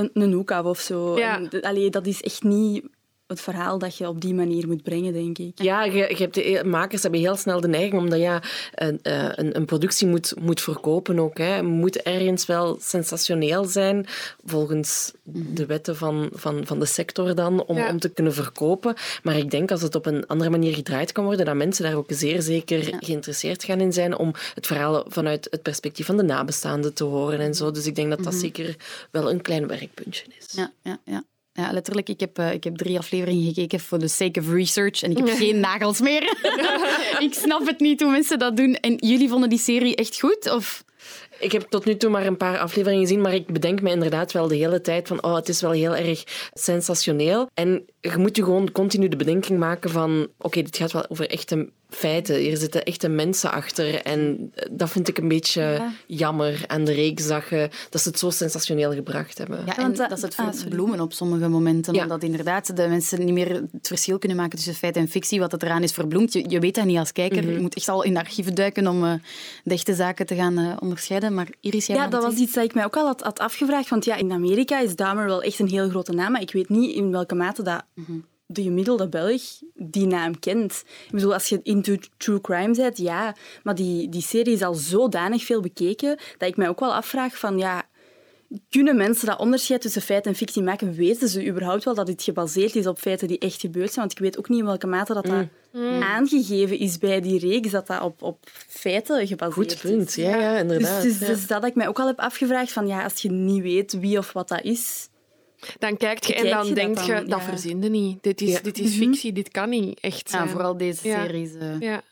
een, 0.00 0.10
een 0.22 0.64
of 0.70 0.78
zo. 0.78 1.18
Ja. 1.18 1.38
En 1.50 1.60
allee, 1.62 1.90
dat 1.90 2.06
is 2.06 2.22
echt 2.22 2.42
niet 2.42 2.84
het 3.30 3.40
verhaal 3.40 3.78
dat 3.78 3.96
je 3.96 4.08
op 4.08 4.20
die 4.20 4.34
manier 4.34 4.66
moet 4.66 4.82
brengen, 4.82 5.12
denk 5.12 5.38
ik. 5.38 5.62
Ja, 5.62 5.84
je, 5.84 5.92
je 5.92 6.16
hebt 6.16 6.34
de 6.34 6.62
makers 6.64 7.02
hebben 7.02 7.20
heel 7.20 7.36
snel 7.36 7.60
de 7.60 7.68
neiging, 7.68 8.00
omdat 8.02 8.18
ja, 8.18 8.42
een, 8.74 8.98
eh, 9.02 9.28
een, 9.34 9.56
een 9.56 9.64
productie 9.64 10.06
moet, 10.06 10.34
moet 10.40 10.60
verkopen 10.60 11.18
ook. 11.18 11.38
Hè. 11.38 11.62
Moet 11.62 11.96
ergens 12.02 12.46
wel 12.46 12.78
sensationeel 12.80 13.64
zijn, 13.64 14.06
volgens 14.44 15.12
de 15.24 15.66
wetten 15.66 15.96
van, 15.96 16.28
van, 16.32 16.66
van 16.66 16.78
de 16.78 16.86
sector 16.86 17.34
dan, 17.34 17.64
om, 17.64 17.76
Ja. 17.76 17.88
om 17.88 17.98
te 17.98 18.08
kunnen 18.08 18.34
verkopen. 18.34 18.94
Maar 19.22 19.36
ik 19.36 19.50
denk 19.50 19.70
als 19.70 19.82
het 19.82 19.94
op 19.94 20.06
een 20.06 20.26
andere 20.26 20.50
manier 20.50 20.74
gedraaid 20.74 21.12
kan 21.12 21.24
worden, 21.24 21.46
dat 21.46 21.54
mensen 21.54 21.84
daar 21.84 21.94
ook 21.96 22.08
zeer 22.12 22.42
zeker 22.42 22.96
geïnteresseerd 23.00 23.64
gaan 23.64 23.80
in 23.80 23.92
zijn 23.92 24.16
om 24.18 24.32
het 24.54 24.66
verhaal 24.66 25.04
vanuit 25.08 25.46
het 25.50 25.62
perspectief 25.62 26.06
van 26.06 26.16
de 26.16 26.22
nabestaanden 26.22 26.94
te 26.94 27.04
horen 27.04 27.38
en 27.38 27.54
zo. 27.54 27.70
Dus 27.70 27.86
ik 27.86 27.94
denk 27.94 28.10
dat 28.10 28.24
dat 28.24 28.34
zeker 28.34 28.76
wel 29.10 29.30
een 29.30 29.40
klein 29.42 29.66
werkpuntje 29.66 30.24
is. 30.38 30.46
Ja, 30.52 30.72
ja, 30.82 30.98
ja. 31.04 31.24
Ja, 31.52 31.72
letterlijk. 31.72 32.08
Ik 32.08 32.20
heb, 32.20 32.38
eh, 32.38 32.52
ik 32.52 32.64
heb 32.64 32.76
drie 32.76 32.98
afleveringen 32.98 33.44
gekeken 33.44 33.80
voor 33.80 33.98
the 33.98 34.08
sake 34.08 34.40
of 34.40 34.52
research 34.52 35.02
en 35.02 35.10
ik 35.10 35.18
heb 35.18 35.28
geen 35.46 35.60
nagels 35.60 36.00
meer. 36.00 36.22
ik 37.26 37.34
snap 37.34 37.66
het 37.66 37.80
niet 37.80 38.00
hoe 38.00 38.10
mensen 38.10 38.38
dat 38.38 38.56
doen. 38.56 38.74
En 38.74 38.94
jullie 38.94 39.28
vonden 39.28 39.48
die 39.48 39.58
serie 39.58 39.96
echt 39.96 40.20
goed? 40.20 40.52
Of... 40.52 40.84
Ik 41.38 41.52
heb 41.52 41.62
tot 41.62 41.84
nu 41.84 41.96
toe 41.96 42.10
maar 42.10 42.26
een 42.26 42.36
paar 42.36 42.58
afleveringen 42.58 43.02
gezien, 43.06 43.20
maar 43.20 43.34
ik 43.34 43.46
bedenk 43.46 43.82
me 43.82 43.90
inderdaad 43.90 44.32
wel 44.32 44.48
de 44.48 44.56
hele 44.56 44.80
tijd 44.80 45.08
van 45.08 45.22
oh, 45.22 45.34
het 45.34 45.48
is 45.48 45.60
wel 45.60 45.70
heel 45.70 45.96
erg 45.96 46.24
sensationeel. 46.52 47.50
En 47.54 47.84
je 48.00 48.16
moet 48.16 48.36
je 48.36 48.44
gewoon 48.44 48.72
continu 48.72 49.08
de 49.08 49.16
bedenking 49.16 49.58
maken 49.58 49.90
van 49.90 50.28
oké, 50.38 50.62
dit 50.62 50.76
gaat 50.76 50.92
wel 50.92 51.08
over 51.08 51.30
echte 51.30 51.68
feiten. 51.90 52.36
Hier 52.36 52.56
zitten 52.56 52.84
echte 52.84 53.08
mensen 53.08 53.52
achter. 53.52 53.94
En 54.02 54.52
dat 54.70 54.90
vind 54.90 55.08
ik 55.08 55.18
een 55.18 55.28
beetje 55.28 55.60
Ja. 55.60 55.92
jammer 56.06 56.64
aan 56.66 56.84
de 56.84 56.92
reeks, 56.92 57.26
dat, 57.26 57.42
je, 57.50 57.70
dat 57.90 58.00
ze 58.00 58.08
het 58.08 58.18
zo 58.18 58.30
sensationeel 58.30 58.92
gebracht 58.92 59.38
hebben. 59.38 59.62
Ja, 59.66 59.78
en 59.78 59.94
dat- 59.94 60.08
dat 60.08 60.18
is 60.18 60.22
het 60.22 60.36
ah, 60.36 60.52
verbloemen 60.54 61.00
op 61.00 61.12
sommige 61.12 61.48
momenten. 61.48 61.94
Ja. 61.94 62.02
Omdat 62.02 62.22
inderdaad 62.22 62.76
de 62.76 62.88
mensen 62.88 63.24
niet 63.24 63.34
meer 63.34 63.48
het 63.72 63.86
verschil 63.88 64.18
kunnen 64.18 64.36
maken 64.38 64.56
tussen 64.56 64.74
feit 64.74 64.96
en 64.96 65.08
fictie. 65.08 65.40
Wat 65.40 65.52
het 65.52 65.62
eraan 65.62 65.82
is 65.82 65.92
verbloemd. 65.92 66.32
Je, 66.32 66.44
je 66.48 66.58
weet 66.60 66.74
dat 66.74 66.84
niet 66.84 66.98
als 66.98 67.12
kijker. 67.12 67.42
Mhm. 67.42 67.52
Je 67.52 67.60
moet 67.60 67.74
echt 67.74 67.88
al 67.88 68.02
in 68.02 68.12
de 68.14 68.20
archieven 68.20 68.54
duiken 68.54 68.86
om 68.86 69.04
eh, 69.04 69.12
de 69.64 69.74
echte 69.74 69.94
zaken 69.94 70.26
te 70.26 70.34
gaan 70.34 70.58
eh, 70.58 70.76
onderscheiden. 70.80 71.34
Maar 71.34 71.48
Iris, 71.60 71.86
jij 71.86 71.96
Ja, 71.96 72.06
dat 72.08 72.22
was 72.22 72.34
iets 72.34 72.52
dat 72.52 72.64
ik 72.64 72.74
mij 72.74 72.84
ook 72.84 72.96
al 72.96 73.06
had, 73.06 73.20
had 73.20 73.38
afgevraagd. 73.38 73.88
Want 73.88 74.04
ja, 74.04 74.16
in 74.16 74.32
Amerika 74.32 74.80
is 74.80 74.96
Dahmer 74.96 75.26
wel 75.26 75.42
echt 75.42 75.58
een 75.58 75.68
heel 75.68 75.88
grote 75.88 76.12
naam. 76.12 76.32
Maar 76.32 76.40
ik 76.42 76.52
weet 76.52 76.68
niet 76.68 76.94
in 76.96 77.10
welke 77.10 77.34
mate 77.34 77.62
dat 77.62 77.84
de 78.46 78.62
gemiddelde 78.62 79.08
Belg 79.08 79.42
die 79.74 80.06
naam 80.06 80.38
kent. 80.38 80.84
Ik 81.06 81.10
bedoel, 81.10 81.32
als 81.32 81.48
je 81.48 81.60
into 81.62 81.96
true 82.16 82.40
crime 82.40 82.74
bent, 82.74 82.98
ja. 82.98 83.36
Maar 83.62 83.74
die, 83.74 84.08
die 84.08 84.22
serie 84.22 84.54
is 84.54 84.62
al 84.62 84.74
zodanig 84.74 85.44
veel 85.44 85.60
bekeken 85.60 86.18
dat 86.38 86.48
ik 86.48 86.56
mij 86.56 86.68
ook 86.68 86.80
wel 86.80 86.94
afvraag 86.94 87.38
van... 87.38 87.58
Ja, 87.58 87.88
kunnen 88.68 88.96
mensen 88.96 89.26
dat 89.26 89.38
onderscheid 89.38 89.80
tussen 89.80 90.02
feit 90.02 90.26
en 90.26 90.34
fictie 90.34 90.62
maken? 90.62 90.92
Weten 90.92 91.28
ze 91.28 91.46
überhaupt 91.46 91.84
wel 91.84 91.94
dat 91.94 92.06
dit 92.06 92.22
gebaseerd 92.22 92.76
is 92.76 92.86
op 92.86 92.98
feiten 92.98 93.28
die 93.28 93.38
echt 93.38 93.60
gebeurd 93.60 93.92
zijn? 93.92 94.06
Want 94.06 94.12
ik 94.12 94.18
weet 94.18 94.38
ook 94.38 94.48
niet 94.48 94.58
in 94.58 94.64
welke 94.64 94.86
mate 94.86 95.14
dat, 95.14 95.26
dat 95.26 95.46
aangegeven 96.02 96.78
is 96.78 96.98
bij 96.98 97.20
die 97.20 97.38
reeks, 97.38 97.70
dat 97.70 97.86
dat 97.86 98.02
op, 98.02 98.22
op 98.22 98.38
feiten 98.68 99.26
gebaseerd 99.26 99.54
Goed 99.54 99.72
is. 99.72 99.80
punt, 99.80 100.14
ja, 100.14 100.36
ja 100.36 100.58
inderdaad. 100.58 101.02
Dus, 101.02 101.18
dus, 101.18 101.28
ja. 101.28 101.34
dus 101.34 101.46
dat 101.46 101.64
ik 101.64 101.74
mij 101.74 101.88
ook 101.88 101.98
al 101.98 102.06
heb 102.06 102.18
afgevraagd 102.18 102.72
van 102.72 102.86
ja, 102.86 103.02
als 103.02 103.22
je 103.22 103.30
niet 103.30 103.62
weet 103.62 103.92
wie 104.00 104.18
of 104.18 104.32
wat 104.32 104.48
dat 104.48 104.62
is. 104.62 105.08
Dan 105.78 105.96
kijk 105.96 106.24
je 106.24 106.34
en 106.34 106.42
Kijk 106.42 106.54
dan 106.54 106.66
je 106.66 106.74
dat 106.74 106.84
denk 106.84 106.98
je, 106.98 107.12
dan? 107.14 107.26
dat 107.26 107.38
Ja. 107.40 107.44
verzinde 107.44 107.88
niet. 107.88 108.22
Dit 108.22 108.40
is, 108.40 108.50
Ja. 108.52 108.60
dit 108.60 108.78
is 108.78 108.94
fictie, 108.96 109.32
dit 109.32 109.48
kan 109.50 109.68
niet 109.68 110.00
echt 110.00 110.30
Ja, 110.30 110.36
zijn. 110.38 110.48
vooral 110.48 110.76
deze 110.76 111.08
Ja. 111.08 111.24
series. 111.24 111.54
eh. 111.54 111.80
Ja. 111.80 112.02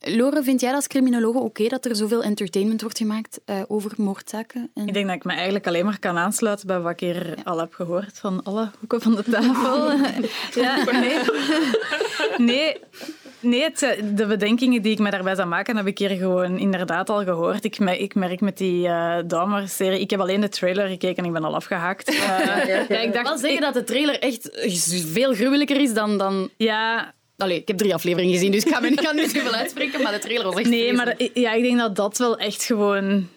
Lore, 0.00 0.42
vind 0.42 0.60
jij 0.60 0.72
als 0.74 0.86
criminologe 0.86 1.38
oké 1.38 1.68
dat 1.68 1.84
er 1.84 1.96
zoveel 1.96 2.22
entertainment 2.22 2.80
wordt 2.80 2.98
gemaakt 2.98 3.40
eh, 3.44 3.60
over 3.68 3.92
moordzaken? 3.96 4.70
En... 4.74 4.86
Ik 4.86 4.92
denk 4.94 5.06
dat 5.06 5.14
ik 5.16 5.24
me 5.24 5.32
eigenlijk 5.32 5.66
alleen 5.66 5.84
maar 5.84 5.98
kan 5.98 6.16
aansluiten 6.16 6.66
bij 6.66 6.80
wat 6.80 6.92
ik 6.92 7.00
hier 7.00 7.34
al 7.44 7.58
heb 7.58 7.74
gehoord 7.74 8.18
van 8.18 8.42
alle 8.42 8.70
hoeken 8.78 9.00
van 9.00 9.14
de 9.14 9.22
tafel. 9.30 9.90
ja, 10.62 10.84
nee. 11.00 11.18
Nee, 12.36 12.76
nee 13.40 13.62
het, 13.62 13.98
de 14.14 14.26
bedenkingen 14.26 14.82
die 14.82 14.92
ik 14.92 14.98
me 14.98 15.10
daarbij 15.10 15.34
zou 15.34 15.48
maken, 15.48 15.76
heb 15.76 15.86
ik 15.86 15.98
hier 15.98 16.10
gewoon 16.10 16.58
inderdaad 16.58 17.10
al 17.10 17.24
gehoord. 17.24 17.64
Ik, 17.64 17.78
me- 17.78 17.98
ik 17.98 18.14
merk 18.14 18.40
met 18.40 18.58
die 18.58 18.86
uh, 18.86 19.16
Dahmer-serie... 19.26 20.00
Ik 20.00 20.10
heb 20.10 20.20
alleen 20.20 20.40
de 20.40 20.48
trailer 20.48 20.88
gekeken 20.88 21.16
en 21.16 21.24
ik 21.24 21.32
ben 21.32 21.44
al 21.44 21.54
afgehaakt. 21.54 22.08
Eh, 22.18 22.88
ja, 22.88 22.98
ik 22.98 23.12
dacht, 23.12 23.28
wel 23.28 23.38
zeggen 23.38 23.60
dat 23.60 23.74
de 23.74 23.84
trailer 23.84 24.18
echt 24.18 24.50
veel 25.12 25.34
gruwelijker 25.34 25.80
is 25.80 25.92
dan... 25.94 26.18
dan... 26.18 26.50
Ja, 26.56 27.12
Allee, 27.36 27.56
ik 27.56 27.68
heb 27.68 27.76
drie 27.76 27.94
afleveringen 27.94 28.34
gezien, 28.34 28.50
dus 28.52 28.64
ik 28.64 28.72
ga 28.74 28.80
me 28.80 28.88
ik 28.88 29.00
ga 29.00 29.12
niet 29.12 29.30
zoveel 29.30 29.52
uitspreken, 29.62 30.02
maar 30.02 30.12
de 30.12 30.18
trailer 30.18 30.44
was 30.46 30.54
echt 30.54 30.68
Nee, 30.68 30.92
maar 30.92 31.14
ja, 31.34 31.52
ik 31.52 31.62
denk 31.62 31.78
dat 31.78 31.96
dat 31.96 32.18
wel 32.18 32.38
echt 32.38 32.64
gewoon 32.64 33.28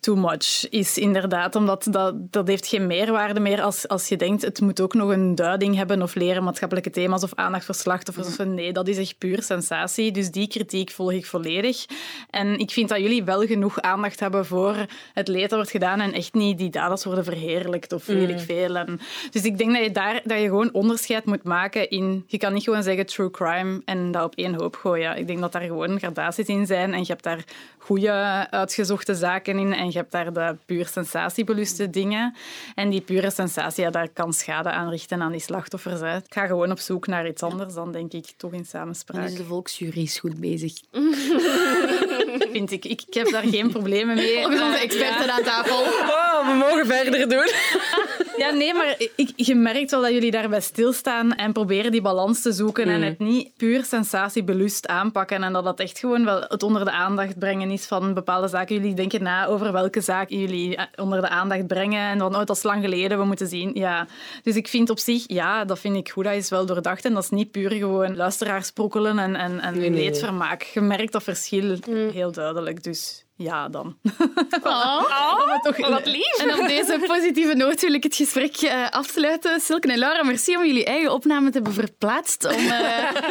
too 0.00 0.16
much 0.16 0.68
is, 0.70 0.98
inderdaad. 0.98 1.54
Omdat 1.54 1.86
dat, 1.90 2.32
dat 2.32 2.48
heeft 2.48 2.66
geen 2.66 2.86
meerwaarde 2.86 3.40
meer 3.40 3.62
als, 3.62 3.88
als 3.88 4.08
je 4.08 4.16
denkt 4.16 4.42
het 4.42 4.60
moet 4.60 4.80
ook 4.80 4.94
nog 4.94 5.10
een 5.10 5.34
duiding 5.34 5.76
hebben 5.76 6.02
of 6.02 6.14
leren 6.14 6.44
maatschappelijke 6.44 6.90
thema's 6.90 7.22
of 7.22 7.34
aandacht 7.34 7.64
voor 7.64 7.74
slachtoffers. 7.74 8.26
Of, 8.26 8.46
nee, 8.46 8.72
dat 8.72 8.88
is 8.88 8.98
echt 8.98 9.18
puur 9.18 9.42
sensatie. 9.42 10.12
Dus 10.12 10.30
die 10.30 10.48
kritiek 10.48 10.90
volg 10.90 11.12
ik 11.12 11.26
volledig. 11.26 11.86
En 12.30 12.58
ik 12.58 12.70
vind 12.70 12.88
dat 12.88 12.98
jullie 12.98 13.24
wel 13.24 13.40
genoeg 13.40 13.80
aandacht 13.80 14.20
hebben 14.20 14.46
voor 14.46 14.86
het 15.12 15.28
leed 15.28 15.40
dat 15.42 15.52
wordt 15.52 15.70
gedaan 15.70 16.00
en 16.00 16.12
echt 16.12 16.34
niet 16.34 16.58
die 16.58 16.70
daders 16.70 17.04
worden 17.04 17.24
verheerlijkt 17.24 17.92
of 17.92 18.06
weet 18.06 18.28
ik 18.28 18.38
veel. 18.38 18.76
En, 18.76 19.00
dus 19.30 19.42
ik 19.42 19.58
denk 19.58 19.72
dat 19.72 19.82
je 19.82 19.90
daar 19.90 20.20
dat 20.24 20.38
je 20.38 20.44
gewoon 20.44 20.72
onderscheid 20.72 21.24
moet 21.24 21.44
maken 21.44 21.90
in... 21.90 22.24
Je 22.26 22.38
kan 22.38 22.52
niet 22.52 22.62
gewoon 22.62 22.82
zeggen 22.82 23.06
true 23.06 23.30
crime 23.30 23.82
en 23.84 24.10
dat 24.10 24.24
op 24.24 24.34
één 24.34 24.54
hoop 24.54 24.76
gooien. 24.76 25.16
Ik 25.16 25.26
denk 25.26 25.40
dat 25.40 25.52
daar 25.52 25.62
gewoon 25.62 25.98
gradaties 25.98 26.46
in 26.46 26.66
zijn 26.66 26.92
en 26.92 27.00
je 27.00 27.06
hebt 27.06 27.22
daar 27.22 27.44
goede 27.78 28.10
uitgezochte 28.50 29.14
zaken 29.14 29.58
in 29.58 29.61
en 29.70 29.86
je 29.86 29.92
hebt 29.98 30.12
daar 30.12 30.32
de 30.32 30.56
puur 30.66 30.86
sensatiebeluste 30.86 31.90
dingen. 31.90 32.34
En 32.74 32.90
die 32.90 33.00
pure 33.00 33.30
sensatie, 33.30 33.84
ja, 33.84 33.90
daar 33.90 34.08
kan 34.08 34.32
schade 34.32 34.70
aanrichten 34.70 35.22
aan 35.22 35.32
die 35.32 35.40
slachtoffers. 35.40 36.00
Hè. 36.00 36.16
Ik 36.16 36.24
ga 36.28 36.46
gewoon 36.46 36.70
op 36.70 36.78
zoek 36.78 37.06
naar 37.06 37.26
iets 37.28 37.42
anders 37.42 37.74
dan, 37.74 37.92
denk 37.92 38.12
ik, 38.12 38.26
toch 38.36 38.50
in 38.52 38.56
Dan 38.56 38.66
samenspraak. 38.66 39.24
is 39.24 39.34
de 39.36 39.44
volksjury 39.44 40.02
is 40.02 40.18
goed 40.18 40.40
bezig. 40.40 40.72
Vind 42.52 42.70
ik. 42.70 42.84
ik. 42.84 43.02
Ik 43.06 43.14
heb 43.14 43.30
daar 43.30 43.42
geen 43.42 43.70
problemen 43.70 44.14
mee. 44.14 44.36
Volgens 44.42 44.62
onze 44.62 44.78
experten 44.78 45.32
aan 45.32 45.42
tafel. 45.42 45.78
Oh, 45.80 46.48
we 46.48 46.54
mogen 46.54 46.86
verder 46.86 47.28
doen. 47.28 47.50
Ja, 48.36 48.50
nee, 48.50 48.74
maar 48.74 48.96
ik, 49.16 49.32
je 49.36 49.54
merkt 49.54 49.90
wel 49.90 50.00
dat 50.00 50.10
jullie 50.10 50.30
daarbij 50.30 50.60
stilstaan 50.60 51.34
en 51.34 51.52
proberen 51.52 51.90
die 51.90 52.02
balans 52.02 52.42
te 52.42 52.52
zoeken 52.52 52.88
en 52.88 53.02
het 53.02 53.18
niet 53.18 53.56
puur 53.56 53.84
sensatiebelust 53.84 54.86
aanpakken 54.86 55.42
en 55.42 55.52
dat 55.52 55.64
dat 55.64 55.80
echt 55.80 55.98
gewoon 55.98 56.24
wel 56.24 56.44
het 56.48 56.62
onder 56.62 56.84
de 56.84 56.90
aandacht 56.90 57.38
brengen 57.38 57.70
is 57.70 57.86
van 57.86 58.14
bepaalde 58.14 58.48
zaken. 58.48 58.74
Jullie 58.74 58.94
denken 58.94 59.22
na 59.22 59.46
over 59.46 59.72
welke 59.72 60.00
zaken 60.00 60.38
jullie 60.38 60.76
eh, 60.76 60.84
onder 60.96 61.20
de 61.20 61.28
aandacht 61.28 61.66
brengen 61.66 62.00
en 62.00 62.18
dan, 62.18 62.34
oh, 62.34 62.44
dat 62.44 62.56
is 62.56 62.62
lang 62.62 62.82
geleden, 62.82 63.18
we 63.18 63.24
moeten 63.24 63.46
zien. 63.46 63.70
Ja. 63.74 64.06
Dus 64.42 64.56
ik 64.56 64.68
vind 64.68 64.90
op 64.90 64.98
zich, 64.98 65.24
ja, 65.26 65.64
dat 65.64 65.78
vind 65.78 65.96
ik 65.96 66.10
goed, 66.10 66.24
dat 66.24 66.34
is 66.34 66.48
wel 66.48 66.66
doordacht 66.66 67.04
en 67.04 67.14
dat 67.14 67.22
is 67.22 67.30
niet 67.30 67.50
puur 67.50 67.70
gewoon 67.70 68.16
luisteraars 68.16 68.72
en, 68.92 69.18
en, 69.18 69.36
en 69.36 69.78
Nee, 69.78 69.90
nee. 69.90 70.02
leedvermaak. 70.02 70.62
Je 70.62 70.80
merkt 70.80 71.12
dat 71.12 71.22
verschil 71.22 71.76
heel 72.12 72.32
duidelijk, 72.32 72.82
dus... 72.82 73.24
ja, 73.42 73.68
dan. 73.68 73.96
Oh, 74.62 75.62
toch 75.62 75.88
wat 75.88 76.06
lief. 76.06 76.36
En 76.38 76.60
op 76.60 76.66
deze 76.68 76.98
positieve 77.06 77.54
noot 77.54 77.80
wil 77.80 77.92
ik 77.92 78.02
het 78.02 78.14
gesprek 78.16 78.56
eh, 78.56 78.88
afsluiten. 78.90 79.60
Silke 79.60 79.88
en 79.92 79.98
Laura, 79.98 80.22
merci 80.22 80.56
om 80.56 80.64
jullie 80.66 80.84
eigen 80.84 81.12
opname 81.12 81.46
te 81.46 81.52
hebben 81.52 81.72
verplaatst 81.72 82.44
om 82.44 82.50
eh, 82.66 82.78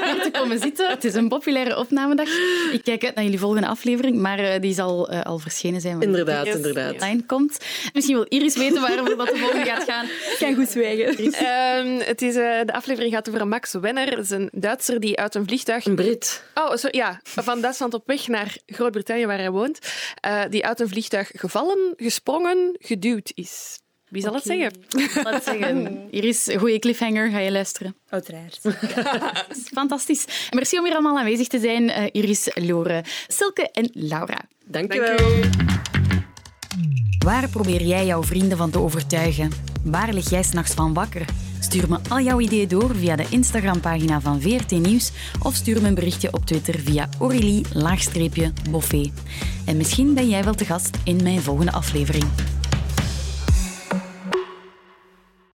hier 0.11 0.21
te 0.21 0.29
komen 0.31 0.59
zitten. 0.59 0.89
Het 0.89 1.03
is 1.03 1.13
een 1.13 1.27
populaire 1.27 1.77
opnamedag. 1.77 2.27
Ik 2.71 2.83
kijk 2.83 3.03
uit 3.05 3.15
naar 3.15 3.23
jullie 3.23 3.39
volgende 3.39 3.67
aflevering, 3.67 4.17
maar 4.17 4.39
eh, 4.39 4.61
die 4.61 4.73
zal 4.73 5.09
eh, 5.09 5.21
al 5.21 5.37
verschenen 5.39 5.81
zijn. 5.81 5.97
wanneer 5.99 6.17
Inderdaad, 6.19 6.45
Yes. 6.45 6.55
inderdaad. 6.55 6.85
het 6.93 7.01
online 7.01 7.25
komt. 7.25 7.57
Misschien 7.93 8.15
wil 8.15 8.25
Iris 8.29 8.55
weten 8.57 8.81
waarover 8.81 9.17
dat 9.17 9.27
de 9.27 9.37
volgende 9.37 9.65
gaat 9.65 9.83
gaan. 9.83 10.05
Ik 10.05 10.35
kan 10.39 10.55
goed 10.55 10.69
zwijgen. 10.69 11.31
Ehm, 11.33 11.99
het 12.07 12.21
is, 12.21 12.35
eh, 12.35 12.59
de 12.65 12.73
aflevering 12.73 13.13
gaat 13.13 13.29
over 13.29 13.47
Max 13.47 13.73
Wenner. 13.73 14.09
Dat 14.09 14.19
is 14.23 14.29
een 14.29 14.49
Duitser 14.51 14.99
die 14.99 15.19
uit 15.19 15.35
een 15.35 15.45
vliegtuig... 15.45 15.85
Een 15.85 15.95
Brit. 15.95 16.43
Oh, 16.55 16.75
zo, 16.75 16.87
ja. 16.91 17.19
Van 17.23 17.61
Duitsland 17.61 17.93
op 17.93 18.03
weg 18.05 18.27
naar 18.27 18.55
Groot-Brittannië, 18.65 19.25
waar 19.25 19.37
hij 19.37 19.51
woont. 19.51 19.79
Eh, 20.21 20.41
die 20.49 20.65
uit 20.65 20.79
een 20.79 20.89
vliegtuig 20.89 21.31
gevallen, 21.35 21.93
gesprongen, 21.97 22.75
geduwd 22.79 23.31
is. 23.35 23.79
Wie 24.09 24.21
zal 24.21 24.33
het 24.33 24.43
zeggen? 24.43 24.71
Laat 25.23 25.43
zeggen. 25.43 25.97
Iris, 26.11 26.49
goede 26.57 26.79
cliffhanger. 26.79 27.29
Ga 27.29 27.39
je 27.39 27.51
luisteren? 27.51 27.95
Uiteraard. 28.09 28.59
Fantastisch. 29.73 30.25
Merci 30.49 30.77
om 30.77 30.83
hier 30.83 30.93
allemaal 30.93 31.17
aanwezig 31.17 31.47
te 31.47 31.59
zijn. 31.59 31.89
eh, 31.89 32.07
Iris, 32.11 32.49
Lore, 32.55 33.03
Silke 33.27 33.69
en 33.71 33.89
Laura. 33.93 34.41
Dankjewel. 34.65 35.39
Waar 37.25 37.49
probeer 37.49 37.81
jij 37.83 38.05
jouw 38.05 38.23
vrienden 38.23 38.57
van 38.57 38.69
te 38.71 38.79
overtuigen? 38.79 39.51
Waar 39.83 40.13
lig 40.13 40.29
jij 40.29 40.43
s'nachts 40.43 40.73
van 40.73 40.93
wakker? 40.93 41.25
Stuur 41.71 41.89
me 41.89 41.99
al 42.09 42.19
jouw 42.19 42.39
ideeën 42.39 42.67
door 42.67 42.95
via 42.95 43.15
de 43.15 43.25
Instagram-pagina 43.29 44.21
van 44.21 44.41
VRT 44.41 44.71
Nieuws 44.71 45.11
of 45.39 45.55
stuur 45.55 45.81
me 45.81 45.87
een 45.87 45.93
berichtje 45.93 46.33
op 46.33 46.45
Twitter 46.45 46.79
via 46.79 47.09
Aurélie-Boffé. 47.19 49.11
En 49.65 49.77
misschien 49.77 50.13
ben 50.13 50.29
jij 50.29 50.43
wel 50.43 50.53
te 50.53 50.65
gast 50.65 50.97
in 51.03 51.23
mijn 51.23 51.41
volgende 51.41 51.71
aflevering. 51.71 52.25